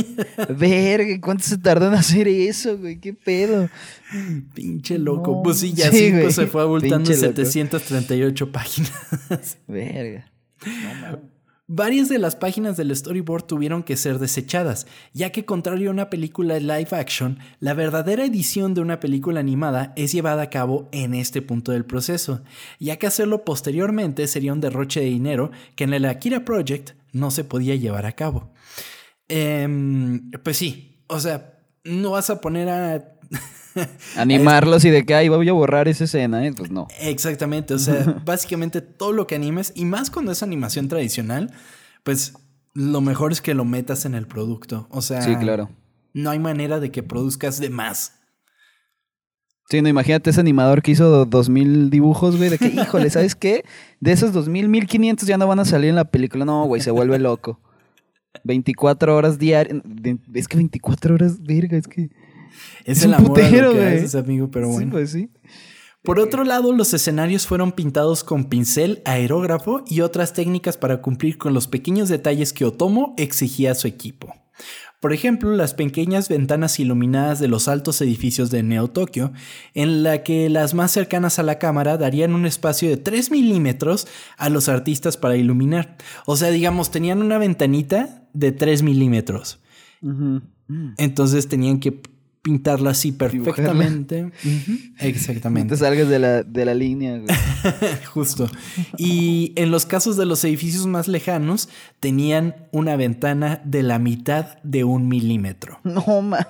Verga, 0.59 1.21
¿cuánto 1.21 1.45
se 1.45 1.57
tardó 1.59 1.87
en 1.87 1.95
hacer 1.95 2.27
eso, 2.27 2.77
güey? 2.77 2.99
¿Qué 2.99 3.15
pedo? 3.15 3.69
Pinche 4.55 4.99
loco. 4.99 5.31
No. 5.37 5.43
Pues 5.45 5.59
sí, 5.59 5.73
ya 5.73 5.89
Sí, 5.93 6.11
güey. 6.11 6.25
pues 6.25 6.35
se 6.35 6.49
fue 6.49 6.63
abultando 6.63 6.97
Pinche 7.09 7.15
loco. 7.23 7.37
738 7.37 8.51
páginas. 8.53 9.59
Verga. 9.69 10.33
No 10.67 10.95
mames. 11.01 11.21
Varias 11.71 12.09
de 12.09 12.19
las 12.19 12.35
páginas 12.35 12.79
del 12.79 12.97
storyboard 12.97 13.43
tuvieron 13.43 13.83
que 13.83 13.99
ser 13.99 14.19
desechadas, 14.19 14.87
ya 15.13 15.33
que 15.33 15.45
contrario 15.45 15.91
a 15.91 15.93
una 15.93 16.09
película 16.09 16.59
live 16.59 16.89
action, 16.93 17.41
la 17.61 17.75
verdadera 17.75 18.25
edición 18.25 18.73
de 18.73 18.81
una 18.81 19.01
película 19.01 19.41
animada 19.41 19.93
es 19.95 20.13
llevada 20.13 20.41
a 20.41 20.49
cabo 20.49 20.89
en 20.93 21.13
este 21.13 21.43
punto 21.43 21.73
del 21.73 21.85
proceso, 21.85 22.43
ya 22.81 22.97
que 22.97 23.07
hacerlo 23.07 23.45
posteriormente 23.45 24.27
sería 24.29 24.55
un 24.55 24.63
derroche 24.63 25.01
de 25.01 25.07
dinero 25.07 25.51
que 25.77 25.85
en 25.85 25.93
el 25.93 26.07
Akira 26.07 26.43
Project 26.43 26.93
no 27.13 27.31
se 27.31 27.45
podía 27.45 27.77
llevar 27.77 28.07
a 28.07 28.13
cabo. 28.13 28.51
Em, 29.29 30.31
pues 30.43 30.57
sí, 30.57 31.03
o 31.07 31.21
sea, 31.21 31.59
no 31.85 32.13
vas 32.13 32.31
a 32.31 32.41
poner 32.41 32.71
a 32.71 33.18
Animarlos 34.17 34.85
y 34.85 34.91
de 34.91 35.05
que, 35.05 35.15
ay, 35.15 35.29
voy 35.29 35.49
a 35.49 35.53
borrar 35.53 35.89
esa 35.89 36.05
escena, 36.05 36.45
¿eh? 36.47 36.53
pues 36.57 36.71
no. 36.71 36.89
Exactamente, 37.01 37.75
o 37.75 37.79
sea, 37.79 38.21
básicamente 38.25 38.81
todo 38.81 39.13
lo 39.13 39.27
que 39.27 39.35
animes, 39.35 39.73
y 39.75 39.85
más 39.85 40.11
cuando 40.11 40.33
es 40.33 40.43
animación 40.43 40.89
tradicional, 40.89 41.53
pues 42.03 42.35
lo 42.75 43.01
mejor 43.01 43.33
es 43.33 43.41
que 43.41 43.55
lo 43.55 43.65
metas 43.65 44.05
en 44.05 44.15
el 44.15 44.27
producto. 44.27 44.89
O 44.91 45.03
sea, 45.03 45.23
sí, 45.23 45.35
claro. 45.37 45.71
No 46.13 46.31
hay 46.31 46.39
manera 46.39 46.81
de 46.81 46.91
que 46.91 47.03
produzcas 47.03 47.61
de 47.61 47.71
más. 47.71 48.15
Sí, 49.71 49.83
no, 49.83 49.89
imagínate 49.89 50.31
ese 50.31 50.41
animador 50.41 50.81
que 50.81 50.93
hizo 50.93 51.27
dos 51.27 51.51
mil 51.51 51.91
dibujos, 51.91 52.37
güey, 52.37 52.49
de 52.49 52.59
que, 52.59 52.69
híjole, 52.69 53.11
¿sabes 53.11 53.35
qué? 53.35 53.65
De 54.01 54.13
esos 54.13 54.33
dos 54.33 54.49
mil, 54.49 54.69
mil 54.69 54.87
quinientos 54.87 55.29
ya 55.29 55.37
no 55.37 55.47
van 55.47 55.61
a 55.61 55.65
salir 55.65 55.91
en 55.91 55.97
la 55.97 56.11
película. 56.11 56.45
No, 56.45 56.65
güey, 56.65 56.81
se 56.81 56.91
vuelve 56.91 57.19
loco. 57.19 57.61
24 58.45 59.15
horas 59.15 59.39
diarias. 59.39 59.83
Es 60.33 60.49
que 60.49 60.57
24 60.57 61.15
horas, 61.15 61.43
verga, 61.43 61.77
es 61.77 61.87
que. 61.87 62.11
Es, 62.85 63.05
el 63.05 63.15
amor 63.15 63.39
que 63.39 64.09
amigo, 64.15 64.51
pero 64.51 64.69
bueno. 64.69 64.93
pues 64.93 65.13
sí. 65.13 65.31
Por 66.03 66.21
otro 66.21 66.45
lado, 66.45 66.73
los 66.73 66.95
escenarios 66.95 67.47
fueron 67.47 67.73
pintados 67.73 68.25
con 68.25 68.45
pincel, 68.45 69.03
aerógrafo 69.05 69.85
y 69.87 70.01
otras 70.01 70.33
técnicas 70.33 70.77
para 70.77 71.03
cumplir 71.03 71.39
con 71.39 71.53
los 71.55 71.67
pequeños 71.67 72.09
detalles 72.09 72.53
que 72.53 72.65
Otomo 72.65 73.15
exigía 73.19 73.73
a 73.73 73.75
su 73.75 73.89
equipo. 73.89 74.35
Por 75.01 75.13
ejemplo, 75.13 75.55
las 75.55 75.75
pequeñas 75.75 76.29
ventanas 76.29 76.81
iluminadas 76.81 77.39
de 77.39 77.47
los 77.47 77.69
altos 77.69 78.01
edificios 78.01 78.51
de 78.51 78.65
Neo 78.65 78.89
Tokio, 78.89 79.33
en 79.75 80.03
la 80.03 80.25
que 80.25 80.49
las 80.49 80.75
más 80.75 80.91
cercanas 80.91 81.39
a 81.39 81.45
la 81.45 81.59
cámara 81.61 81.97
darían 81.99 82.35
un 82.35 82.47
espacio 82.47 82.89
de 82.89 82.97
3 82.97 83.31
milímetros 83.31 84.09
a 84.39 84.49
los 84.49 84.69
artistas 84.69 85.17
para 85.17 85.37
iluminar. 85.37 85.97
O 86.27 86.37
sea, 86.37 86.51
digamos, 86.51 86.91
tenían 86.91 87.23
una 87.23 87.39
ventanita 87.39 88.29
de 88.33 88.51
3 88.51 88.83
milímetros. 88.83 89.61
Entonces 90.97 91.49
tenían 91.49 91.79
que 91.79 92.03
pintarla 92.43 92.91
así 92.91 93.13
perfectamente. 93.13 94.31
Exactamente. 94.99 95.75
No 95.75 95.77
te 95.77 95.85
salgas 95.85 96.09
de 96.09 96.19
la, 96.19 96.43
de 96.43 96.65
la 96.65 96.75
línea. 96.75 97.21
Justo. 98.13 98.51
Y 98.97 99.53
en 99.57 99.71
los 99.71 99.87
casos 99.87 100.17
de 100.17 100.27
los 100.27 100.45
edificios 100.45 100.87
más 100.87 101.09
lejanos, 101.09 101.69
tenían 102.01 102.55
una 102.73 102.97
ventana 102.97 103.61
de 103.65 103.83
la 103.83 103.99
mitad 103.99 104.59
de 104.63 104.85
un 104.85 105.09
milímetro. 105.09 105.81
No, 105.89 106.23
man. 106.23 106.47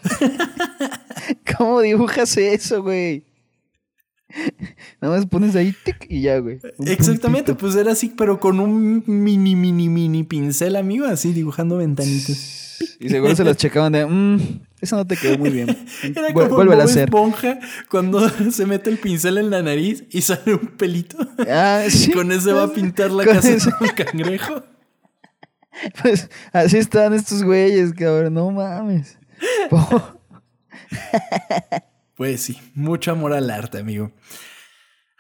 ¿Cómo 1.57 1.81
dibujas 1.81 2.37
eso, 2.37 2.83
güey? 2.83 3.25
Nada 5.01 5.17
más 5.17 5.27
pones 5.27 5.57
ahí 5.57 5.75
tic 5.85 6.07
y 6.09 6.23
ya, 6.23 6.39
güey. 6.39 6.59
Exactamente, 6.85 7.55
pues 7.55 7.77
era 7.77 7.93
así, 7.93 8.13
pero 8.17 8.41
con 8.41 8.61
un 8.61 9.03
mini, 9.07 9.57
mini, 9.57 9.89
mini 9.89 10.25
pincel, 10.25 10.77
amigo, 10.77 11.07
así 11.07 11.33
dibujando 11.33 11.79
ventanitas. 11.79 12.68
Y 13.01 13.09
seguro 13.09 13.35
se 13.35 13.45
los 13.45 13.57
checaban 13.57 13.93
de, 13.93 14.07
mmm, 14.07 14.61
eso 14.81 14.97
no 14.97 15.07
te 15.07 15.17
quedó 15.17 15.39
muy 15.39 15.51
bien. 15.51 15.69
Era 16.03 16.33
como 16.33 16.49
Vuelve 16.49 16.75
a 16.81 16.85
hacer. 16.85 17.05
esponja 17.05 17.59
cuando 17.91 18.29
se 18.53 18.67
mete 18.67 18.91
el 18.91 18.99
pincel 18.99 19.39
en 19.39 19.51
la 19.51 19.63
nariz 19.63 20.05
y 20.11 20.23
sale 20.23 20.55
un 20.55 20.77
pelito. 20.77 21.17
Ah, 21.49 21.85
sí. 21.89 22.13
Con 22.13 22.31
ese 22.33 22.53
va 22.53 22.65
a 22.65 22.73
pintar 22.73 23.11
la 23.11 23.25
casa 23.25 23.49
de 23.49 23.61
un 23.81 23.89
cangrejo. 23.89 24.65
Pues 26.03 26.29
así 26.53 26.77
están 26.79 27.15
estos 27.15 27.45
güeyes, 27.45 27.93
cabrón. 27.93 28.35
No 28.35 28.51
mames. 28.51 29.17
pues 32.17 32.41
sí, 32.41 32.59
mucho 32.75 33.13
amor 33.13 33.33
al 33.33 33.49
arte, 33.51 33.79
amigo. 33.79 34.13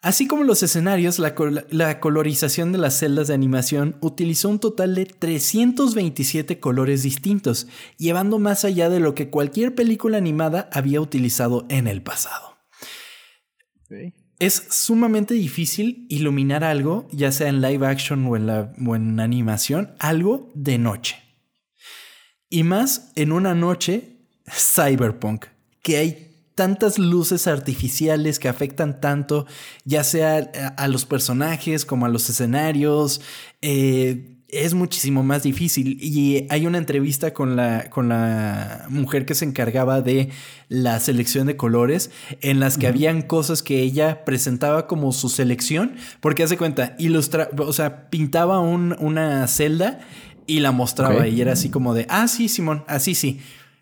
Así 0.08 0.26
como 0.26 0.42
los 0.42 0.62
escenarios, 0.62 1.18
la, 1.18 2.00
colorización 2.00 2.72
de 2.72 2.78
las 2.78 2.98
celdas 2.98 3.28
de 3.28 3.34
animación 3.34 3.98
utilizó 4.00 4.48
un 4.48 4.58
total 4.58 4.94
de 4.94 5.04
327 5.04 6.58
colores 6.60 7.02
distintos, 7.02 7.66
llevando 7.98 8.38
más 8.38 8.64
allá 8.64 8.88
de 8.88 9.00
lo 9.00 9.14
que 9.14 9.28
cualquier 9.28 9.74
película 9.74 10.16
animada 10.16 10.70
había 10.72 11.02
utilizado 11.02 11.66
en 11.68 11.86
el 11.86 12.00
pasado. 12.00 12.56
Es 14.38 14.68
sumamente 14.70 15.34
difícil 15.34 16.06
iluminar 16.08 16.64
algo, 16.64 17.06
ya 17.12 17.30
sea 17.30 17.48
en 17.48 17.60
live 17.60 17.86
action 17.86 18.26
o 18.28 18.34
en, 18.34 18.48
o 18.48 18.96
en 18.96 19.20
animación, 19.20 19.94
algo 19.98 20.50
de 20.54 20.78
noche. 20.78 21.16
Y 22.48 22.62
más 22.62 23.12
en 23.14 23.30
una 23.30 23.54
noche 23.54 24.22
cyberpunk, 24.50 25.44
que 25.82 25.98
hay 25.98 26.27
tantas 26.58 26.98
luces 26.98 27.46
artificiales 27.46 28.40
que 28.40 28.48
afectan 28.48 29.00
tanto, 29.00 29.46
ya 29.84 30.02
sea 30.02 30.50
a, 30.76 30.88
los 30.88 31.06
personajes 31.06 31.84
como 31.84 32.04
a 32.04 32.08
los 32.08 32.28
escenarios. 32.28 33.20
Eh, 33.62 34.34
es 34.48 34.74
muchísimo 34.74 35.22
más 35.22 35.44
difícil. 35.44 35.98
Y 36.02 36.48
hay 36.50 36.66
una 36.66 36.78
entrevista 36.78 37.32
con 37.32 37.54
la, 37.54 37.90
con 37.90 38.08
la 38.08 38.86
mujer 38.88 39.24
que 39.24 39.36
se 39.36 39.44
encargaba 39.44 40.00
de 40.00 40.30
la 40.68 40.98
selección 40.98 41.46
de 41.46 41.56
colores, 41.56 42.10
en 42.40 42.58
las 42.58 42.76
que 42.76 42.88
habían 42.88 43.22
cosas 43.22 43.62
que 43.62 43.80
ella 43.80 44.24
presentaba 44.24 44.88
como 44.88 45.12
su 45.12 45.28
selección, 45.28 45.94
porque 46.18 46.42
hace 46.42 46.56
cuenta, 46.56 46.96
ilustra, 46.98 47.50
o 47.56 47.72
sea, 47.72 48.10
pintaba 48.10 48.58
una 48.58 49.46
celda 49.46 50.00
y 50.48 50.58
la 50.58 50.72
mostraba 50.72 51.28
y 51.28 51.40
era 51.40 51.52
así 51.52 51.68
como 51.68 51.94
de, 51.94 52.06
ah, 52.08 52.26
sí, 52.26 52.48
Simón, 52.48 52.82
así 52.88 53.14
sí. 53.14 53.38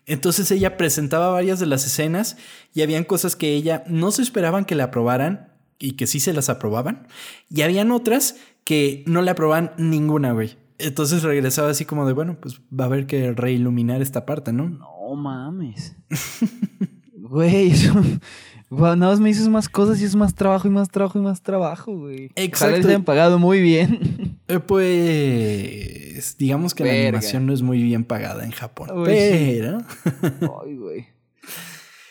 Entonces 0.07 0.49
ella 0.51 0.77
presentaba 0.77 1.29
varias 1.29 1.59
de 1.59 1.65
las 1.65 1.85
escenas 1.85 2.37
y 2.73 2.81
habían 2.81 3.03
cosas 3.03 3.35
que 3.35 3.53
ella 3.53 3.83
no 3.87 4.11
se 4.11 4.21
esperaban 4.21 4.65
que 4.65 4.75
le 4.75 4.83
aprobaran 4.83 5.53
y 5.79 5.91
que 5.91 6.07
sí 6.07 6.19
se 6.19 6.33
las 6.33 6.49
aprobaban. 6.49 7.07
Y 7.49 7.61
habían 7.61 7.91
otras 7.91 8.37
que 8.63 9.03
no 9.05 9.21
le 9.21 9.31
aprobaban 9.31 9.73
ninguna, 9.77 10.31
güey. 10.31 10.57
Entonces 10.79 11.23
regresaba 11.23 11.69
así 11.69 11.85
como 11.85 12.07
de, 12.07 12.13
bueno, 12.13 12.37
pues 12.39 12.61
va 12.71 12.85
a 12.85 12.87
haber 12.87 13.05
que 13.05 13.33
reiluminar 13.33 14.01
esta 14.01 14.25
parte, 14.25 14.53
¿no? 14.53 14.69
No 14.69 15.15
mames. 15.15 15.95
Güey, 17.29 17.73
Wow, 18.69 18.97
nada 18.97 19.13
más 19.13 19.19
me 19.21 19.29
dices 19.29 19.47
más 19.47 19.69
cosas 19.69 20.01
y 20.01 20.05
es 20.05 20.15
más 20.15 20.35
trabajo 20.35 20.67
y 20.67 20.71
más 20.71 20.89
trabajo 20.89 21.17
y 21.17 21.21
más 21.21 21.41
trabajo, 21.41 21.95
güey. 21.95 22.31
Exacto. 22.35 22.75
les 22.77 22.95
han 22.95 23.03
pagado 23.03 23.39
muy 23.39 23.61
bien. 23.61 24.39
Eh, 24.49 24.59
pues, 24.59 26.37
digamos 26.37 26.73
que 26.73 26.85
la 26.85 26.91
animación 26.91 27.45
no 27.45 27.53
es 27.53 27.61
muy 27.61 27.83
bien 27.83 28.05
pagada 28.05 28.45
en 28.45 28.51
Japón. 28.51 28.89
pero. 29.03 29.79
Ay, 30.63 30.77
güey. 30.77 31.07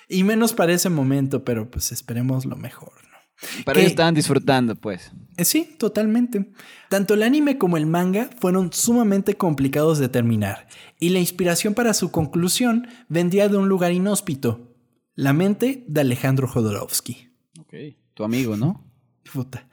Y 0.08 0.22
menos 0.22 0.52
para 0.52 0.74
ese 0.74 0.90
momento, 0.90 1.44
pero 1.44 1.70
pues 1.70 1.92
esperemos 1.92 2.44
lo 2.44 2.56
mejor, 2.56 2.92
¿no? 3.10 3.16
Pero 3.64 3.80
ellos 3.80 3.92
estaban 3.92 4.14
disfrutando, 4.14 4.76
pues. 4.76 5.12
Eh, 5.38 5.46
sí, 5.46 5.76
totalmente. 5.78 6.50
Tanto 6.90 7.14
el 7.14 7.22
anime 7.22 7.58
como 7.58 7.78
el 7.78 7.86
manga 7.86 8.28
fueron 8.38 8.70
sumamente 8.72 9.34
complicados 9.34 9.98
de 9.98 10.10
terminar, 10.10 10.68
y 11.00 11.08
la 11.08 11.18
inspiración 11.18 11.72
para 11.72 11.94
su 11.94 12.10
conclusión 12.10 12.86
vendría 13.08 13.48
de 13.48 13.56
un 13.56 13.68
lugar 13.68 13.92
inhóspito, 13.92 14.75
la 15.16 15.32
mente 15.32 15.84
de 15.88 16.02
Alejandro 16.02 16.46
Jodorowsky. 16.46 17.30
Ok. 17.58 17.74
Tu 18.14 18.22
amigo, 18.22 18.56
¿no? 18.56 18.84
Puta. 19.32 19.68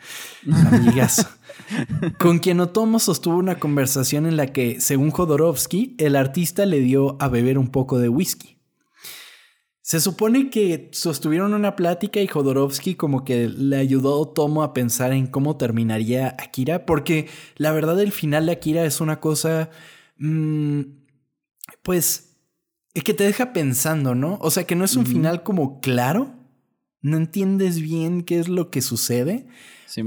Amigas. 0.71 1.27
con 2.19 2.39
quien 2.39 2.59
Otomo 2.59 2.97
sostuvo 2.97 3.37
una 3.37 3.59
conversación 3.59 4.25
en 4.25 4.37
la 4.37 4.47
que, 4.47 4.81
según 4.81 5.11
Jodorowsky, 5.11 5.95
el 5.99 6.15
artista 6.15 6.65
le 6.65 6.79
dio 6.79 7.17
a 7.21 7.27
beber 7.27 7.59
un 7.59 7.67
poco 7.67 7.99
de 7.99 8.09
whisky. 8.09 8.57
Se 9.81 9.99
supone 9.99 10.49
que 10.49 10.89
sostuvieron 10.93 11.53
una 11.53 11.75
plática 11.75 12.21
y 12.21 12.27
Jodorowsky 12.27 12.95
como 12.95 13.25
que 13.25 13.49
le 13.49 13.75
ayudó 13.75 14.13
a 14.13 14.19
Otomo 14.19 14.63
a 14.63 14.73
pensar 14.73 15.11
en 15.11 15.27
cómo 15.27 15.57
terminaría 15.57 16.37
Akira, 16.39 16.85
porque 16.85 17.27
la 17.57 17.73
verdad 17.73 17.99
el 17.99 18.13
final 18.13 18.45
de 18.45 18.53
Akira 18.53 18.85
es 18.85 19.01
una 19.01 19.19
cosa, 19.19 19.69
mm, 20.17 20.83
pues 21.83 22.32
es 22.93 23.03
que 23.03 23.13
te 23.13 23.23
deja 23.23 23.53
pensando, 23.53 24.15
¿no? 24.15 24.37
O 24.41 24.51
sea, 24.51 24.65
que 24.65 24.75
no 24.75 24.85
es 24.85 24.95
un 24.95 25.05
final 25.05 25.43
como 25.43 25.79
claro. 25.81 26.33
No 27.01 27.17
entiendes 27.17 27.81
bien 27.81 28.23
qué 28.23 28.39
es 28.39 28.47
lo 28.47 28.69
que 28.69 28.81
sucede. 28.81 29.47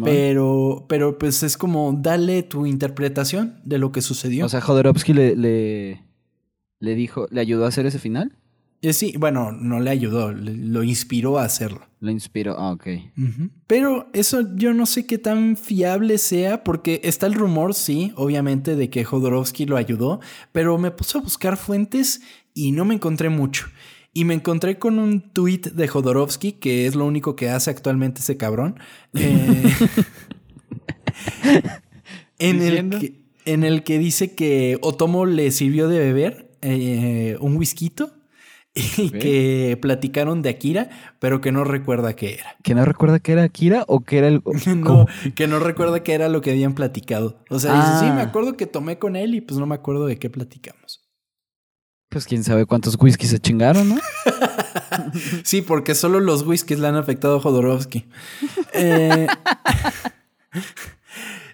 pero, 0.05 0.87
pero 0.89 1.19
pues 1.19 1.43
es 1.43 1.57
como 1.57 1.93
dale 2.01 2.43
tu 2.43 2.65
interpretación 2.65 3.61
de 3.65 3.79
lo 3.79 3.93
que 3.93 4.03
sucedió. 4.03 4.47
O 4.47 4.49
sea, 4.49 4.61
Jodorowsky 4.61 5.13
le, 5.13 5.37
le, 5.37 6.05
le 6.79 6.95
dijo, 6.95 7.27
¿le 7.31 7.41
ayudó 7.41 7.65
a 7.65 7.69
hacer 7.69 7.87
ese 7.87 7.99
final? 7.99 8.39
Eh, 8.83 8.93
sí, 8.93 9.15
bueno, 9.19 9.53
no 9.53 9.81
le 9.81 9.91
ayudó, 9.91 10.33
lo 10.33 10.83
inspiró 10.83 11.39
a 11.39 11.45
hacerlo. 11.45 11.81
Lo 11.99 12.11
inspiró, 12.11 12.57
ah, 12.59 12.73
ok. 12.73 12.87
Pero 13.67 14.09
eso 14.13 14.55
yo 14.55 14.75
no 14.75 14.87
sé 14.87 15.07
qué 15.07 15.19
tan 15.19 15.57
fiable 15.57 16.19
sea, 16.19 16.63
porque 16.63 17.01
está 17.03 17.27
el 17.27 17.35
rumor, 17.35 17.75
sí, 17.75 18.13
obviamente, 18.17 18.77
de 18.77 18.91
que 18.91 19.05
Jodorowsky 19.05 19.65
lo 19.65 19.77
ayudó, 19.77 20.21
pero 20.53 20.79
me 20.79 20.91
puse 20.91 21.19
a 21.19 21.23
buscar 21.23 21.57
fuentes 21.57 22.21
y 22.57 22.73
no 22.73 22.87
me 22.87 22.95
encontré 22.95 23.29
mucho. 23.29 23.67
Y 24.15 24.25
me 24.25 24.33
encontré 24.33 24.79
con 24.79 24.99
un 24.99 25.21
tweet 25.21 25.61
de 25.75 25.87
Jodorowsky, 25.87 26.53
que 26.53 26.87
es 26.87 26.95
lo 26.95 27.05
único 27.05 27.37
que 27.37 27.51
hace 27.51 27.71
actualmente 27.71 28.23
ese 28.23 28.39
cabrón. 28.39 28.81
Eh, 29.13 29.75
en 32.39 32.63
el 32.63 32.99
que 32.99 33.27
en 33.45 33.63
el 33.63 33.85
que 33.85 33.99
dice 33.99 34.35
que 34.35 34.79
Otomo 34.81 35.27
le 35.27 35.51
sirvió 35.51 35.87
de 35.89 35.99
beber 35.99 36.51
eh, 36.63 37.37
un 37.41 37.57
whisky 37.57 37.93
y 38.75 39.11
que 39.11 39.79
platicaron 39.81 40.43
de 40.43 40.51
Akira, 40.51 40.91
pero 41.19 41.41
que 41.41 41.51
no 41.53 41.65
recuerda 41.65 42.15
qué 42.15 42.35
era. 42.35 42.57
¿Que 42.63 42.75
no 42.75 42.85
recuerda 42.85 43.21
qué 43.21 43.33
era 43.33 43.45
Akira 43.45 43.85
o 43.89 44.01
qué 44.01 44.19
era 44.19 44.29
el... 44.29 44.43
no, 44.77 45.07
que 45.35 45.47
no 45.47 45.59
recuerda 45.59 46.03
qué 46.03 46.13
era 46.13 46.29
lo 46.29 46.43
que 46.43 46.51
habían 46.51 46.75
platicado. 46.75 47.39
O 47.49 47.59
sea, 47.59 47.75
dice, 47.75 48.07
sí, 48.07 48.15
me 48.15 48.21
Ah. 48.21 48.29
acuerdo 48.29 48.57
que 48.57 48.67
tomé 48.67 48.99
con 48.99 49.17
él 49.17 49.35
y 49.35 49.41
pues 49.41 49.59
no 49.59 49.67
me 49.67 49.75
acuerdo 49.75 50.07
de 50.07 50.19
qué 50.19 50.29
platicamos. 50.29 50.86
Pues 52.17 52.25
quién 52.25 52.45
sabe 52.45 52.65
cuántos 52.65 52.97
whiskies 52.99 53.31
se 53.31 53.39
chingaron, 53.39 53.91
¿no? 53.91 53.97
Sí, 55.45 55.61
porque 55.61 55.95
solo 55.95 56.19
los 56.19 56.47
whiskies 56.47 56.81
le 56.81 56.89
han 56.89 56.97
afectado 56.97 57.37
a 57.37 57.41
Jodorowsky. 57.41 58.07
Eh, 58.73 59.27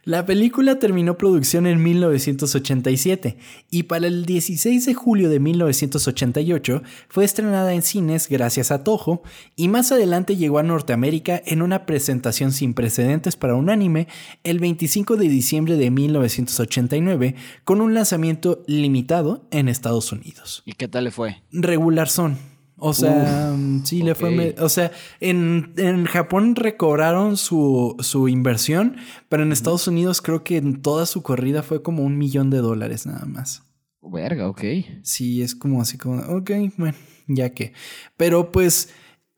la 0.05 0.27
película 0.27 0.81
terminó 0.81 1.17
producción 1.17 1.67
en 1.67 1.81
1987 1.83 3.37
y 3.71 3.85
para 3.85 4.09
el 4.09 4.27
16 4.27 4.85
de 4.85 4.95
julio 4.95 5.31
de 5.31 5.39
1988 5.39 6.83
fue 7.09 7.25
estrenada 7.25 7.73
en 7.73 7.83
cines 7.83 8.29
gracias 8.29 8.73
a 8.73 8.83
Toho 8.83 9.23
y 9.55 9.69
más 9.69 9.93
adelante 9.93 10.37
llegó 10.37 10.59
a 10.59 10.65
Norteamérica 10.65 11.41
en 11.47 11.63
una 11.63 11.87
presentación 11.87 12.53
sin 12.53 12.75
precedentes 12.75 13.37
para 13.37 13.55
un 13.55 13.71
anime 13.71 14.09
el 14.43 14.59
25 14.59 15.17
de 15.17 15.29
diciembre 15.29 15.77
de 15.77 15.91
1989 15.91 17.35
con 17.65 17.81
un 17.81 17.95
lanzamiento 17.95 18.65
limitado 18.67 19.47
en 19.53 19.69
Estados 19.69 20.11
Unidos 20.11 20.63
¿Y 20.67 20.73
qué 20.73 20.89
tal 20.89 21.05
le 21.05 21.11
fue? 21.13 21.43
regular 21.53 22.09
son. 22.09 22.52
O 22.85 22.95
sea, 22.95 23.55
mm, 23.57 23.85
sí, 23.85 24.03
le 24.03 24.17
fue. 24.17 24.57
O 24.59 24.69
sea, 24.69 24.91
en, 25.21 25.73
en 25.77 26.05
Japón 26.05 26.57
recobraron 26.57 27.37
su, 27.37 27.95
su 28.01 28.27
inversión, 28.27 28.97
pero 29.29 29.45
en 29.45 29.53
Estados 29.53 29.87
Unidos 29.87 30.21
creo 30.21 30.43
que 30.43 30.57
en 30.57 30.83
toda 30.83 31.07
su 31.07 31.23
corrida 31.23 31.63
fue 31.63 31.81
como 31.81 32.03
un 32.03 32.19
millón 32.19 32.51
de 32.51 32.59
dólares 32.59 33.07
nada 33.07 33.25
más. 33.25 33.63
Verga, 34.03 34.49
ok. 34.49 34.63
Sí, 35.03 35.43
es 35.43 35.55
como 35.55 35.81
así 35.81 35.97
como, 35.97 36.23
ok, 36.23 36.51
bueno, 36.77 36.97
ya 37.29 37.51
que. 37.51 37.73
Pero 38.17 38.51
pues 38.51 38.89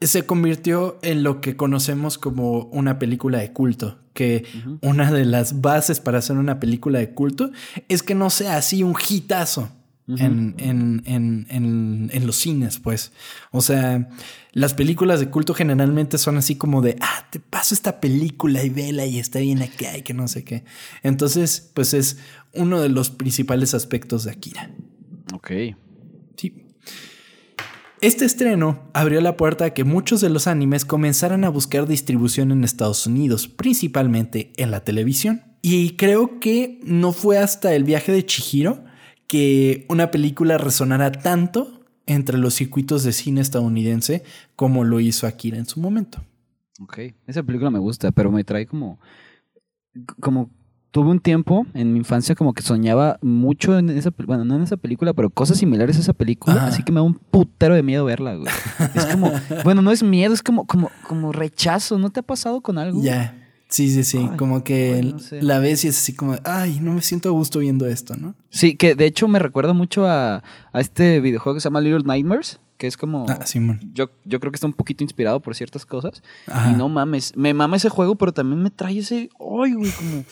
se 0.01 0.24
convirtió 0.24 0.99
en 1.03 1.22
lo 1.22 1.42
que 1.42 1.55
conocemos 1.55 2.16
como 2.16 2.64
una 2.68 2.99
película 2.99 3.40
de 3.40 3.53
culto. 3.53 3.99
Que 4.14 4.47
una 4.80 5.12
de 5.12 5.26
las 5.26 5.61
bases 5.61 6.01
para 6.01 6.18
hacer 6.18 6.38
una 6.38 6.61
película 6.61 6.99
de 6.99 7.11
culto 7.11 7.51
es 7.88 8.03
que 8.03 8.14
no 8.14 8.30
sea 8.30 8.57
así 8.57 8.82
un 8.82 8.95
hitazo. 9.07 9.70
En, 10.07 10.55
en, 10.59 11.03
en, 11.07 11.47
en, 11.49 12.11
en 12.13 12.27
los 12.27 12.37
cines, 12.37 12.79
pues. 12.79 13.13
O 13.51 13.63
sea, 13.63 14.11
las 14.53 14.75
películas 14.75 15.19
de 15.19 15.31
culto 15.31 15.55
generalmente 15.55 16.19
son 16.19 16.37
así 16.37 16.57
como 16.57 16.83
de, 16.83 16.97
ah, 17.01 17.27
te 17.31 17.41
paso 17.41 17.75
esta 17.75 18.01
película 18.01 18.63
y 18.63 18.69
vela 18.69 19.07
y 19.07 19.19
está 19.19 19.39
bien 19.39 19.63
acá 19.63 19.97
y 19.97 20.03
que 20.03 20.13
no 20.13 20.29
sé 20.29 20.45
qué. 20.45 20.65
Entonces, 21.03 21.71
pues 21.73 21.95
es 21.95 22.19
uno 22.53 22.83
de 22.83 22.91
los 22.91 23.09
principales 23.09 23.73
aspectos 23.73 24.25
de 24.25 24.33
Akira. 24.33 24.71
Ok. 25.33 25.51
Sí. 26.37 26.53
Este 28.03 28.27
estreno 28.27 28.91
abrió 28.93 29.23
la 29.23 29.39
puerta 29.39 29.65
a 29.65 29.71
que 29.71 29.85
muchos 29.85 30.21
de 30.21 30.29
los 30.29 30.47
animes 30.47 30.85
comenzaran 30.85 31.45
a 31.45 31.49
buscar 31.49 31.89
distribución 31.89 32.53
en 32.53 32.63
Estados 32.63 33.07
Unidos, 33.07 33.49
principalmente 33.49 34.53
en 34.59 34.71
la 34.71 34.85
televisión. 34.85 35.43
Y 35.63 35.97
creo 35.97 36.41
que 36.41 36.79
no 36.85 37.13
fue 37.13 37.39
hasta 37.39 37.75
el 37.75 37.85
viaje 37.85 38.13
de 38.13 38.27
Chihiro 38.27 38.85
que 39.27 39.87
una 39.89 40.11
película 40.11 40.59
resonara 40.59 41.12
tanto 41.12 41.81
entre 42.07 42.39
los 42.39 42.55
circuitos 42.55 43.03
de 43.03 43.12
cine 43.12 43.41
estadounidense 43.41 44.22
como 44.57 44.85
lo 44.85 45.01
hizo 45.01 45.27
Akira 45.27 45.59
en 45.59 45.66
su 45.66 45.81
momento. 45.81 46.22
Ok. 46.81 46.99
Esa 47.27 47.43
película 47.43 47.70
me 47.70 47.79
gusta, 47.79 48.11
pero 48.12 48.31
me 48.31 48.45
trae 48.45 48.66
como. 48.66 48.99
Como. 50.20 50.51
Tuve 50.91 51.11
un 51.11 51.18
tiempo 51.18 51.66
en 51.75 51.93
mi 51.93 51.99
infancia 51.99 52.37
como 52.37 52.53
que 52.53 52.62
soñaba 52.62 53.18
mucho 53.20 53.77
en 53.77 53.91
esa 53.91 54.11
bueno, 54.16 54.45
no 54.45 54.55
en 54.55 54.62
esa 54.62 54.77
película, 54.77 55.12
pero 55.12 55.29
cosas 55.29 55.59
similares 55.59 55.97
a 55.97 56.01
esa 56.01 56.12
película, 56.12 56.55
Ajá. 56.55 56.66
así 56.68 56.85
que 56.85 56.93
me 56.93 57.01
da 57.01 57.03
un 57.03 57.14
putero 57.14 57.75
de 57.75 57.83
miedo 57.83 58.05
verla, 58.05 58.37
güey. 58.37 58.47
Es 58.95 59.07
como, 59.07 59.33
bueno, 59.64 59.83
no 59.83 59.91
es 59.91 60.05
miedo, 60.05 60.33
es 60.33 60.41
como, 60.41 60.68
como, 60.68 60.93
como 61.09 61.33
rechazo. 61.33 61.99
¿No 61.99 62.11
te 62.11 62.20
ha 62.20 62.22
pasado 62.22 62.61
con 62.61 62.79
algo? 62.79 63.03
Ya. 63.03 63.43
Sí, 63.75 63.91
sí, 63.91 64.05
sí. 64.05 64.18
Ay, 64.18 64.37
como 64.37 64.62
que 64.62 65.01
ay, 65.03 65.12
no 65.14 65.18
sé. 65.18 65.43
la 65.43 65.59
ves 65.59 65.85
y 65.85 65.89
es 65.89 65.99
así 65.99 66.12
como, 66.12 66.37
ay, 66.45 66.79
no 66.81 66.93
me 66.93 67.03
siento 67.03 67.29
a 67.29 67.33
gusto 67.33 67.59
viendo 67.59 67.89
esto, 67.89 68.16
¿no? 68.16 68.37
Sí, 68.49 68.77
que 68.77 68.95
de 68.95 69.05
hecho 69.05 69.27
me 69.27 69.41
recuerda 69.41 69.72
mucho 69.72 70.07
a, 70.07 70.45
a 70.72 70.81
este 70.81 71.18
videojuego 71.18 71.57
que 71.57 71.61
se 71.61 71.64
llama 71.64 71.81
Little 71.81 72.05
Nightmares, 72.05 72.61
que 72.77 72.87
es 72.87 72.97
como... 72.97 73.27
Ah, 73.29 73.45
Simón. 73.45 73.81
Yo, 73.93 74.11
yo 74.25 74.39
creo 74.39 74.53
que 74.53 74.57
está 74.59 74.68
un 74.68 74.75
poquito 74.75 75.03
inspirado 75.03 75.41
por 75.41 75.57
ciertas 75.57 75.85
cosas. 75.85 76.22
Ajá. 76.47 76.70
Y 76.70 76.77
no 76.77 76.89
mames, 76.89 77.37
me 77.37 77.53
mama 77.53 77.77
ese 77.77 77.89
juego, 77.89 78.14
pero 78.14 78.33
también 78.33 78.62
me 78.62 78.70
trae 78.70 78.97
ese... 78.97 79.29
Ay, 79.41 79.72
güey, 79.72 79.91
como... 79.91 80.25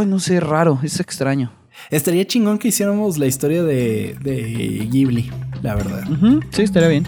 Ay, 0.00 0.06
no 0.06 0.18
sé, 0.18 0.40
raro, 0.40 0.80
es 0.82 0.98
extraño. 0.98 1.52
Estaría 1.90 2.26
chingón 2.26 2.58
que 2.58 2.66
hiciéramos 2.66 3.18
la 3.18 3.26
historia 3.26 3.62
de, 3.62 4.16
de 4.20 4.88
Ghibli, 4.90 5.30
la 5.62 5.76
verdad. 5.76 6.02
Sí, 6.50 6.62
estaría 6.62 6.88
bien. 6.88 7.06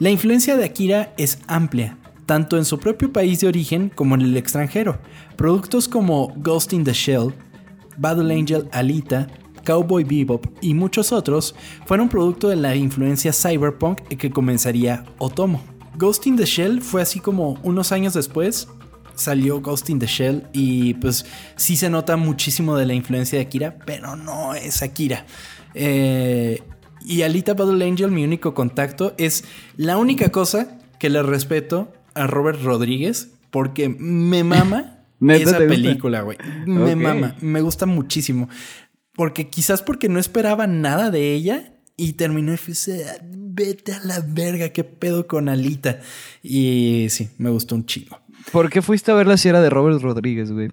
La 0.00 0.10
influencia 0.10 0.56
de 0.56 0.64
Akira 0.64 1.12
es 1.16 1.40
amplia, 1.48 1.98
tanto 2.24 2.56
en 2.56 2.64
su 2.64 2.78
propio 2.78 3.12
país 3.12 3.40
de 3.40 3.48
origen 3.48 3.90
como 3.92 4.14
en 4.14 4.20
el 4.20 4.36
extranjero. 4.36 5.00
Productos 5.34 5.88
como 5.88 6.32
Ghost 6.36 6.72
in 6.72 6.84
the 6.84 6.92
Shell, 6.92 7.34
Battle 7.96 8.32
Angel 8.32 8.68
Alita, 8.70 9.26
Cowboy 9.64 10.04
Bebop 10.04 10.46
y 10.60 10.72
muchos 10.74 11.10
otros 11.10 11.56
fueron 11.84 12.08
producto 12.08 12.48
de 12.48 12.54
la 12.54 12.76
influencia 12.76 13.32
cyberpunk 13.32 13.98
que 14.02 14.30
comenzaría 14.30 15.04
Otomo. 15.18 15.60
Ghost 15.96 16.28
in 16.28 16.36
the 16.36 16.44
Shell 16.44 16.80
fue 16.80 17.02
así 17.02 17.18
como 17.18 17.58
unos 17.64 17.90
años 17.90 18.14
después 18.14 18.68
salió 19.16 19.60
Ghost 19.60 19.90
in 19.90 19.98
the 19.98 20.06
Shell 20.06 20.46
y 20.52 20.94
pues 20.94 21.26
sí 21.56 21.76
se 21.76 21.90
nota 21.90 22.16
muchísimo 22.16 22.76
de 22.76 22.86
la 22.86 22.94
influencia 22.94 23.38
de 23.38 23.46
Akira, 23.46 23.76
pero 23.84 24.14
no 24.14 24.54
es 24.54 24.80
Akira. 24.80 25.26
Eh, 25.74 26.62
y 27.04 27.22
Alita 27.22 27.54
Battle 27.54 27.84
Angel, 27.84 28.10
mi 28.10 28.24
único 28.24 28.54
contacto, 28.54 29.14
es 29.18 29.44
la 29.76 29.96
única 29.96 30.30
cosa 30.30 30.78
que 30.98 31.10
le 31.10 31.22
respeto 31.22 31.92
a 32.14 32.26
Robert 32.26 32.62
Rodríguez 32.62 33.30
porque 33.50 33.88
me 33.88 34.44
mama 34.44 34.94
¿Neta 35.20 35.50
esa 35.50 35.58
película, 35.58 36.22
güey. 36.22 36.38
Me 36.66 36.94
mama, 36.94 37.36
me 37.40 37.60
gusta 37.60 37.86
muchísimo. 37.86 38.48
Porque 39.14 39.48
quizás 39.48 39.82
porque 39.82 40.08
no 40.08 40.20
esperaba 40.20 40.66
nada 40.68 41.10
de 41.10 41.32
ella 41.34 41.72
y 41.96 42.12
terminó 42.12 42.52
y 42.54 42.56
fue, 42.56 42.74
"Ah, 43.04 43.18
vete 43.22 43.92
a 43.92 44.00
la 44.04 44.20
verga, 44.20 44.68
qué 44.68 44.84
pedo 44.84 45.26
con 45.26 45.48
Alita. 45.48 46.00
Y 46.42 47.06
sí, 47.10 47.30
me 47.38 47.50
gustó 47.50 47.74
un 47.74 47.84
chingo. 47.84 48.20
¿Por 48.52 48.70
qué 48.70 48.80
fuiste 48.80 49.10
a 49.10 49.14
verla 49.14 49.36
si 49.36 49.48
era 49.48 49.60
de 49.60 49.70
Robert 49.70 50.00
Rodríguez, 50.00 50.52
güey? 50.52 50.70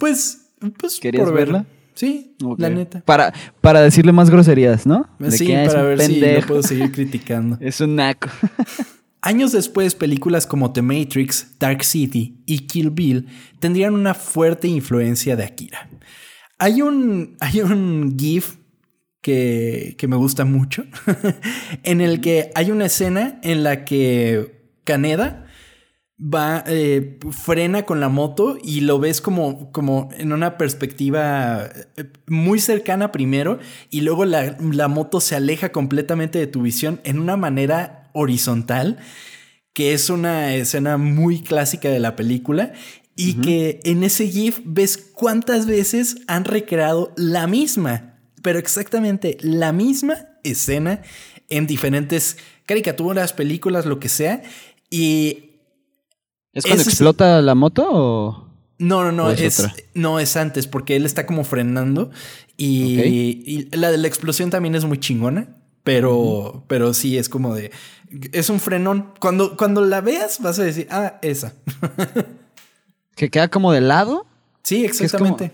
Pues, 0.00 0.46
pues 0.78 0.98
¿Querías 0.98 1.24
por 1.24 1.34
verla. 1.34 1.58
verla? 1.58 1.74
Sí, 1.94 2.36
la 2.58 2.70
neta. 2.70 3.02
Para, 3.04 3.32
para 3.60 3.80
decirle 3.80 4.12
más 4.12 4.28
groserías, 4.28 4.86
¿no? 4.86 5.08
De 5.18 5.30
Sí, 5.30 5.46
que 5.46 5.62
es 5.62 5.68
para 5.68 5.82
ver 5.84 6.00
si 6.00 6.20
lo 6.20 6.40
puedo 6.46 6.62
seguir 6.62 6.90
criticando. 6.92 7.56
Es 7.60 7.80
un 7.80 7.96
naco. 7.96 8.28
Años 9.22 9.52
después, 9.52 9.94
películas 9.94 10.46
como 10.46 10.72
The 10.72 10.82
Matrix, 10.82 11.56
Dark 11.58 11.82
City 11.84 12.42
y 12.44 12.66
Kill 12.66 12.90
Bill 12.90 13.26
tendrían 13.58 13.94
una 13.94 14.12
fuerte 14.12 14.68
influencia 14.68 15.34
de 15.34 15.44
Akira. 15.44 15.88
Hay 16.58 16.82
un, 16.82 17.36
hay 17.40 17.60
un 17.60 18.16
GIF 18.18 18.56
que, 19.22 19.94
que 19.96 20.08
me 20.08 20.16
gusta 20.16 20.44
mucho, 20.44 20.84
en 21.84 22.02
el 22.02 22.20
que 22.20 22.50
hay 22.54 22.70
una 22.70 22.86
escena 22.86 23.40
en 23.42 23.62
la 23.62 23.86
que 23.86 24.68
Kaneda 24.84 25.43
va, 26.18 26.62
eh, 26.66 27.18
frena 27.30 27.84
con 27.84 28.00
la 28.00 28.08
moto 28.08 28.56
y 28.62 28.80
lo 28.80 28.98
ves 28.98 29.20
como, 29.20 29.72
como 29.72 30.08
en 30.16 30.32
una 30.32 30.56
perspectiva 30.56 31.68
eh, 31.96 32.04
muy 32.26 32.60
cercana 32.60 33.12
primero 33.12 33.58
y 33.90 34.02
luego 34.02 34.24
la, 34.24 34.56
la 34.60 34.88
moto 34.88 35.20
se 35.20 35.36
aleja 35.36 35.70
completamente 35.72 36.38
de 36.38 36.46
tu 36.46 36.62
visión 36.62 37.00
en 37.04 37.18
una 37.18 37.36
manera 37.36 38.10
horizontal, 38.14 38.98
que 39.72 39.92
es 39.92 40.08
una 40.08 40.54
escena 40.54 40.98
muy 40.98 41.40
clásica 41.40 41.88
de 41.88 41.98
la 41.98 42.14
película 42.14 42.72
y 43.16 43.34
que 43.34 43.80
en 43.84 44.02
ese 44.02 44.26
GIF 44.26 44.60
ves 44.64 44.96
cuántas 44.96 45.66
veces 45.66 46.16
han 46.26 46.44
recreado 46.44 47.12
la 47.16 47.46
misma, 47.46 48.18
pero 48.42 48.58
exactamente 48.58 49.36
la 49.40 49.72
misma 49.72 50.28
escena 50.42 51.02
en 51.48 51.66
diferentes 51.66 52.36
caricaturas, 52.66 53.32
películas, 53.32 53.86
lo 53.86 54.00
que 54.00 54.08
sea. 54.08 54.42
Y 54.90 55.43
¿Es 56.54 56.64
cuando 56.64 56.82
es- 56.82 56.88
explota 56.88 57.42
la 57.42 57.54
moto 57.54 57.86
o...? 57.90 58.48
no, 58.78 59.04
no, 59.04 59.12
no, 59.12 59.26
¿O 59.26 59.30
es 59.30 59.64
no 59.94 60.18
es 60.20 60.36
antes, 60.36 60.66
porque 60.66 60.96
él 60.96 61.04
está 61.06 61.26
como 61.26 61.44
frenando. 61.44 62.10
Y, 62.56 62.98
Ok. 62.98 63.04
y 63.06 63.76
la 63.76 63.90
de 63.90 63.98
la 63.98 64.08
explosión 64.08 64.50
también 64.50 64.74
es 64.74 64.84
muy 64.84 64.98
chingona. 64.98 65.48
Pero, 65.84 66.64
pero 66.66 66.94
sí 66.94 67.18
es 67.18 67.28
como 67.28 67.54
de. 67.54 67.70
Es 68.32 68.48
un 68.48 68.58
frenón. 68.58 69.10
Cuando, 69.20 69.54
cuando 69.56 69.82
la 69.82 70.00
veas, 70.00 70.40
vas 70.40 70.58
a 70.58 70.62
decir, 70.64 70.86
ah, 70.90 71.18
esa. 71.20 71.52
Que 73.16 73.30
queda 73.30 73.48
como 73.48 73.70
de 73.72 73.80
lado. 73.80 74.26
Sí, 74.62 74.76
como- 74.76 74.86
exactamente. 74.88 75.52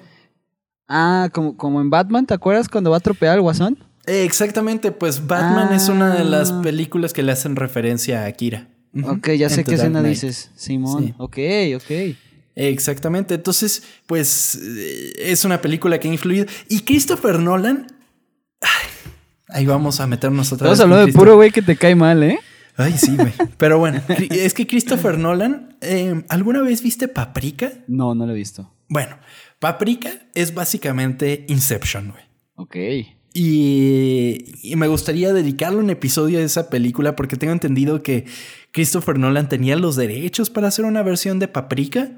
Ah, 0.88 1.28
como, 1.32 1.57
como 1.57 1.80
en 1.80 1.90
Batman, 1.90 2.26
¿te 2.26 2.34
acuerdas 2.34 2.68
cuando 2.68 2.90
va 2.90 2.96
a 2.96 2.98
atropellar 2.98 3.34
al 3.34 3.42
guasón? 3.42 3.78
Eh, 4.07 4.24
exactamente, 4.24 4.92
pues 4.92 5.26
Batman 5.26 5.72
es 5.72 5.88
una 5.88 6.14
de 6.14 6.24
las 6.24 6.51
Ah. 6.53 6.61
películas 6.62 7.12
que 7.12 7.22
le 7.22 7.32
hacen 7.32 7.55
referencia 7.57 8.22
a 8.22 8.26
Akira. 8.26 8.68
Ok, 9.05 9.30
ya 9.30 9.49
sé 9.49 9.64
qué 9.64 9.74
escena 9.74 10.03
dices. 10.03 10.51
Simón. 10.57 11.07
Sí. 11.07 11.14
Ok, 11.18 11.38
ok. 11.76 12.16
Exactamente, 12.57 13.34
entonces, 13.34 13.82
pues 14.07 14.59
eh, 14.61 15.12
es 15.18 15.45
una 15.45 15.61
película 15.62 15.99
que 16.01 16.09
ha 16.09 16.12
influido. 16.12 16.47
Y 16.68 16.80
Christopher 16.80 17.38
Nolan. 17.38 17.86
ay, 18.61 18.88
ahí 19.49 19.66
vamos 19.66 20.01
a 20.01 20.07
meternos 20.07 20.53
otra 20.53 20.66
Estamos 20.72 20.78
vez. 20.78 20.82
hablando 20.84 21.07
de 21.07 21.12
puro 21.12 21.36
güey 21.36 21.51
que 21.53 21.62
te 21.62 21.76
cae 21.76 21.95
mal, 21.95 22.22
¿eh? 22.22 22.38
Ay, 22.76 22.95
sí, 22.99 23.14
güey. 23.16 23.32
Pero 23.59 23.78
bueno, 23.78 24.03
es 24.09 24.55
que 24.55 24.66
Christopher 24.66 25.18
Nolan, 25.18 25.76
eh, 25.80 26.22
¿alguna 26.28 26.61
vez 26.62 26.82
viste 26.82 27.09
Paprika? 27.09 27.72
No, 27.86 28.14
no 28.14 28.26
lo 28.26 28.32
he 28.32 28.36
visto. 28.36 28.72
Bueno, 28.88 29.18
Paprika 29.61 30.11
es 30.34 30.53
básicamente 30.53 31.45
Inception, 31.49 32.11
güey. 32.11 32.24
Ok. 32.57 32.76
Y, 33.32 34.45
y 34.62 34.76
me 34.76 34.88
gustaría 34.88 35.32
dedicarle 35.32 35.78
un 35.78 35.91
episodio 35.91 36.41
a 36.41 36.43
esa 36.43 36.68
película 36.68 37.14
porque 37.14 37.36
tengo 37.36 37.53
entendido 37.53 38.03
que 38.03 38.24
Christopher 38.72 39.18
Nolan 39.18 39.48
tenía 39.48 39.76
los 39.76 39.96
derechos 39.96 40.50
para 40.50 40.68
hacer 40.68 40.84
una 40.84 41.02
versión 41.02 41.38
de 41.38 41.48
Paprika 41.48 42.12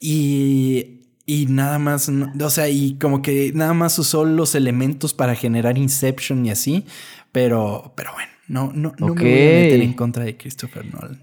y, 0.00 1.00
y 1.26 1.46
nada 1.46 1.78
más, 1.78 2.08
o 2.08 2.50
sea, 2.50 2.68
y 2.68 2.94
como 2.94 3.22
que 3.22 3.52
nada 3.54 3.74
más 3.74 3.98
usó 3.98 4.24
los 4.24 4.54
elementos 4.54 5.14
para 5.14 5.34
generar 5.34 5.78
Inception 5.78 6.46
y 6.46 6.50
así, 6.50 6.84
pero, 7.32 7.92
pero 7.96 8.12
bueno, 8.12 8.30
no, 8.48 8.72
no, 8.72 8.94
no 8.98 9.14
me 9.14 9.22
voy 9.22 9.30
a 9.30 9.60
meter 9.62 9.80
en 9.80 9.92
contra 9.94 10.24
de 10.24 10.36
Christopher 10.36 10.84
Nolan. 10.84 11.22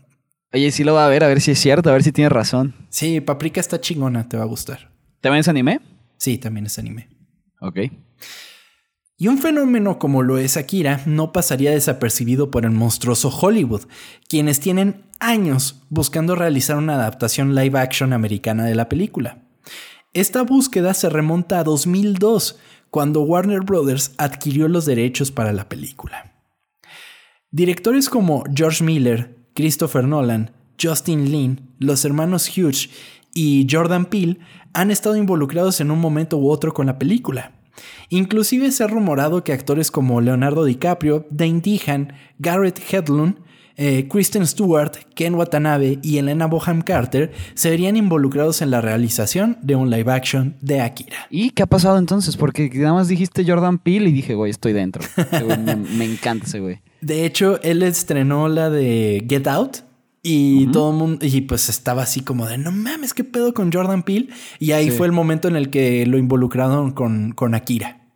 Oye, 0.51 0.71
sí 0.71 0.84
lo 0.84 0.93
va 0.93 1.05
a 1.05 1.09
ver, 1.09 1.23
a 1.23 1.27
ver 1.27 1.41
si 1.41 1.51
es 1.51 1.59
cierto, 1.59 1.89
a 1.89 1.93
ver 1.93 2.03
si 2.03 2.11
tiene 2.11 2.29
razón. 2.29 2.75
Sí, 2.89 3.21
Paprika 3.21 3.59
está 3.59 3.81
chingona, 3.81 4.29
te 4.29 4.38
va 4.38 4.43
a 4.43 4.47
gustar. 4.47 4.91
¿También 5.19 5.39
es 5.39 5.47
anime? 5.47 5.79
Sí, 6.17 6.38
también 6.38 6.67
es 6.67 6.77
anime. 6.77 7.07
Ok. 7.59 7.79
Y 9.24 9.30
un 9.30 9.38
fenómeno 9.38 9.99
como 9.99 10.21
lo 10.21 10.38
es 10.38 10.57
Akira 10.57 11.01
no 11.05 11.32
pasaría 11.32 11.71
desapercibido 11.71 12.51
por 12.51 12.65
el 12.65 12.71
monstruoso 12.71 13.30
Hollywood, 13.30 13.84
quienes 14.28 14.59
tienen 14.59 15.05
años 15.17 15.82
buscando 15.88 16.36
realizar 16.36 16.76
una 16.76 16.95
adaptación 16.95 17.55
live 17.55 17.80
action 17.80 18.11
americana 18.11 18.65
de 18.65 18.76
la 18.76 18.89
película. 18.89 19.38
Esta 20.11 20.41
búsqueda 20.41 20.93
se 20.93 21.07
remonta 21.09 21.59
a 21.59 21.63
2002, 21.63 22.59
cuando 22.89 23.21
Warner 23.21 23.61
Bros. 23.61 24.11
adquirió 24.17 24.67
los 24.67 24.86
derechos 24.86 25.32
para 25.32 25.53
la 25.53 25.69
película. 25.69 26.34
Directores 27.49 28.09
como 28.09 28.43
George 28.53 28.84
Miller, 28.84 29.38
Christopher 29.53 30.03
Nolan, 30.03 30.51
Justin 30.78 31.32
Lin, 31.32 31.69
los 31.80 32.03
hermanos 32.03 32.49
Hughes 32.49 32.89
y 33.34 33.65
Jordan 33.71 34.03
Peele 34.03 34.39
han 34.74 34.91
estado 34.91 35.15
involucrados 35.15 35.80
en 35.80 35.91
un 35.91 35.99
momento 35.99 36.38
u 36.38 36.49
otro 36.49 36.74
con 36.74 36.88
la 36.88 36.99
película. 36.99 37.53
Inclusive 38.09 38.71
se 38.71 38.84
ha 38.84 38.88
rumorado 38.88 39.43
que 39.43 39.53
actores 39.53 39.91
como 39.91 40.21
Leonardo 40.21 40.65
DiCaprio, 40.65 41.26
Dane 41.30 41.61
Dehan, 41.61 42.13
Garrett 42.39 42.80
Hedlund, 42.91 43.38
eh, 43.76 44.07
Kristen 44.07 44.45
Stewart, 44.45 44.91
Ken 45.15 45.34
Watanabe 45.34 45.99
y 46.03 46.17
Elena 46.17 46.45
Boham 46.45 46.84
Carter 46.84 47.32
se 47.55 47.71
verían 47.71 47.97
involucrados 47.97 48.61
en 48.61 48.69
la 48.69 48.82
realización 48.82 49.57
de 49.61 49.76
un 49.76 49.89
live 49.89 50.11
action 50.11 50.55
de 50.61 50.82
Akira. 50.82 51.17
¿Y 51.32 51.51
qué 51.51 51.63
ha 51.63 51.67
pasado 51.67 51.97
entonces? 51.97 52.38
Porque 52.38 52.69
nada 52.76 52.93
más 52.93 53.07
dijiste 53.07 53.43
Jordan 53.45 53.80
Peele 53.80 54.09
y 54.09 54.13
dije, 54.13 54.36
güey, 54.36 54.51
estoy 54.51 54.74
dentro. 54.74 55.01
Ese 55.32 55.43
güey 55.43 55.57
me, 55.57 55.76
me 55.76 56.05
encanta 56.05 56.45
ese 56.45 56.59
güey. 56.59 56.82
De 57.01 57.26
hecho, 57.26 57.59
él 57.63 57.84
estrenó 57.84 58.47
la 58.47 58.69
de 58.69 59.26
Get 59.28 59.47
Out 59.47 59.78
y 60.26 60.67
todo 60.67 60.91
el 60.91 60.97
mundo, 60.97 61.26
y 61.26 61.41
pues 61.41 61.67
estaba 61.67 62.03
así 62.03 62.21
como 62.21 62.47
de 62.47 62.57
no 62.57 62.71
mames, 62.71 63.13
qué 63.13 63.24
pedo 63.26 63.53
con 63.53 63.71
Jordan 63.71 64.03
Peele. 64.03 64.30
Y 64.57 64.71
ahí 64.71 64.89
Sí. 64.89 64.97
fue 64.97 65.05
el 65.05 65.11
momento 65.11 65.49
en 65.49 65.55
el 65.57 65.69
que 65.69 66.05
lo 66.05 66.17
involucraron 66.17 66.91
con, 66.91 67.34
con 67.34 67.53
Akira. 67.53 68.07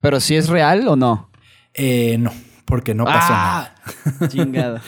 ¿Pero 0.00 0.20
si 0.20 0.36
es 0.36 0.48
real 0.48 0.86
o 0.86 0.94
no? 0.94 1.30
Eh, 1.74 2.18
no, 2.18 2.30
porque 2.66 2.94
no 2.94 3.04
pasó 3.04 3.32
Ah, 3.32 3.74
nada. 4.18 4.28
Chingado. 4.28 4.80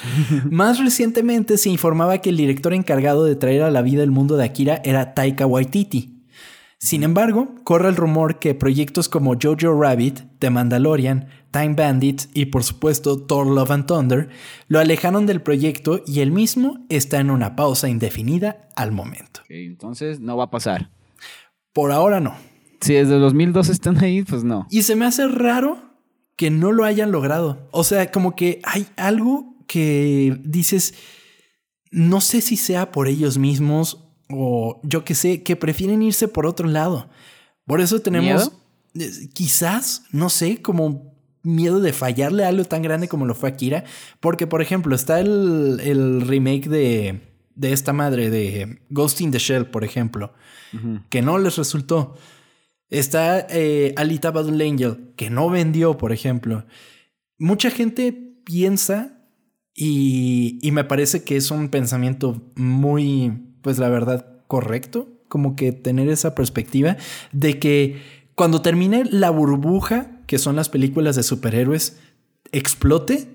Más 0.50 0.78
recientemente 0.78 1.56
se 1.56 1.70
informaba 1.70 2.18
que 2.18 2.28
el 2.30 2.36
director 2.36 2.74
encargado 2.74 3.24
de 3.24 3.36
traer 3.36 3.62
a 3.62 3.70
la 3.70 3.80
vida 3.82 4.02
el 4.02 4.10
mundo 4.10 4.36
de 4.36 4.44
Akira 4.44 4.80
era 4.84 5.14
Taika 5.14 5.46
Waititi. 5.46 6.18
Sin 6.78 7.02
embargo, 7.02 7.54
corre 7.64 7.88
el 7.88 7.96
rumor 7.96 8.38
que 8.38 8.54
proyectos 8.54 9.08
como 9.08 9.34
Jojo 9.40 9.78
Rabbit, 9.80 10.20
The 10.38 10.50
Mandalorian, 10.50 11.28
Time 11.50 11.74
Bandit 11.74 12.22
y 12.34 12.46
por 12.46 12.62
supuesto 12.62 13.20
Thor 13.20 13.46
Love 13.46 13.70
and 13.70 13.86
Thunder 13.86 14.28
lo 14.68 14.78
alejaron 14.78 15.26
del 15.26 15.42
proyecto 15.42 16.02
y 16.06 16.20
él 16.20 16.30
mismo 16.30 16.84
está 16.88 17.18
en 17.18 17.30
una 17.30 17.56
pausa 17.56 17.88
indefinida 17.88 18.68
al 18.76 18.92
momento. 18.92 19.40
Entonces 19.48 20.20
no 20.20 20.36
va 20.36 20.44
a 20.44 20.50
pasar. 20.50 20.90
Por 21.72 21.92
ahora 21.92 22.20
no. 22.20 22.34
Si 22.80 22.94
desde 22.94 23.18
2002 23.18 23.68
están 23.68 23.98
ahí, 24.02 24.22
pues 24.22 24.44
no. 24.44 24.66
Y 24.70 24.82
se 24.82 24.96
me 24.96 25.04
hace 25.04 25.26
raro 25.28 25.90
que 26.36 26.50
no 26.50 26.72
lo 26.72 26.84
hayan 26.84 27.12
logrado. 27.12 27.68
O 27.70 27.84
sea, 27.84 28.10
como 28.10 28.34
que 28.34 28.60
hay 28.64 28.86
algo 28.96 29.56
que 29.66 30.40
dices, 30.42 30.94
no 31.90 32.20
sé 32.20 32.40
si 32.40 32.56
sea 32.56 32.90
por 32.92 33.08
ellos 33.08 33.38
mismos 33.38 34.06
o 34.30 34.80
yo 34.82 35.04
que 35.04 35.14
sé, 35.14 35.42
que 35.42 35.56
prefieren 35.56 36.02
irse 36.02 36.28
por 36.28 36.46
otro 36.46 36.68
lado. 36.68 37.10
Por 37.66 37.80
eso 37.80 38.00
tenemos, 38.00 38.52
eh, 38.94 39.28
quizás, 39.34 40.04
no 40.12 40.30
sé, 40.30 40.62
como 40.62 41.14
miedo 41.42 41.80
de 41.80 41.92
fallarle 41.92 42.44
a 42.44 42.48
algo 42.48 42.64
tan 42.64 42.82
grande 42.82 43.08
como 43.08 43.26
lo 43.26 43.34
fue 43.34 43.50
Akira. 43.50 43.84
Porque, 44.20 44.46
por 44.46 44.62
ejemplo, 44.62 44.94
está 44.94 45.20
el, 45.20 45.80
el 45.82 46.20
remake 46.22 46.68
de, 46.68 47.20
de 47.54 47.72
esta 47.72 47.92
madre, 47.92 48.30
de 48.30 48.80
Ghost 48.90 49.20
in 49.20 49.30
the 49.30 49.38
Shell, 49.38 49.66
por 49.66 49.84
ejemplo 49.84 50.32
que 51.08 51.22
no 51.22 51.38
les 51.38 51.56
resultó. 51.56 52.16
Está 52.88 53.46
eh, 53.50 53.94
Alita 53.96 54.30
Battle 54.30 54.66
Angel, 54.66 55.12
que 55.16 55.30
no 55.30 55.48
vendió, 55.50 55.96
por 55.96 56.12
ejemplo. 56.12 56.64
Mucha 57.38 57.70
gente 57.70 58.12
piensa, 58.44 59.24
y, 59.74 60.58
y 60.62 60.72
me 60.72 60.84
parece 60.84 61.22
que 61.22 61.36
es 61.36 61.50
un 61.50 61.68
pensamiento 61.68 62.52
muy, 62.56 63.32
pues 63.62 63.78
la 63.78 63.88
verdad, 63.88 64.42
correcto, 64.48 65.08
como 65.28 65.54
que 65.54 65.70
tener 65.72 66.08
esa 66.08 66.34
perspectiva 66.34 66.96
de 67.32 67.60
que 67.60 68.02
cuando 68.34 68.62
termine 68.62 69.04
la 69.04 69.30
burbuja, 69.30 70.19
que 70.30 70.38
son 70.38 70.54
las 70.54 70.68
películas 70.68 71.16
de 71.16 71.24
superhéroes, 71.24 71.98
explote, 72.52 73.26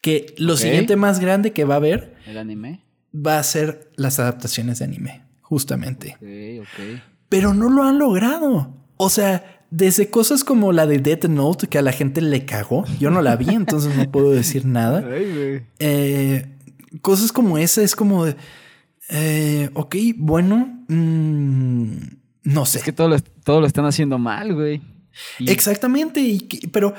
que 0.00 0.34
lo 0.38 0.56
siguiente 0.56 0.96
más 0.96 1.20
grande 1.20 1.52
que 1.52 1.66
va 1.66 1.74
a 1.74 1.76
haber 1.76 2.16
¿El 2.26 2.38
anime? 2.38 2.86
va 3.14 3.38
a 3.38 3.42
ser 3.42 3.90
las 3.96 4.18
adaptaciones 4.18 4.78
de 4.78 4.86
anime, 4.86 5.24
justamente 5.42 6.16
Ok, 6.16 6.62
ok. 6.66 7.00
pero 7.28 7.52
no 7.52 7.68
lo 7.68 7.82
han 7.82 7.98
logrado. 7.98 8.74
O 8.96 9.10
sea, 9.10 9.62
desde 9.70 10.08
cosas 10.08 10.42
como 10.42 10.72
la 10.72 10.86
de 10.86 11.00
Death 11.00 11.26
Note, 11.26 11.66
que 11.66 11.76
a 11.76 11.82
la 11.82 11.92
gente 11.92 12.22
le 12.22 12.46
cagó, 12.46 12.86
yo 12.98 13.10
no 13.10 13.20
la 13.20 13.36
vi, 13.36 13.50
entonces 13.54 13.94
no 13.94 14.10
puedo 14.10 14.30
decir 14.30 14.64
nada. 14.64 15.04
Eh, 15.80 16.46
cosas 17.02 17.30
como 17.30 17.58
esa 17.58 17.82
es 17.82 17.94
como 17.94 18.24
de, 18.24 18.36
eh, 19.10 19.68
ok, 19.74 19.96
bueno, 20.16 20.82
mm, 20.88 21.92
no 22.44 22.64
sé. 22.64 22.78
Es 22.78 22.84
que 22.84 22.92
todo 22.92 23.08
lo, 23.10 23.20
todo 23.20 23.60
lo 23.60 23.66
están 23.66 23.84
haciendo 23.84 24.18
mal, 24.18 24.54
güey. 24.54 24.80
Y- 25.38 25.50
Exactamente, 25.50 26.20
y 26.20 26.40
pero 26.72 26.94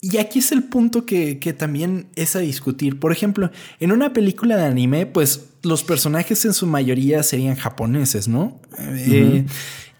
y 0.00 0.18
aquí 0.18 0.40
es 0.40 0.52
el 0.52 0.64
punto 0.64 1.06
que, 1.06 1.38
que 1.38 1.54
también 1.54 2.08
es 2.14 2.36
a 2.36 2.40
discutir. 2.40 3.00
Por 3.00 3.10
ejemplo, 3.10 3.50
en 3.80 3.90
una 3.90 4.12
película 4.12 4.56
de 4.58 4.64
anime, 4.64 5.06
pues 5.06 5.46
los 5.62 5.82
personajes 5.82 6.44
en 6.44 6.52
su 6.52 6.66
mayoría 6.66 7.22
serían 7.22 7.56
japoneses, 7.56 8.28
¿no? 8.28 8.60
Eh, 8.78 9.46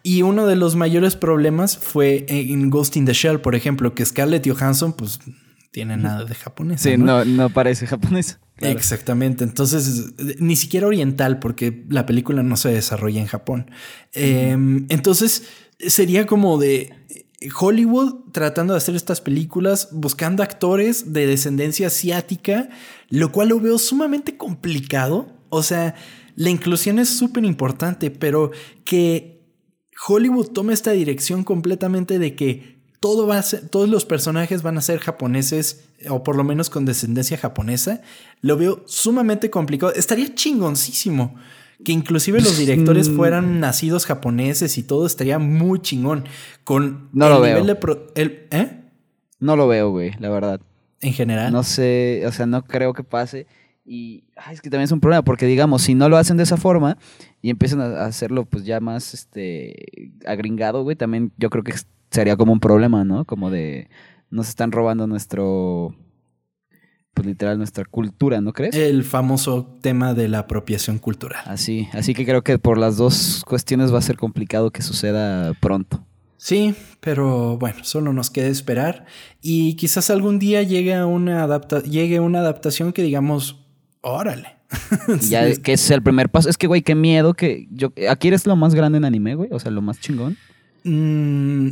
y 0.03 0.21
uno 0.21 0.47
de 0.47 0.57
los 0.57 0.77
mayores 0.77 1.17
problemas 1.17 1.79
fue 1.79 2.27
en 2.29 2.69
Ghost 2.69 2.99
in 2.99 3.07
the 3.07 3.15
Shell, 3.15 3.41
por 3.41 3.55
ejemplo, 3.55 3.95
que 3.95 4.05
Scarlett 4.05 4.47
Johansson, 4.47 4.93
pues, 4.93 5.21
tiene 5.71 5.97
nada 5.97 6.27
de 6.27 6.35
japonés. 6.35 6.83
Sí, 6.83 6.99
no, 6.99 7.25
no 7.25 7.49
parece 7.49 7.87
japonés. 7.87 8.39
Claro. 8.57 8.77
Exactamente. 8.77 9.43
Entonces, 9.43 10.13
ni 10.39 10.55
siquiera 10.57 10.87
oriental, 10.87 11.39
porque 11.39 11.87
la 11.89 12.05
película 12.05 12.43
no 12.43 12.57
se 12.59 12.69
desarrolla 12.69 13.21
en 13.23 13.27
Japón. 13.27 13.71
Eh, 14.13 14.51
entonces, 14.91 15.45
sería 15.79 16.27
como 16.27 16.59
de 16.59 16.93
Hollywood 17.59 18.31
tratando 18.33 18.75
de 18.75 18.79
hacer 18.79 18.95
estas 18.95 19.21
películas, 19.21 19.89
buscando 19.93 20.43
actores 20.43 21.13
de 21.13 21.27
descendencia 21.27 21.89
asiática, 21.89 22.69
lo 23.09 23.33
cual 23.33 23.49
lo 23.49 23.61
veo 23.61 23.79
sumamente 23.79 24.37
complicado. 24.37 25.29
O 25.49 25.63
sea, 25.63 25.95
la 26.37 26.51
inclusión 26.51 26.99
es 26.99 27.09
súper 27.09 27.45
importante, 27.45 28.11
pero 28.11 28.51
que 28.85 29.43
Hollywood 30.07 30.49
tome 30.49 30.73
esta 30.73 30.93
dirección 30.93 31.45
completamente 31.45 32.19
de 32.19 32.35
que 32.35 32.75
todo 33.01 33.27
va 33.27 33.39
a 33.39 33.43
ser, 33.43 33.69
todos 33.69 33.89
los 33.89 34.05
personajes 34.05 34.63
van 34.63 34.79
a 34.79 34.83
ser 34.83 34.99
japoneses 34.99 35.85
o 36.09 36.23
por 36.23 36.37
lo 36.37 36.45
menos 36.45 36.71
con 36.71 36.85
descendencia 36.85 37.37
japonesa, 37.37 38.01
lo 38.41 38.57
veo 38.57 38.83
sumamente 38.87 39.51
complicado. 39.51 39.93
Estaría 39.95 40.35
chingoncísimo 40.35 41.37
que 41.85 41.93
inclusive 41.93 42.41
los 42.41 42.59
directores 42.59 43.09
Mm. 43.11 43.17
fueran 43.17 43.61
nacidos 43.61 44.07
japoneses 44.07 44.77
y 44.79 44.83
todo 44.83 45.07
estaría 45.07 45.39
muy 45.39 45.81
chingón 45.81 46.25
con 46.65 47.09
No 47.13 47.27
el 47.27 47.33
lo 47.33 47.39
nivel 47.41 47.55
veo. 47.55 47.65
de 47.67 47.75
pro- 47.77 48.07
el- 48.17 48.47
¿eh? 48.51 48.81
No 49.39 49.57
lo 49.57 49.69
veo, 49.69 49.91
güey, 49.91 50.13
la 50.19 50.31
verdad. 50.31 50.61
En 51.01 51.13
general. 51.13 51.53
No 51.53 51.63
sé, 51.63 52.23
o 52.27 52.33
sea, 52.33 52.47
no 52.47 52.65
creo 52.65 52.93
que 52.95 53.05
pase. 53.05 53.47
Y 53.85 54.25
ay, 54.37 54.55
es 54.55 54.63
que 54.63 54.71
también 54.71 54.85
es 54.85 54.93
un 54.93 55.01
problema, 55.01 55.23
porque 55.23 55.45
digamos, 55.45 55.83
si 55.83 55.95
no 55.95 56.09
lo 56.09 56.17
hacen 56.17 56.39
de 56.39 56.43
esa 56.45 56.57
forma, 56.57 56.97
y 57.43 57.51
empiezan 57.51 57.83
a 57.83 58.07
hacerlo 58.07 58.47
pues 58.47 58.65
ya 58.65 58.81
más 58.81 59.13
este 59.13 60.15
agringado, 60.27 60.83
güey, 60.83 60.97
también 60.97 61.33
yo 61.37 61.51
creo 61.51 61.63
que 61.63 61.75
sería 62.11 62.37
como 62.37 62.53
un 62.53 62.61
problema, 62.61 63.05
¿no? 63.05 63.27
Como 63.27 63.51
de 63.51 63.89
nos 64.31 64.49
están 64.49 64.73
robando 64.73 65.07
nuestro 65.07 65.95
pues 67.15 67.27
literal 67.27 67.57
nuestra 67.57 67.85
cultura, 67.85 68.41
¿no 68.41 68.53
crees? 68.53 68.75
El 68.75 69.05
famoso 69.05 69.79
tema 69.81 70.13
de 70.15 70.29
la 70.29 70.41
apropiación 70.41 70.99
cultural. 70.99 71.43
Así, 71.47 71.89
así 71.93 72.13
que 72.13 72.27
creo 72.27 72.43
que 72.43 72.59
por 72.59 72.77
las 72.77 72.97
dos 72.97 73.43
cuestiones 73.47 73.95
va 73.95 73.99
a 73.99 74.03
ser 74.03 74.17
complicado 74.17 74.71
que 74.71 74.83
suceda 74.83 75.55
pronto. 75.55 76.05
Sí, 76.37 76.75
pero 77.01 77.57
bueno, 77.57 77.85
solo 77.85 78.13
nos 78.13 78.31
queda 78.31 78.49
esperar 78.49 79.07
y 79.41 79.77
quizás 79.77 80.11
algún 80.11 80.39
día 80.39 80.63
llegue 80.63 81.03
una, 81.03 81.43
adapta 81.43 81.83
llegue 81.83 82.21
una 82.21 82.41
adaptación 82.41 82.93
que 82.93 83.03
digamos, 83.03 83.65
órale, 84.03 84.49
ya 85.31 85.55
que 85.57 85.75
es 85.75 85.91
el 85.91 86.03
primer 86.03 86.29
paso. 86.29 86.51
Es 86.51 86.59
que, 86.59 86.67
güey, 86.67 86.83
qué 86.83 86.95
miedo 86.95 87.35
que 87.35 87.67
yo... 87.71 87.93
¿Aquí 88.11 88.29
eres 88.29 88.47
lo 88.47 88.57
más 88.57 88.75
grande 88.75 88.99
en 88.99 89.05
anime, 89.05 89.35
güey? 89.35 89.49
O 89.53 89.59
sea, 89.59 89.71
lo 89.71 89.81
más 89.81 90.01
chingón. 90.01 90.37
Mm, 90.85 91.69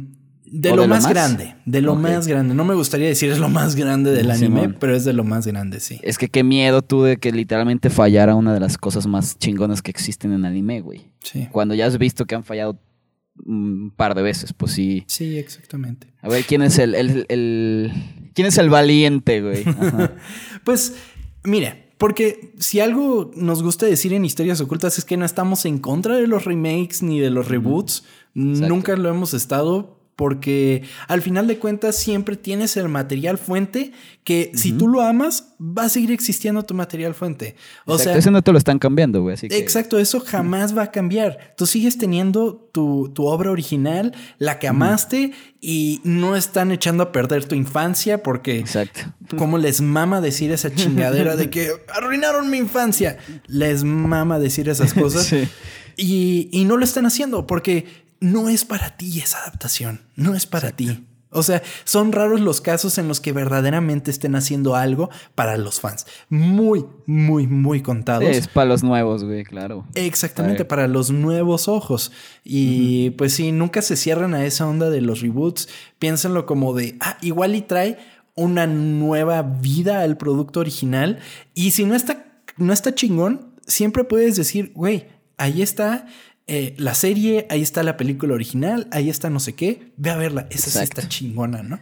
de, 0.53 0.77
lo, 0.77 0.87
más, 0.87 1.09
grande. 1.09 1.57
De 1.65 1.81
lo 1.81 1.95
más 1.95 2.27
grande. 2.27 2.55
No 2.55 2.65
me 2.65 2.75
gustaría 2.75 3.09
decir 3.09 3.31
es 3.31 3.39
lo 3.39 3.49
más 3.49 3.75
grande 3.75 4.13
del 4.13 4.31
anime, 4.31 4.69
pero 4.69 4.95
es 4.95 5.07
de 5.07 5.15
lo 5.15 5.25
más 5.25 5.47
grande, 5.47 5.81
sí. 5.81 5.99
Es 6.03 6.19
que 6.19 6.29
qué 6.29 6.45
miedo 6.45 6.83
tú 6.83 7.03
de 7.03 7.17
que 7.17 7.33
literalmente 7.33 7.89
fallara 7.89 8.35
una 8.35 8.53
de 8.53 8.61
las 8.61 8.77
cosas 8.77 9.07
más 9.07 9.39
chingonas 9.39 9.81
que 9.81 9.91
existen 9.91 10.31
en 10.33 10.45
anime, 10.45 10.83
güey. 10.83 11.09
Sí. 11.25 11.49
Cuando 11.51 11.75
ya 11.75 11.87
has 11.87 11.97
visto 11.97 12.27
que 12.27 12.35
han 12.35 12.45
fallado 12.45 12.79
un 13.47 13.95
par 13.97 14.15
de 14.15 14.21
veces, 14.21 14.53
pues 14.53 14.73
sí. 14.73 15.05
Sí, 15.07 15.39
exactamente. 15.39 16.13
A 16.21 16.29
ver, 16.29 16.45
¿quién 16.45 16.61
es 16.61 16.79
el, 16.79 16.95
el, 16.95 17.93
quién 18.35 18.47
es 18.47 18.59
el 18.59 18.69
valiente, 18.69 19.41
güey? 19.41 19.65
pues, 20.65 20.97
mire, 21.45 21.95
porque 21.97 22.53
si 22.59 22.81
algo 22.81 23.31
nos 23.35 23.63
gusta 23.63 23.87
decir 23.87 24.13
en 24.13 24.27
Historias 24.27 24.61
Ocultas 24.61 24.99
es 24.99 25.07
que 25.07 25.17
no 25.17 25.25
estamos 25.25 25.65
en 25.65 25.79
contra 25.79 26.17
de 26.17 26.27
los 26.27 26.45
remakes 26.45 27.03
ni 27.03 27.21
de 27.21 27.31
los 27.31 27.49
reboots. 27.49 28.05
Nunca 28.35 28.97
lo 28.97 29.09
hemos 29.09 29.33
estado 29.33 30.02
porque 30.17 30.83
al 31.09 31.23
final 31.23 31.47
de 31.47 31.59
cuentas 31.59 31.97
siempre 31.97 32.37
tienes 32.37 32.77
el 32.77 32.89
material 32.89 33.39
fuente 33.39 33.93
que 34.25 34.53
si 34.55 34.73
tú 34.73 34.87
lo 34.87 35.01
amas 35.01 35.55
va 35.61 35.85
a 35.85 35.89
seguir 35.89 36.13
existiendo 36.13 36.63
tu 36.63 36.75
material 36.75 37.15
fuente. 37.15 37.57
O 37.87 37.99
sea, 37.99 38.17
eso 38.17 38.31
no 38.31 38.43
te 38.43 38.53
lo 38.53 38.59
están 38.59 38.79
cambiando, 38.79 39.23
güey. 39.23 39.37
Exacto, 39.43 39.99
eso 39.99 40.21
jamás 40.21 40.77
va 40.77 40.85
a 40.85 40.91
cambiar. 40.91 41.55
Tú 41.57 41.67
sigues 41.67 41.99
teniendo 41.99 42.69
tu, 42.73 43.13
obra 43.19 43.51
original, 43.51 44.15
la 44.39 44.59
que 44.59 44.69
amaste 44.69 45.33
y 45.61 46.01
no 46.05 46.37
están 46.37 46.73
echando 46.73 47.03
a 47.05 47.13
perder 47.13 47.45
tu 47.47 47.55
infancia 47.55 48.23
porque 48.23 48.59
Exacto. 48.59 49.01
como 49.37 49.59
les 49.59 49.81
mama 49.81 50.21
decir 50.21 50.53
esa 50.53 50.71
chingadera 50.75 51.37
de 51.37 51.51
que 51.51 51.71
arruinaron 51.89 52.51
mi 52.51 52.59
infancia, 52.59 53.19
les 53.47 53.83
mama 53.83 54.39
decir 54.39 54.69
esas 54.69 54.95
cosas. 54.95 55.33
Y, 55.97 56.49
y, 56.53 56.65
no 56.65 56.77
lo 56.77 56.85
están 56.85 57.07
haciendo 57.07 57.47
porque 57.47 57.87
no 58.23 58.49
es 58.49 58.65
para 58.65 58.97
ti 58.97 59.21
esa 59.21 59.39
adaptación, 59.39 60.01
no 60.15 60.35
es 60.35 60.47
para 60.47 60.71
ti. 60.71 61.05
O 61.35 61.43
sea, 61.43 61.63
son 61.85 62.13
raros 62.13 62.41
los 62.41 62.61
casos 62.61 62.99
en 62.99 63.09
los 63.09 63.19
que 63.19 63.33
verdaderamente 63.33 64.11
estén 64.11 64.37
haciendo 64.37 64.77
algo 64.77 65.11
para 65.35 65.57
los 65.57 65.81
fans. 65.81 66.07
Muy, 66.29 66.85
muy, 67.07 67.47
muy 67.47 67.81
contados. 67.81 68.29
es 68.29 68.49
para 68.49 68.67
los 68.67 68.85
nuevos, 68.85 69.25
güey, 69.25 69.43
claro. 69.43 69.87
Exactamente, 69.95 70.65
para 70.65 70.87
los 70.87 71.11
nuevos 71.11 71.69
ojos. 71.69 72.13
Y 72.45 73.11
pues 73.11 73.33
sí, 73.33 73.51
nunca 73.51 73.81
se 73.83 73.97
cierran 73.97 74.35
a 74.35 74.45
esa 74.45 74.69
onda 74.69 74.91
de 74.91 75.01
los 75.01 75.21
reboots. 75.21 75.69
Piénsenlo 75.99 76.45
como 76.47 76.75
de, 76.75 76.97
ah, 77.01 77.17
igual 77.23 77.57
y 77.57 77.63
trae 77.63 77.99
una 78.35 78.67
nueva 78.67 79.43
vida 79.43 80.03
al 80.03 80.19
producto 80.19 80.61
original. 80.61 81.19
Y 81.55 81.73
si 81.73 81.87
no 81.87 81.95
está, 81.95 82.27
no 82.59 82.75
está 82.75 82.95
chingón, 82.95 83.55
siempre 83.67 84.05
puedes 84.05 84.37
decir, 84.37 84.71
güey, 84.75 85.09
ahí 85.39 85.63
está 85.63 86.07
eh, 86.47 86.75
la 86.77 86.95
serie, 86.95 87.47
ahí 87.51 87.63
está 87.63 87.83
la 87.83 87.97
película 87.97 88.35
original, 88.35 88.89
ahí 88.91 89.09
está 89.09 89.31
no 89.31 89.41
sé 89.41 89.55
qué, 89.55 89.93
ve 89.97 90.11
a 90.11 90.17
verla, 90.17 90.47
esa 90.51 90.71
sí 90.71 90.79
está 90.81 91.09
chingona, 91.09 91.63
¿no? 91.63 91.81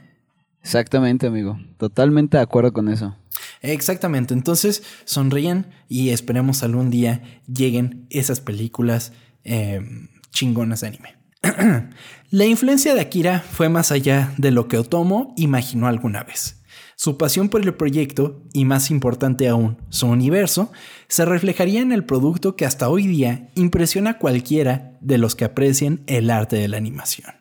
Exactamente, 0.63 1.27
amigo, 1.27 1.59
totalmente 1.79 2.37
de 2.37 2.43
acuerdo 2.43 2.73
con 2.73 2.89
eso. 2.89 3.17
Exactamente, 3.63 4.35
entonces 4.35 4.83
sonrían 5.05 5.67
y 5.89 6.11
esperemos 6.11 6.63
algún 6.63 6.91
día 6.91 7.23
lleguen 7.47 8.07
esas 8.11 8.41
películas 8.41 9.13
em, 9.45 10.09
chingonas 10.31 10.83
de 10.83 10.87
anime. 10.89 11.17
la 12.31 12.45
influencia 12.45 12.95
de 12.95 13.01
Akira 13.01 13.41
fue 13.41 13.71
más 13.71 13.93
allá 13.93 14.35
de 14.37 14.51
lo 14.51 14.69
que 14.69 14.77
Otomo 14.77 15.33
imaginó 15.37 15.87
alguna 15.87 16.23
vez. 16.23 16.60
Su 17.03 17.17
pasión 17.17 17.49
por 17.49 17.63
el 17.63 17.73
proyecto, 17.73 18.43
y 18.53 18.67
más 18.67 18.91
importante 18.91 19.49
aún, 19.49 19.79
su 19.89 20.07
universo, 20.07 20.71
se 21.09 21.25
reflejaría 21.25 21.81
en 21.81 21.93
el 21.93 22.05
producto 22.05 22.57
que 22.57 22.67
hasta 22.67 22.91
hoy 22.91 23.07
día 23.07 23.49
impresiona 23.55 24.11
a 24.11 24.19
cualquiera 24.19 24.99
de 25.01 25.17
los 25.17 25.35
que 25.35 25.47
aprecien 25.47 26.03
el 26.07 26.29
arte 26.29 26.57
de 26.57 26.69
la 26.69 26.77
animación. 26.77 27.37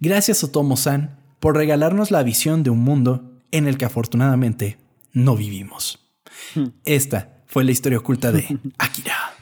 Gracias 0.00 0.44
Otomo-san 0.44 1.18
por 1.40 1.56
regalarnos 1.56 2.10
la 2.10 2.22
visión 2.22 2.62
de 2.62 2.68
un 2.68 2.80
mundo 2.80 3.40
en 3.52 3.68
el 3.68 3.78
que 3.78 3.86
afortunadamente 3.86 4.76
no 5.14 5.34
vivimos. 5.34 6.06
Hmm. 6.54 6.66
Esta 6.84 7.42
fue 7.46 7.64
la 7.64 7.70
historia 7.70 7.96
oculta 7.96 8.32
de 8.32 8.58
Akira. 8.76 9.32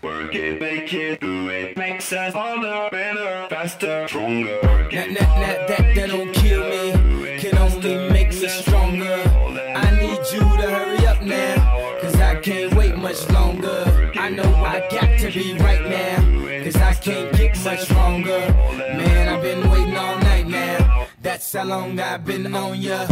Can't 17.02 17.36
get 17.36 17.64
much 17.64 17.80
stronger. 17.80 18.38
Man, 18.78 19.28
I've 19.28 19.42
been 19.42 19.68
waiting 19.68 19.96
all 19.96 20.18
night 20.18 20.46
now. 20.46 21.06
That's 21.20 21.52
how 21.52 21.64
long 21.64 21.98
I've 21.98 22.24
been 22.24 22.54
on 22.54 22.80
ya. 22.80 23.06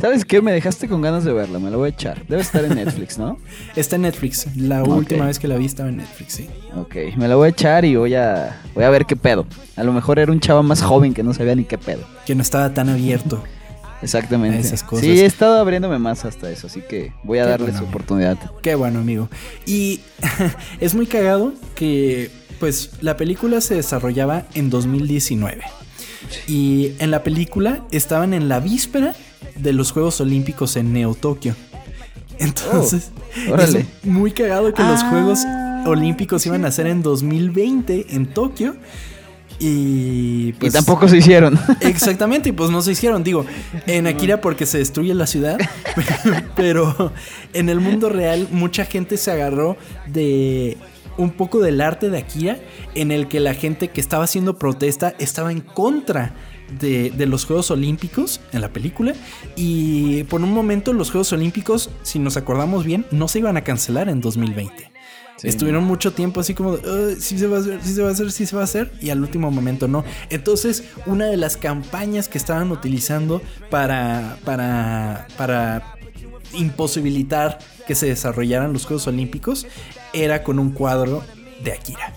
¿Sabes 0.00 0.26
qué? 0.26 0.42
Me 0.42 0.52
dejaste 0.52 0.86
con 0.86 1.00
ganas 1.00 1.24
de 1.24 1.32
verla, 1.32 1.58
me 1.58 1.70
la 1.70 1.78
voy 1.78 1.86
a 1.86 1.88
echar. 1.90 2.26
Debe 2.26 2.42
estar 2.42 2.62
en 2.62 2.74
Netflix, 2.74 3.16
¿no? 3.16 3.38
Está 3.76 3.96
en 3.96 4.02
Netflix. 4.02 4.46
La 4.54 4.82
última 4.82 5.26
vez 5.26 5.38
que 5.38 5.48
la 5.48 5.56
vi 5.56 5.64
estaba 5.64 5.88
en 5.88 5.96
Netflix, 5.96 6.34
sí. 6.34 6.50
Ok, 6.76 6.96
me 7.16 7.26
la 7.26 7.36
voy 7.36 7.46
a 7.46 7.48
echar 7.50 7.86
y 7.86 7.96
voy 7.96 8.14
a, 8.14 8.60
voy 8.74 8.84
a 8.84 8.90
ver 8.90 9.06
qué 9.06 9.16
pedo. 9.16 9.46
A 9.76 9.82
lo 9.82 9.94
mejor 9.94 10.18
era 10.18 10.30
un 10.30 10.40
chavo 10.40 10.62
más 10.62 10.82
joven 10.82 11.14
que 11.14 11.22
no 11.22 11.32
sabía 11.32 11.54
ni 11.54 11.64
qué 11.64 11.78
pedo. 11.78 12.02
Que 12.26 12.34
no 12.34 12.42
estaba 12.42 12.74
tan 12.74 12.90
abierto. 12.90 13.42
Exactamente. 14.04 14.58
esas 14.58 14.82
cosas. 14.82 15.04
Sí, 15.04 15.20
he 15.20 15.24
estado 15.24 15.58
abriéndome 15.58 15.98
más 15.98 16.24
hasta 16.24 16.50
eso, 16.50 16.66
así 16.66 16.82
que 16.82 17.12
voy 17.22 17.38
a 17.38 17.46
darle 17.46 17.76
su 17.76 17.84
oportunidad. 17.84 18.38
Qué 18.62 18.74
bueno, 18.74 19.00
amigo. 19.00 19.28
Y 19.66 20.00
es 20.80 20.94
muy 20.94 21.06
cagado 21.06 21.54
que, 21.74 22.30
pues, 22.60 22.90
la 23.00 23.16
película 23.16 23.60
se 23.60 23.74
desarrollaba 23.74 24.44
en 24.54 24.70
2019. 24.70 25.62
Y 26.46 26.92
en 26.98 27.10
la 27.10 27.22
película 27.22 27.84
estaban 27.90 28.34
en 28.34 28.48
la 28.48 28.60
víspera 28.60 29.14
de 29.56 29.72
los 29.72 29.92
Juegos 29.92 30.20
Olímpicos 30.20 30.76
en 30.76 30.92
Neo 30.92 31.14
Tokio. 31.14 31.54
Entonces, 32.38 33.10
oh, 33.50 33.56
es 33.56 33.86
muy 34.02 34.32
cagado 34.32 34.72
que 34.74 34.82
los 34.82 35.02
ah, 35.02 35.10
Juegos 35.10 35.40
Olímpicos 35.86 36.44
iban 36.46 36.64
a 36.64 36.70
ser 36.70 36.86
en 36.86 37.02
2020 37.02 38.06
en 38.10 38.26
Tokio. 38.26 38.76
Y, 39.58 40.52
pues, 40.54 40.72
tampoco 40.72 41.08
se 41.08 41.18
hicieron. 41.18 41.58
Exactamente, 41.80 42.48
y 42.48 42.52
pues 42.52 42.70
no 42.70 42.82
se 42.82 42.92
hicieron. 42.92 43.22
Digo, 43.22 43.46
en 43.86 44.06
Akira 44.06 44.40
porque 44.40 44.66
se 44.66 44.78
destruye 44.78 45.14
la 45.14 45.26
ciudad, 45.26 45.58
pero 46.56 47.12
en 47.52 47.68
el 47.68 47.80
mundo 47.80 48.08
real 48.08 48.48
mucha 48.50 48.84
gente 48.84 49.16
se 49.16 49.30
agarró 49.30 49.76
de 50.06 50.76
un 51.16 51.30
poco 51.30 51.60
del 51.60 51.80
arte 51.80 52.10
de 52.10 52.18
Akira, 52.18 52.58
en 52.94 53.12
el 53.12 53.28
que 53.28 53.40
la 53.40 53.54
gente 53.54 53.88
que 53.88 54.00
estaba 54.00 54.24
haciendo 54.24 54.58
protesta 54.58 55.14
estaba 55.18 55.52
en 55.52 55.60
contra 55.60 56.34
de, 56.80 57.26
los 57.26 57.44
Juegos 57.44 57.70
Olímpicos 57.70 58.40
en 58.52 58.60
la 58.60 58.72
película. 58.72 59.14
Y 59.56 60.24
por 60.24 60.40
un 60.40 60.52
momento 60.52 60.92
los 60.92 61.10
Juegos 61.10 61.32
Olímpicos, 61.32 61.90
si 62.02 62.18
nos 62.18 62.36
acordamos 62.36 62.84
bien, 62.84 63.06
no 63.10 63.28
se 63.28 63.38
iban 63.38 63.56
a 63.56 63.64
cancelar 63.64 64.08
en 64.08 64.20
2020. 64.20 64.93
Estuvieron 65.42 65.84
mucho 65.84 66.12
tiempo 66.12 66.40
así 66.40 66.54
como, 66.54 66.78
si 67.18 67.38
se 67.38 67.46
va 67.46 67.58
a 67.58 67.60
hacer, 67.60 67.82
si 67.82 67.92
se 67.92 68.02
va 68.02 68.08
a 68.08 68.12
hacer, 68.12 68.32
si 68.32 68.46
se 68.46 68.56
va 68.56 68.62
a 68.62 68.64
hacer, 68.64 68.92
y 69.00 69.10
al 69.10 69.20
último 69.20 69.50
momento 69.50 69.88
no. 69.88 70.04
Entonces, 70.30 70.84
una 71.06 71.26
de 71.26 71.36
las 71.36 71.56
campañas 71.56 72.28
que 72.28 72.38
estaban 72.38 72.70
utilizando 72.70 73.42
para, 73.70 74.38
para, 74.44 75.26
para 75.36 75.96
imposibilitar 76.54 77.58
que 77.86 77.94
se 77.94 78.06
desarrollaran 78.06 78.72
los 78.72 78.86
Juegos 78.86 79.06
Olímpicos 79.06 79.66
era 80.12 80.42
con 80.42 80.58
un 80.58 80.70
cuadro 80.70 81.22
de 81.62 81.72
Akira 81.72 82.14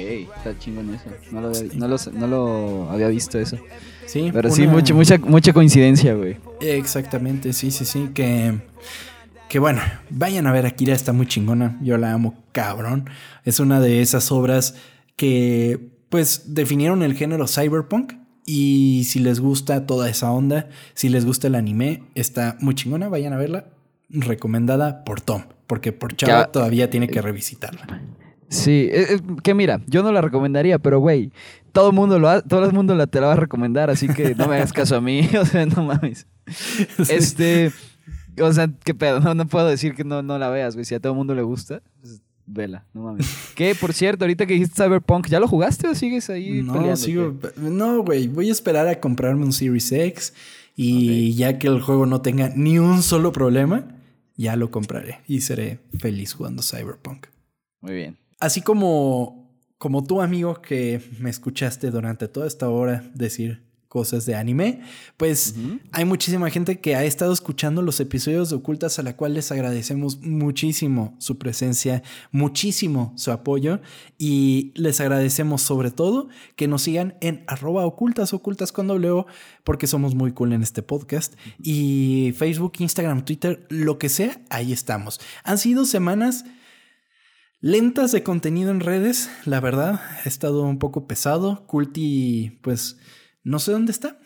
está 0.00 0.58
chingón 0.58 0.94
eso. 0.94 1.10
No 1.30 2.26
lo, 2.26 2.90
había, 2.90 3.08
visto 3.08 3.38
eso. 3.38 3.58
Sí, 4.06 4.30
pero 4.32 4.50
sí, 4.50 4.66
mucha, 4.66 4.94
mucha, 4.94 5.18
mucha 5.18 5.52
coincidencia, 5.52 6.14
güey. 6.14 6.36
Exactamente, 6.60 7.52
sí, 7.52 7.70
sí, 7.70 7.84
sí. 7.84 8.10
Que, 8.14 8.54
que 9.56 9.60
bueno, 9.60 9.80
vayan 10.10 10.46
a 10.46 10.52
ver 10.52 10.66
Akira, 10.66 10.92
está 10.92 11.14
muy 11.14 11.24
chingona. 11.24 11.78
Yo 11.80 11.96
la 11.96 12.12
amo 12.12 12.44
cabrón. 12.52 13.08
Es 13.42 13.58
una 13.58 13.80
de 13.80 14.02
esas 14.02 14.30
obras 14.30 14.74
que, 15.16 15.92
pues, 16.10 16.52
definieron 16.54 17.02
el 17.02 17.14
género 17.14 17.46
cyberpunk 17.48 18.12
Y 18.44 19.04
si 19.08 19.18
les 19.18 19.40
gusta 19.40 19.86
toda 19.86 20.10
esa 20.10 20.30
onda, 20.30 20.68
si 20.92 21.08
les 21.08 21.24
gusta 21.24 21.46
el 21.46 21.54
anime, 21.54 22.02
está 22.14 22.58
muy 22.60 22.74
chingona, 22.74 23.08
vayan 23.08 23.32
a 23.32 23.38
verla. 23.38 23.68
Recomendada 24.10 25.04
por 25.04 25.22
Tom, 25.22 25.44
porque 25.66 25.90
por 25.90 26.14
Chava 26.14 26.40
Ya- 26.42 26.52
todavía 26.52 26.90
tiene 26.90 27.08
que 27.08 27.22
revisitarla. 27.22 28.02
Sí, 28.50 28.90
eh, 28.92 29.06
eh, 29.14 29.20
que 29.42 29.54
mira, 29.54 29.80
yo 29.86 30.02
no 30.02 30.12
la 30.12 30.20
recomendaría, 30.20 30.78
pero 30.80 30.98
güey, 31.00 31.32
todo 31.72 31.88
el 31.88 31.94
mundo 31.96 32.18
lo 32.18 32.28
ha- 32.28 32.42
todo 32.42 32.66
el 32.66 32.74
mundo 32.74 32.94
la, 32.94 33.06
te 33.06 33.22
la 33.22 33.28
va 33.28 33.32
a 33.32 33.36
recomendar, 33.36 33.88
así 33.88 34.06
que 34.06 34.34
no 34.34 34.48
me 34.48 34.56
hagas 34.56 34.74
caso 34.74 34.96
a 34.96 35.00
mí, 35.00 35.26
o 35.40 35.46
sea, 35.46 35.64
no 35.64 35.82
mames. 35.82 36.26
Este, 37.08 37.72
o 38.40 38.52
sea, 38.52 38.70
qué 38.84 38.94
pedo, 38.94 39.20
no, 39.20 39.34
no 39.34 39.46
puedo 39.46 39.66
decir 39.68 39.94
que 39.94 40.04
no, 40.04 40.22
no 40.22 40.38
la 40.38 40.48
veas, 40.50 40.74
güey, 40.74 40.84
si 40.84 40.94
a 40.94 41.00
todo 41.00 41.12
el 41.12 41.16
mundo 41.18 41.34
le 41.34 41.42
gusta, 41.42 41.82
pues, 42.00 42.20
vela, 42.46 42.84
no 42.94 43.02
mames. 43.02 43.26
Que, 43.54 43.74
por 43.74 43.92
cierto, 43.92 44.24
ahorita 44.24 44.46
que 44.46 44.54
dijiste 44.54 44.82
Cyberpunk, 44.82 45.28
¿ya 45.28 45.40
lo 45.40 45.48
jugaste 45.48 45.88
o 45.88 45.94
sigues 45.94 46.28
ahí 46.30 46.62
No, 46.62 46.74
peleándote? 46.74 47.02
sigo. 47.06 47.34
No, 47.56 48.02
güey. 48.02 48.28
Voy 48.28 48.50
a 48.50 48.52
esperar 48.52 48.86
a 48.86 49.00
comprarme 49.00 49.44
un 49.44 49.52
Series 49.52 49.90
X. 49.92 50.34
Y 50.76 51.32
ya 51.34 51.58
que 51.58 51.68
el 51.68 51.80
juego 51.80 52.04
no 52.04 52.20
tenga 52.20 52.50
ni 52.54 52.78
un 52.78 53.02
solo 53.02 53.32
problema, 53.32 53.96
ya 54.36 54.56
lo 54.56 54.70
compraré. 54.70 55.20
Y 55.26 55.40
seré 55.40 55.80
feliz 55.98 56.34
jugando 56.34 56.62
Cyberpunk. 56.62 57.28
Muy 57.80 57.94
bien. 57.94 58.18
Así 58.38 58.60
como, 58.60 59.50
como 59.78 60.04
tú, 60.04 60.20
amigo, 60.20 60.60
que 60.60 61.00
me 61.18 61.30
escuchaste 61.30 61.90
durante 61.90 62.28
toda 62.28 62.46
esta 62.46 62.68
hora 62.68 63.10
decir 63.14 63.62
cosas 63.96 64.26
de 64.26 64.34
anime, 64.34 64.82
pues 65.16 65.54
hay 65.90 66.04
muchísima 66.04 66.50
gente 66.50 66.80
que 66.80 66.96
ha 66.96 67.04
estado 67.04 67.32
escuchando 67.32 67.80
los 67.80 67.98
episodios 67.98 68.50
de 68.50 68.56
Ocultas 68.56 68.98
a 68.98 69.02
la 69.02 69.16
cual 69.16 69.32
les 69.32 69.50
agradecemos 69.50 70.18
muchísimo 70.20 71.16
su 71.18 71.38
presencia, 71.38 72.02
muchísimo 72.30 73.14
su 73.16 73.32
apoyo 73.32 73.80
y 74.18 74.72
les 74.74 75.00
agradecemos 75.00 75.62
sobre 75.62 75.90
todo 75.90 76.28
que 76.56 76.68
nos 76.68 76.82
sigan 76.82 77.14
en 77.22 77.42
arroba 77.46 77.86
ocultas, 77.86 78.34
ocultas 78.34 78.70
con 78.70 78.86
W, 78.86 79.24
porque 79.64 79.86
somos 79.86 80.14
muy 80.14 80.32
cool 80.32 80.52
en 80.52 80.62
este 80.62 80.82
podcast 80.82 81.32
y 81.58 82.34
Facebook, 82.36 82.74
Instagram, 82.78 83.24
Twitter, 83.24 83.66
lo 83.70 83.96
que 83.96 84.10
sea, 84.10 84.42
ahí 84.50 84.74
estamos. 84.74 85.20
Han 85.42 85.56
sido 85.56 85.86
semanas 85.86 86.44
lentas 87.60 88.12
de 88.12 88.22
contenido 88.22 88.70
en 88.70 88.80
redes, 88.80 89.30
la 89.46 89.60
verdad, 89.60 90.00
ha 90.24 90.28
estado 90.28 90.62
un 90.64 90.78
poco 90.78 91.06
pesado. 91.06 91.66
Culti, 91.66 92.58
pues, 92.62 92.98
no 93.46 93.58
sé 93.58 93.72
dónde 93.72 93.92
está. 93.92 94.18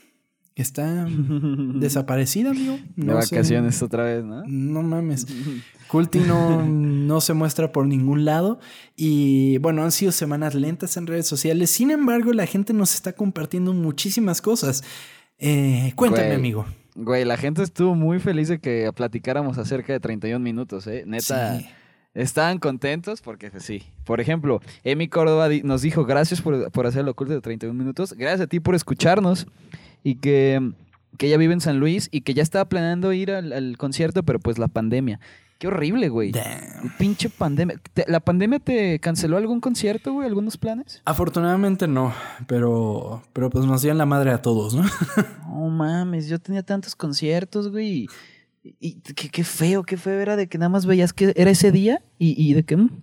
Está 0.56 1.06
desaparecida, 1.74 2.50
amigo. 2.50 2.78
De 2.96 3.22
sé. 3.22 3.34
vacaciones 3.36 3.82
otra 3.82 4.04
vez, 4.04 4.24
¿no? 4.24 4.42
No 4.46 4.82
mames. 4.82 5.26
Culti 5.88 6.20
no, 6.20 6.64
no 6.66 7.20
se 7.20 7.34
muestra 7.34 7.72
por 7.72 7.86
ningún 7.86 8.24
lado. 8.24 8.60
Y 8.96 9.58
bueno, 9.58 9.82
han 9.82 9.92
sido 9.92 10.12
semanas 10.12 10.54
lentas 10.54 10.96
en 10.96 11.06
redes 11.06 11.26
sociales. 11.26 11.70
Sin 11.70 11.90
embargo, 11.90 12.32
la 12.32 12.46
gente 12.46 12.72
nos 12.72 12.94
está 12.94 13.12
compartiendo 13.12 13.72
muchísimas 13.72 14.40
cosas. 14.40 14.84
Eh, 15.38 15.92
cuéntame, 15.96 16.26
Güey. 16.26 16.36
amigo. 16.36 16.66
Güey, 16.94 17.24
la 17.24 17.36
gente 17.36 17.62
estuvo 17.62 17.94
muy 17.94 18.18
feliz 18.20 18.48
de 18.48 18.58
que 18.60 18.90
platicáramos 18.94 19.58
acerca 19.58 19.92
de 19.92 20.00
31 20.00 20.40
minutos, 20.42 20.86
¿eh? 20.86 21.04
Neta, 21.06 21.58
Sí. 21.58 21.66
Estaban 22.14 22.58
contentos 22.58 23.20
porque 23.20 23.50
pues, 23.50 23.62
sí. 23.64 23.82
Por 24.04 24.20
ejemplo, 24.20 24.60
Emi 24.84 25.08
Córdoba 25.08 25.48
nos 25.64 25.82
dijo 25.82 26.04
gracias 26.04 26.40
por, 26.40 26.70
por 26.72 26.86
hacer 26.86 27.02
el 27.02 27.08
oculto 27.08 27.34
de 27.34 27.40
31 27.40 27.78
minutos. 27.78 28.12
Gracias 28.14 28.40
a 28.42 28.46
ti 28.46 28.60
por 28.60 28.74
escucharnos 28.74 29.46
y 30.02 30.16
que, 30.16 30.72
que 31.18 31.26
ella 31.26 31.36
vive 31.36 31.52
en 31.54 31.60
San 31.60 31.78
Luis 31.78 32.08
y 32.10 32.22
que 32.22 32.34
ya 32.34 32.42
estaba 32.42 32.64
planeando 32.68 33.12
ir 33.12 33.30
al, 33.32 33.52
al 33.52 33.76
concierto, 33.78 34.22
pero 34.22 34.38
pues 34.40 34.58
la 34.58 34.68
pandemia. 34.68 35.20
Qué 35.58 35.66
horrible, 35.68 36.08
güey. 36.08 36.32
Damn. 36.32 36.96
Pinche 36.98 37.28
pandemia. 37.28 37.76
¿Te- 37.92 38.06
¿La 38.08 38.20
pandemia 38.20 38.60
te 38.60 38.98
canceló 38.98 39.36
algún 39.36 39.60
concierto, 39.60 40.14
güey? 40.14 40.26
¿Algunos 40.26 40.56
planes? 40.56 41.02
Afortunadamente 41.04 41.86
no, 41.86 42.14
pero, 42.46 43.22
pero 43.34 43.50
pues 43.50 43.66
nos 43.66 43.82
dio 43.82 43.90
en 43.92 43.98
la 43.98 44.06
madre 44.06 44.30
a 44.30 44.40
todos, 44.40 44.74
¿no? 44.74 44.84
No 45.50 45.68
mames, 45.68 46.28
yo 46.28 46.38
tenía 46.38 46.62
tantos 46.62 46.96
conciertos, 46.96 47.70
güey. 47.70 48.06
Y, 48.62 49.00
qué, 49.00 49.28
qué 49.30 49.44
feo, 49.44 49.82
qué 49.84 49.96
feo 49.96 50.20
era 50.20 50.36
de 50.36 50.48
que 50.48 50.58
nada 50.58 50.68
más 50.68 50.84
veías 50.86 51.12
que 51.12 51.32
era 51.36 51.50
ese 51.50 51.72
día 51.72 52.02
y, 52.18 52.34
y 52.42 52.52
de 52.54 52.64
que 52.64 52.76
mm, 52.76 53.02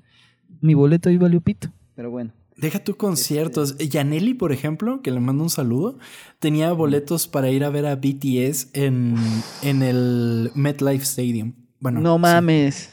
mi 0.61 0.73
boleto 0.75 1.09
ahí 1.09 1.17
valió 1.17 1.41
pito. 1.41 1.69
Pero 1.95 2.11
bueno. 2.11 2.31
Deja 2.55 2.83
tu 2.83 2.95
conciertos. 2.97 3.77
Yaneli, 3.77 4.33
por 4.33 4.51
ejemplo, 4.51 5.01
que 5.03 5.11
le 5.11 5.19
mando 5.19 5.43
un 5.43 5.49
saludo, 5.51 5.99
tenía 6.39 6.71
boletos 6.71 7.27
para 7.27 7.49
ir 7.51 7.63
a 7.63 7.69
ver 7.69 7.85
a 7.85 7.95
BTS 7.95 8.69
en, 8.73 9.15
en 9.61 9.83
el 9.83 10.51
MetLife 10.55 11.03
Stadium. 11.03 11.53
Bueno, 11.79 12.01
no 12.01 12.17
mames. 12.17 12.89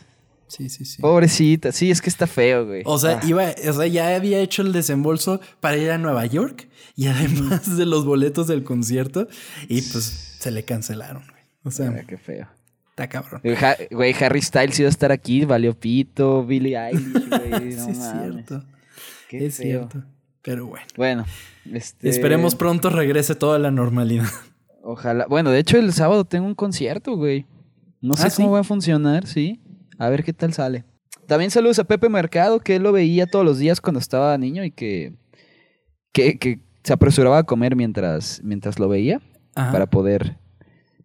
Sí, 0.49 0.69
sí, 0.69 0.85
sí. 0.85 1.01
Pobrecita. 1.01 1.73
Sí, 1.73 1.91
es 1.91 2.03
que 2.03 2.11
está 2.11 2.27
feo, 2.27 2.67
güey. 2.67 2.83
O 2.85 2.99
sea, 2.99 3.21
Ah, 3.23 3.27
iba, 3.27 3.47
o 3.69 3.73
sea, 3.73 3.87
ya 3.87 4.15
había 4.15 4.39
hecho 4.41 4.61
el 4.62 4.73
desembolso 4.73 5.41
para 5.61 5.79
ir 5.79 5.91
a 5.91 5.97
Nueva 5.99 6.27
York 6.27 6.69
y 6.95 7.07
además 7.07 7.77
de 7.77 7.87
los 7.87 8.05
boletos 8.05 8.47
del 8.47 8.62
concierto 8.65 9.29
y 9.69 9.81
pues 9.81 10.37
se 10.39 10.51
le 10.51 10.65
cancelaron. 10.65 11.23
güey. 11.23 11.43
O 11.65 11.71
sea, 11.71 11.89
ah, 11.89 12.05
qué 12.07 12.19
feo. 12.19 12.47
Está 12.95 13.09
cabrón. 13.09 13.40
Güey, 13.42 13.57
Ha- 13.57 13.76
Güey, 13.90 14.14
Harry 14.20 14.40
Styles 14.42 14.78
iba 14.78 14.86
a 14.88 14.90
estar 14.90 15.11
aquí, 15.12 15.45
valió 15.45 15.78
pito, 15.78 16.45
Billie 16.47 16.76
Eilish, 16.78 17.12
güey. 17.28 17.72
sí, 17.72 17.76
No 17.78 17.88
es 17.90 17.99
mames. 17.99 18.47
cierto. 18.47 18.64
Qué 19.28 19.47
es 19.47 19.57
feo. 19.57 19.88
cierto. 19.88 20.05
Pero 20.42 20.66
bueno. 20.66 20.86
Bueno, 20.97 21.24
este, 21.72 22.09
Esperemos 22.09 22.55
pronto 22.55 22.90
regrese 22.90 23.34
toda 23.34 23.59
la 23.59 23.70
normalidad. 23.70 24.26
Ojalá. 24.82 25.26
Bueno, 25.26 25.51
de 25.51 25.59
hecho, 25.59 25.78
el 25.78 25.92
sábado 25.92 26.24
tengo 26.26 26.47
un 26.47 26.55
concierto, 26.55 27.16
güey. 27.16 27.47
No 28.03 28.16
sé 28.16 28.26
¿Ah, 28.26 28.30
cómo 28.36 28.49
sí? 28.49 28.53
va 28.53 28.61
a 28.61 28.64
funcionar, 28.64 29.26
sí. 29.26 29.61
A 29.99 30.11
ver 30.11 30.22
qué 30.22 30.32
tal 30.34 30.53
sale. 30.53 30.84
También 31.26 31.51
saludos 31.51 31.78
a 31.78 31.84
Pepe 31.84 32.11
Mercado, 32.11 32.61
que 32.61 32.76
él 32.76 32.82
lo 32.82 32.92
veía 32.92 33.26
todos 33.26 33.45
los 33.47 33.59
días 33.59 33.80
cuando 33.80 33.99
estaba 33.99 34.36
niño 34.36 34.62
y 34.62 34.70
que, 34.70 35.14
que, 36.12 36.38
que 36.38 36.61
se 36.82 36.92
apresuraba 36.92 37.38
a 37.38 37.42
comer 37.45 37.74
mientras, 37.76 38.42
mientras 38.45 38.78
lo 38.78 38.90
veía 38.90 39.22
Ajá. 39.55 39.72
para 39.72 39.86
poder 39.86 40.36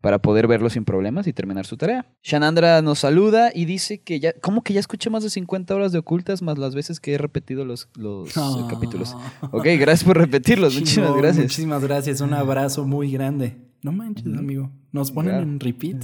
para 0.02 0.20
poder 0.20 0.48
verlo 0.48 0.70
sin 0.70 0.86
problemas 0.86 1.28
y 1.28 1.34
terminar 1.34 1.66
su 1.66 1.76
tarea. 1.78 2.06
Shanandra 2.24 2.82
nos 2.82 3.00
saluda 3.00 3.52
y 3.54 3.66
dice 3.66 4.00
que 4.02 4.20
ya, 4.20 4.34
¿cómo 4.42 4.64
que 4.64 4.74
ya 4.74 4.80
escuché 4.80 5.10
más 5.10 5.24
de 5.24 5.30
50 5.30 5.76
horas 5.76 5.92
de 5.92 6.00
ocultas 6.00 6.42
más 6.42 6.58
las 6.58 6.74
veces 6.76 7.00
que 7.00 7.14
he 7.14 7.18
repetido 7.18 7.66
los, 7.66 7.90
los 7.96 8.30
eh, 8.30 8.40
Ah. 8.42 8.68
capítulos? 8.70 9.16
Ok, 9.52 9.66
gracias 9.80 10.04
por 10.04 10.18
repetirlos, 10.18 10.74
muchísimas 10.76 11.16
gracias. 11.16 11.44
Muchísimas 11.46 11.84
gracias. 11.84 12.22
Un 12.22 12.34
abrazo 12.34 12.86
muy 12.88 13.12
grande. 13.12 13.58
No 13.82 13.92
manches, 13.94 14.26
amigo. 14.26 14.72
Nos 14.92 15.12
ponen 15.12 15.32
Claro. 15.32 15.44
en 15.44 15.60
repeat. 15.60 16.04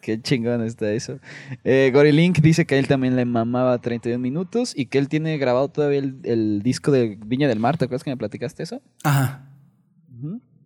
Qué 0.00 0.20
chingón 0.22 0.62
está 0.64 0.90
eso. 0.92 1.18
Eh, 1.62 1.90
Gorilink 1.94 2.38
dice 2.40 2.64
que 2.66 2.74
a 2.74 2.78
él 2.78 2.88
también 2.88 3.14
le 3.16 3.24
mamaba 3.26 3.78
31 3.78 4.18
minutos 4.20 4.72
y 4.76 4.86
que 4.86 4.98
él 4.98 5.08
tiene 5.08 5.36
grabado 5.38 5.68
todavía 5.68 5.98
el, 6.00 6.16
el 6.24 6.62
disco 6.62 6.90
de 6.90 7.16
Viña 7.24 7.46
del 7.48 7.60
Mar. 7.60 7.76
¿Te 7.76 7.84
acuerdas 7.84 8.02
que 8.02 8.10
me 8.10 8.16
platicaste 8.16 8.62
eso? 8.62 8.80
Ajá. 9.04 9.46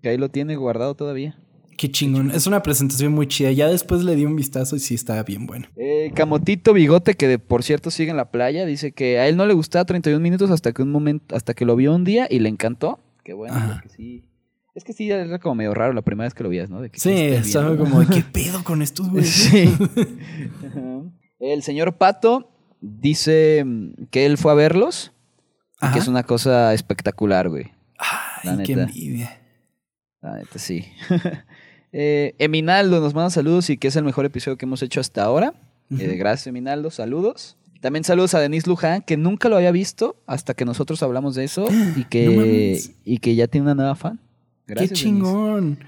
Que 0.03 0.11
ahí 0.11 0.17
lo 0.19 0.31
tiene 0.31 0.57
guardado 0.57 0.95
todavía. 0.95 1.37
Qué 1.77 1.91
chingón. 1.91 2.31
Es 2.31 2.47
una 2.47 2.63
presentación 2.63 3.13
muy 3.13 3.27
chida. 3.27 3.51
Ya 3.53 3.69
después 3.69 4.03
le 4.05 4.17
di 4.17 4.25
un 4.25 4.37
vistazo 4.37 4.77
y 4.77 4.81
sí 4.81 4.95
está 4.95 5.23
bien 5.23 5.47
bueno. 5.47 5.67
Eh, 5.77 6.13
Camotito 6.15 6.73
Bigote, 6.73 7.15
que 7.15 7.29
de, 7.29 7.39
por 7.39 7.63
cierto 7.63 7.91
sigue 7.91 8.11
en 8.11 8.17
la 8.17 8.31
playa, 8.31 8.67
dice 8.67 8.93
que 8.93 9.19
a 9.19 9.29
él 9.29 9.37
no 9.37 9.47
le 9.47 9.55
gustaba 9.55 9.85
31 9.85 10.21
minutos 10.21 10.51
hasta 10.51 10.73
que 10.73 10.83
un 10.83 10.91
momento, 10.91 11.35
hasta 11.35 11.55
que 11.55 11.65
lo 11.65 11.77
vio 11.77 11.95
un 11.95 12.05
día 12.05 12.27
y 12.31 12.39
le 12.39 12.49
encantó. 12.49 13.01
Qué 13.25 13.33
bueno, 13.33 13.55
porque 13.73 13.89
sí. 13.89 14.25
Es 14.75 14.83
que 14.83 14.93
sí, 14.93 15.11
era 15.11 15.39
como 15.39 15.55
medio 15.55 15.73
raro 15.73 15.93
la 15.93 16.03
primera 16.03 16.27
vez 16.27 16.35
que 16.35 16.43
lo 16.43 16.49
vías, 16.49 16.69
¿no? 16.69 16.81
De 16.81 16.91
que, 16.91 16.99
Sí, 16.99 17.11
¿qué 17.11 17.29
estás 17.37 17.47
estaba 17.47 17.77
como, 17.77 18.01
de, 18.01 18.07
¿qué 18.07 18.23
pedo 18.33 18.65
con 18.65 18.83
estos 18.83 19.09
güeyes? 19.09 19.31
Sí. 19.31 19.73
El 21.39 21.63
señor 21.63 21.97
Pato 21.97 22.51
dice 22.81 23.63
mm, 23.65 24.07
que 24.11 24.27
él 24.27 24.37
fue 24.37 24.53
a 24.53 24.55
verlos 24.55 25.13
y 25.81 25.93
que 25.93 25.99
es 25.99 26.09
una 26.09 26.25
cosa 26.25 26.75
espectacular, 26.75 27.49
güey. 27.49 27.73
La 28.43 28.53
Ay, 28.53 28.65
qué 28.65 28.73
envidia. 28.73 29.41
La 30.21 30.37
neta, 30.37 30.59
sí. 30.59 30.85
eh, 31.97 32.35
Eminaldo 32.39 33.01
nos 33.01 33.15
manda 33.15 33.31
saludos 33.31 33.71
y 33.71 33.79
que 33.79 33.89
es 33.89 33.95
el 33.97 34.03
mejor 34.05 34.25
episodio 34.27 34.57
que 34.59 34.67
hemos 34.67 34.83
hecho 34.83 35.01
hasta 35.01 35.23
ahora. 35.25 35.55
Eh, 35.97 36.17
gracias, 36.19 36.49
Eminaldo. 36.49 36.91
Saludos. 36.91 37.57
También 37.81 38.03
saludos 38.05 38.35
a 38.35 38.41
Denise 38.41 38.69
Luján, 38.69 39.03
que 39.03 39.17
nunca 39.17 39.49
lo 39.49 39.57
había 39.57 39.71
visto 39.71 40.17
hasta 40.27 40.55
que 40.55 40.65
nosotros 40.65 41.03
hablamos 41.05 41.35
de 41.37 41.45
eso 41.45 41.67
y 41.97 42.05
que, 42.05 42.81
y 43.05 43.19
que 43.19 43.35
ya 43.37 43.47
tiene 43.47 43.67
una 43.67 43.75
nueva 43.75 43.95
fan. 43.95 44.19
Gracias, 44.67 44.91
qué 44.91 44.97
chingón. 44.97 45.79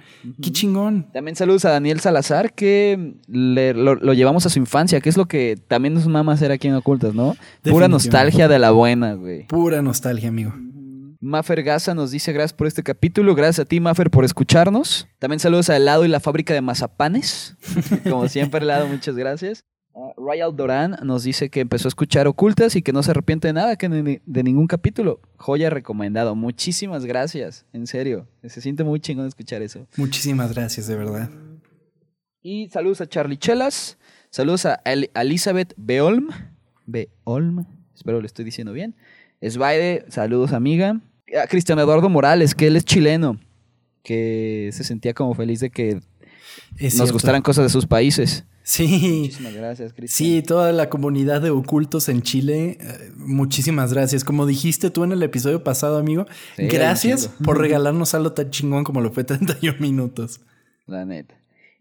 Qué 0.43 0.53
chingón. 0.53 1.07
También 1.11 1.35
saludos 1.35 1.65
a 1.65 1.71
Daniel 1.71 1.99
Salazar, 2.01 2.53
que 2.53 3.15
le- 3.27 3.73
lo, 3.73 3.95
lo 3.95 4.13
llevamos 4.13 4.45
a 4.45 4.51
su 4.51 4.59
infancia, 4.59 5.01
que 5.01 5.09
es 5.09 5.17
lo 5.17 5.25
que 5.27 5.59
también 5.67 5.95
nos 5.95 6.07
mama 6.07 6.35
hacer 6.35 6.53
aquí 6.53 6.69
en 6.69 6.75
Ocultas, 6.75 7.15
¿no? 7.15 7.37
Pura 7.63 7.89
nostalgia 7.89 8.49
de 8.49 8.59
la 8.59 8.71
buena, 8.73 9.15
güey. 9.15 9.47
Pura 9.47 9.81
nostalgia, 9.81 10.29
amigo. 10.29 10.53
Mafer 11.21 11.63
Gaza 11.63 11.95
nos 11.95 12.11
dice 12.11 12.33
gracias 12.33 12.53
por 12.53 12.67
este 12.67 12.83
capítulo. 12.83 13.35
Gracias 13.35 13.65
a 13.65 13.69
ti, 13.69 13.81
Mafer, 13.81 14.11
por 14.11 14.25
escucharnos. 14.25 15.09
También 15.19 15.41
saludos 15.41 15.71
a 15.71 15.77
Helado 15.77 16.05
y 16.05 16.09
la 16.09 16.21
fábrica 16.21 16.53
de 16.55 16.61
mazapanes. 16.61 17.57
Como 18.09 18.29
siempre, 18.29 18.61
Helado, 18.61 18.87
muchas 18.87 19.17
gracias. 19.17 19.65
Ah, 19.95 20.13
Royal 20.19 20.55
Doran 20.55 20.97
nos 21.03 21.23
dice 21.23 21.49
que 21.49 21.61
empezó 21.61 21.89
a 21.89 21.91
escuchar 21.91 22.27
Ocultas 22.27 22.77
y 22.77 22.83
que 22.83 22.93
no 22.93 23.03
se 23.03 23.13
arrepiente 23.13 23.49
de 23.49 23.55
nada, 23.55 23.77
que 23.77 23.89
ni- 23.89 24.21
de 24.27 24.43
ningún 24.43 24.67
capítulo. 24.67 25.21
Joya 25.39 25.71
recomendado. 25.71 26.35
Muchísimas 26.35 27.07
gracias. 27.07 27.65
En 27.73 27.87
serio. 27.87 28.29
Se 28.45 28.61
siente 28.61 28.85
muy 28.85 29.01
chingón 29.01 29.27
escuchar 29.27 29.63
eso. 29.63 29.87
Muchísimas 29.97 30.53
gracias, 30.55 30.87
de 30.87 30.97
verdad. 30.97 31.31
Y 32.43 32.69
saludos 32.69 33.01
a 33.01 33.09
Charlie 33.09 33.39
Chelas. 33.39 33.97
Saludos 34.29 34.67
a 34.67 34.83
El- 34.85 35.11
a 35.15 35.23
Elizabeth 35.23 35.73
Beolm. 35.79 36.29
Beolm. 36.85 37.65
Espero 37.95 38.21
lo 38.21 38.27
estoy 38.27 38.45
diciendo 38.45 38.73
bien. 38.75 38.95
Esbaide, 39.41 40.05
saludos 40.09 40.53
amiga. 40.53 41.01
A 41.43 41.47
Cristian 41.47 41.79
Eduardo 41.79 42.09
Morales, 42.09 42.55
que 42.55 42.67
él 42.69 42.77
es 42.77 42.85
chileno. 42.85 43.39
que 44.03 44.71
se 44.73 44.85
sentía 44.85 45.13
como 45.15 45.35
feliz 45.35 45.59
de 45.61 45.71
que 45.71 46.01
nos 46.97 47.11
gustaran 47.13 47.43
cosas 47.43 47.65
de 47.65 47.71
sus 47.71 47.87
países. 47.87 48.45
Sí. 48.63 49.21
Muchísimas 49.23 49.55
gracias, 49.55 49.93
Cristian. 49.93 50.17
Sí, 50.29 50.43
toda 50.43 50.73
la 50.73 50.89
comunidad 50.89 51.41
de 51.41 51.51
ocultos 51.51 52.09
en 52.09 52.23
Chile, 52.23 52.79
eh, 52.81 53.13
muchísimas 53.17 53.93
gracias. 53.93 54.25
Como 54.25 54.45
dijiste 54.47 54.91
tú 54.91 55.05
en 55.05 55.13
el 55.13 55.23
episodio 55.23 55.63
pasado, 55.63 55.99
amigo, 55.99 56.27
Sí, 56.57 56.67
gracias 56.67 57.29
por 57.45 57.59
regalarnos 57.61 58.15
algo 58.15 58.33
tan 58.33 58.51
chingón 58.51 58.83
como 58.85 59.01
lo 59.01 59.13
fue 59.13 59.25
31 59.25 59.79
minutos. 59.81 60.41
La 60.87 61.05
neta. 61.05 61.35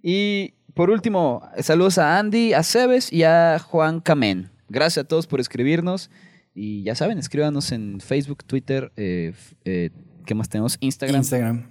Y 0.04 0.54
por 0.76 0.90
último, 0.92 1.42
saludos 1.60 1.98
a 1.98 2.20
Andy, 2.20 2.54
a 2.54 2.62
Cebes 2.64 3.12
y 3.14 3.24
a 3.24 3.58
Juan 3.60 4.00
Camén. 4.00 4.50
Gracias 4.70 5.06
a 5.06 5.08
todos 5.08 5.26
por 5.28 5.40
escribirnos. 5.40 6.10
Y 6.56 6.84
ya 6.84 6.96
saben, 6.96 7.18
escríbanos 7.20 7.72
en 7.74 8.00
Facebook, 8.00 8.46
Twitter, 8.46 8.92
eh, 8.96 9.34
eh, 9.66 9.90
¿qué 10.26 10.34
más 10.34 10.48
tenemos? 10.50 10.78
Instagram. 10.80 11.18
Instagram. 11.18 11.70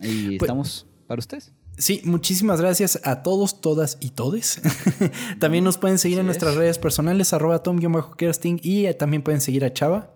Y 0.00 0.38
Pues- 0.38 0.42
estamos 0.42 0.86
para 1.06 1.20
ustedes. 1.20 1.52
Sí, 1.78 2.02
muchísimas 2.04 2.60
gracias 2.60 3.00
a 3.04 3.22
todos, 3.22 3.60
todas 3.62 3.96
y 4.00 4.10
todes. 4.10 4.60
también 5.38 5.64
nos 5.64 5.78
pueden 5.78 5.98
seguir 5.98 6.18
en 6.18 6.26
nuestras 6.26 6.52
es. 6.52 6.58
redes 6.58 6.78
personales, 6.78 7.32
arroba 7.32 7.62
tom-kersting 7.62 8.60
y 8.62 8.84
eh, 8.86 8.92
también 8.94 9.22
pueden 9.22 9.40
seguir 9.40 9.64
a 9.64 9.72
Chava. 9.72 10.14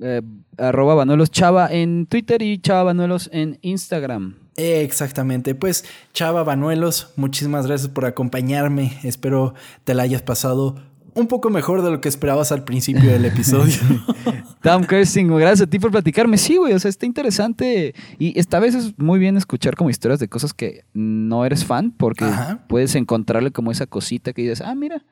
Eh, 0.00 0.22
arroba 0.56 0.94
Banuelos 0.94 1.30
Chava 1.30 1.68
en 1.70 2.06
Twitter 2.06 2.40
y 2.40 2.58
Chava 2.58 2.84
Banuelos 2.84 3.28
en 3.32 3.58
Instagram. 3.62 4.36
Exactamente, 4.56 5.54
pues 5.54 5.84
Chava 6.14 6.44
Banuelos, 6.44 7.12
muchísimas 7.16 7.66
gracias 7.66 7.90
por 7.90 8.06
acompañarme. 8.06 8.98
Espero 9.02 9.54
te 9.84 9.92
la 9.92 10.04
hayas 10.04 10.22
pasado 10.22 10.76
un 11.16 11.26
poco 11.26 11.50
mejor 11.50 11.82
de 11.82 11.90
lo 11.90 12.00
que 12.00 12.08
esperabas 12.08 12.52
al 12.52 12.62
principio 12.64 13.10
del 13.10 13.24
episodio. 13.24 13.74
Tom 14.62 14.84
Kersting, 14.84 15.28
gracias 15.28 15.62
a 15.62 15.66
ti 15.66 15.78
por 15.78 15.90
platicarme. 15.90 16.36
Sí, 16.36 16.56
güey, 16.56 16.74
o 16.74 16.78
sea, 16.78 16.88
está 16.90 17.06
interesante. 17.06 17.94
Y 18.18 18.38
esta 18.38 18.60
vez 18.60 18.74
es 18.74 18.98
muy 18.98 19.18
bien 19.18 19.36
escuchar 19.36 19.76
como 19.76 19.90
historias 19.90 20.20
de 20.20 20.28
cosas 20.28 20.52
que 20.52 20.84
no 20.92 21.44
eres 21.44 21.64
fan, 21.64 21.90
porque 21.90 22.26
Ajá. 22.26 22.64
puedes 22.68 22.94
encontrarle 22.94 23.50
como 23.50 23.72
esa 23.72 23.86
cosita 23.86 24.32
que 24.32 24.42
dices, 24.42 24.60
ah, 24.60 24.74
mira, 24.74 25.04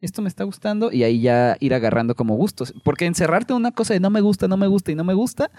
esto 0.00 0.20
me 0.20 0.28
está 0.28 0.42
gustando, 0.42 0.90
y 0.90 1.04
ahí 1.04 1.20
ya 1.20 1.56
ir 1.60 1.74
agarrando 1.74 2.16
como 2.16 2.34
gustos. 2.34 2.74
Porque 2.84 3.06
encerrarte 3.06 3.52
en 3.52 3.58
una 3.58 3.70
cosa 3.70 3.94
de 3.94 4.00
no 4.00 4.10
me 4.10 4.20
gusta, 4.20 4.48
no 4.48 4.56
me 4.56 4.66
gusta 4.66 4.90
y 4.90 4.96
no 4.96 5.04
me 5.04 5.14
gusta, 5.14 5.50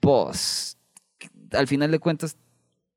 pues 0.00 0.76
al 1.52 1.68
final 1.68 1.90
de 1.92 2.00
cuentas 2.00 2.36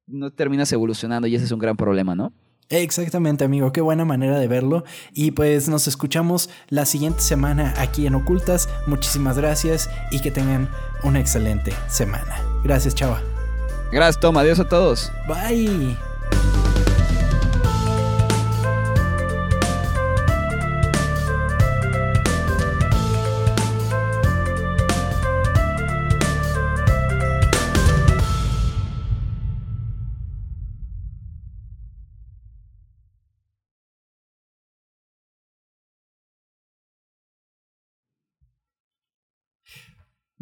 no 0.07 0.31
terminas 0.31 0.71
evolucionando 0.71 1.27
y 1.27 1.35
ese 1.35 1.45
es 1.45 1.51
un 1.51 1.59
gran 1.59 1.77
problema, 1.77 2.15
¿no? 2.15 2.33
Exactamente, 2.69 3.43
amigo, 3.43 3.71
qué 3.71 3.81
buena 3.81 4.05
manera 4.05 4.39
de 4.39 4.47
verlo. 4.47 4.83
Y 5.13 5.31
pues 5.31 5.69
nos 5.69 5.87
escuchamos 5.87 6.49
la 6.69 6.85
siguiente 6.85 7.21
semana 7.21 7.73
aquí 7.77 8.07
en 8.07 8.15
Ocultas. 8.15 8.69
Muchísimas 8.87 9.37
gracias 9.37 9.89
y 10.11 10.19
que 10.19 10.31
tengan 10.31 10.69
una 11.03 11.19
excelente 11.19 11.73
semana. 11.87 12.41
Gracias, 12.63 12.95
Chava. 12.95 13.21
Gracias, 13.91 14.19
Tom. 14.19 14.37
Adiós 14.37 14.59
a 14.59 14.67
todos. 14.67 15.11
Bye. 15.27 15.95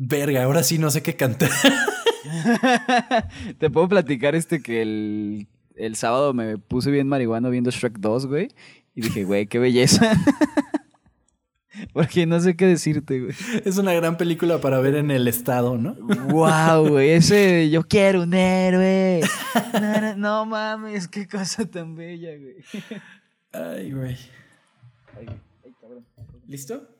Verga, 0.05 0.43
ahora 0.43 0.63
sí 0.63 0.77
no 0.77 0.91
sé 0.91 1.01
qué 1.01 1.15
cantar. 1.15 1.49
Te 3.57 3.69
puedo 3.69 3.87
platicar 3.87 4.35
este 4.35 4.61
que 4.61 4.81
el, 4.81 5.47
el 5.75 5.95
sábado 5.95 6.33
me 6.33 6.57
puse 6.57 6.91
bien 6.91 7.07
marihuano 7.07 7.49
viendo 7.49 7.71
Shrek 7.71 7.99
2, 7.99 8.27
güey. 8.27 8.49
Y 8.95 9.01
dije, 9.01 9.23
güey, 9.23 9.47
qué 9.47 9.59
belleza. 9.59 10.11
Porque 11.93 12.25
no 12.25 12.37
sé 12.41 12.57
qué 12.57 12.67
decirte, 12.67 13.21
güey. 13.21 13.33
Es 13.63 13.77
una 13.77 13.93
gran 13.93 14.17
película 14.17 14.59
para 14.59 14.79
ver 14.79 14.95
en 14.95 15.09
el 15.09 15.25
estado, 15.29 15.77
¿no? 15.77 15.95
Wow, 15.95 16.85
güey. 16.89 17.11
Ese 17.11 17.69
yo 17.69 17.83
quiero 17.83 18.23
un 18.23 18.33
héroe. 18.33 19.21
No, 19.73 20.01
no, 20.01 20.15
no 20.17 20.45
mames, 20.45 21.07
qué 21.07 21.29
cosa 21.29 21.65
tan 21.65 21.95
bella, 21.95 22.31
güey. 22.37 22.55
Ay, 23.53 23.93
güey. 23.93 24.17
¿Listo? 26.45 26.92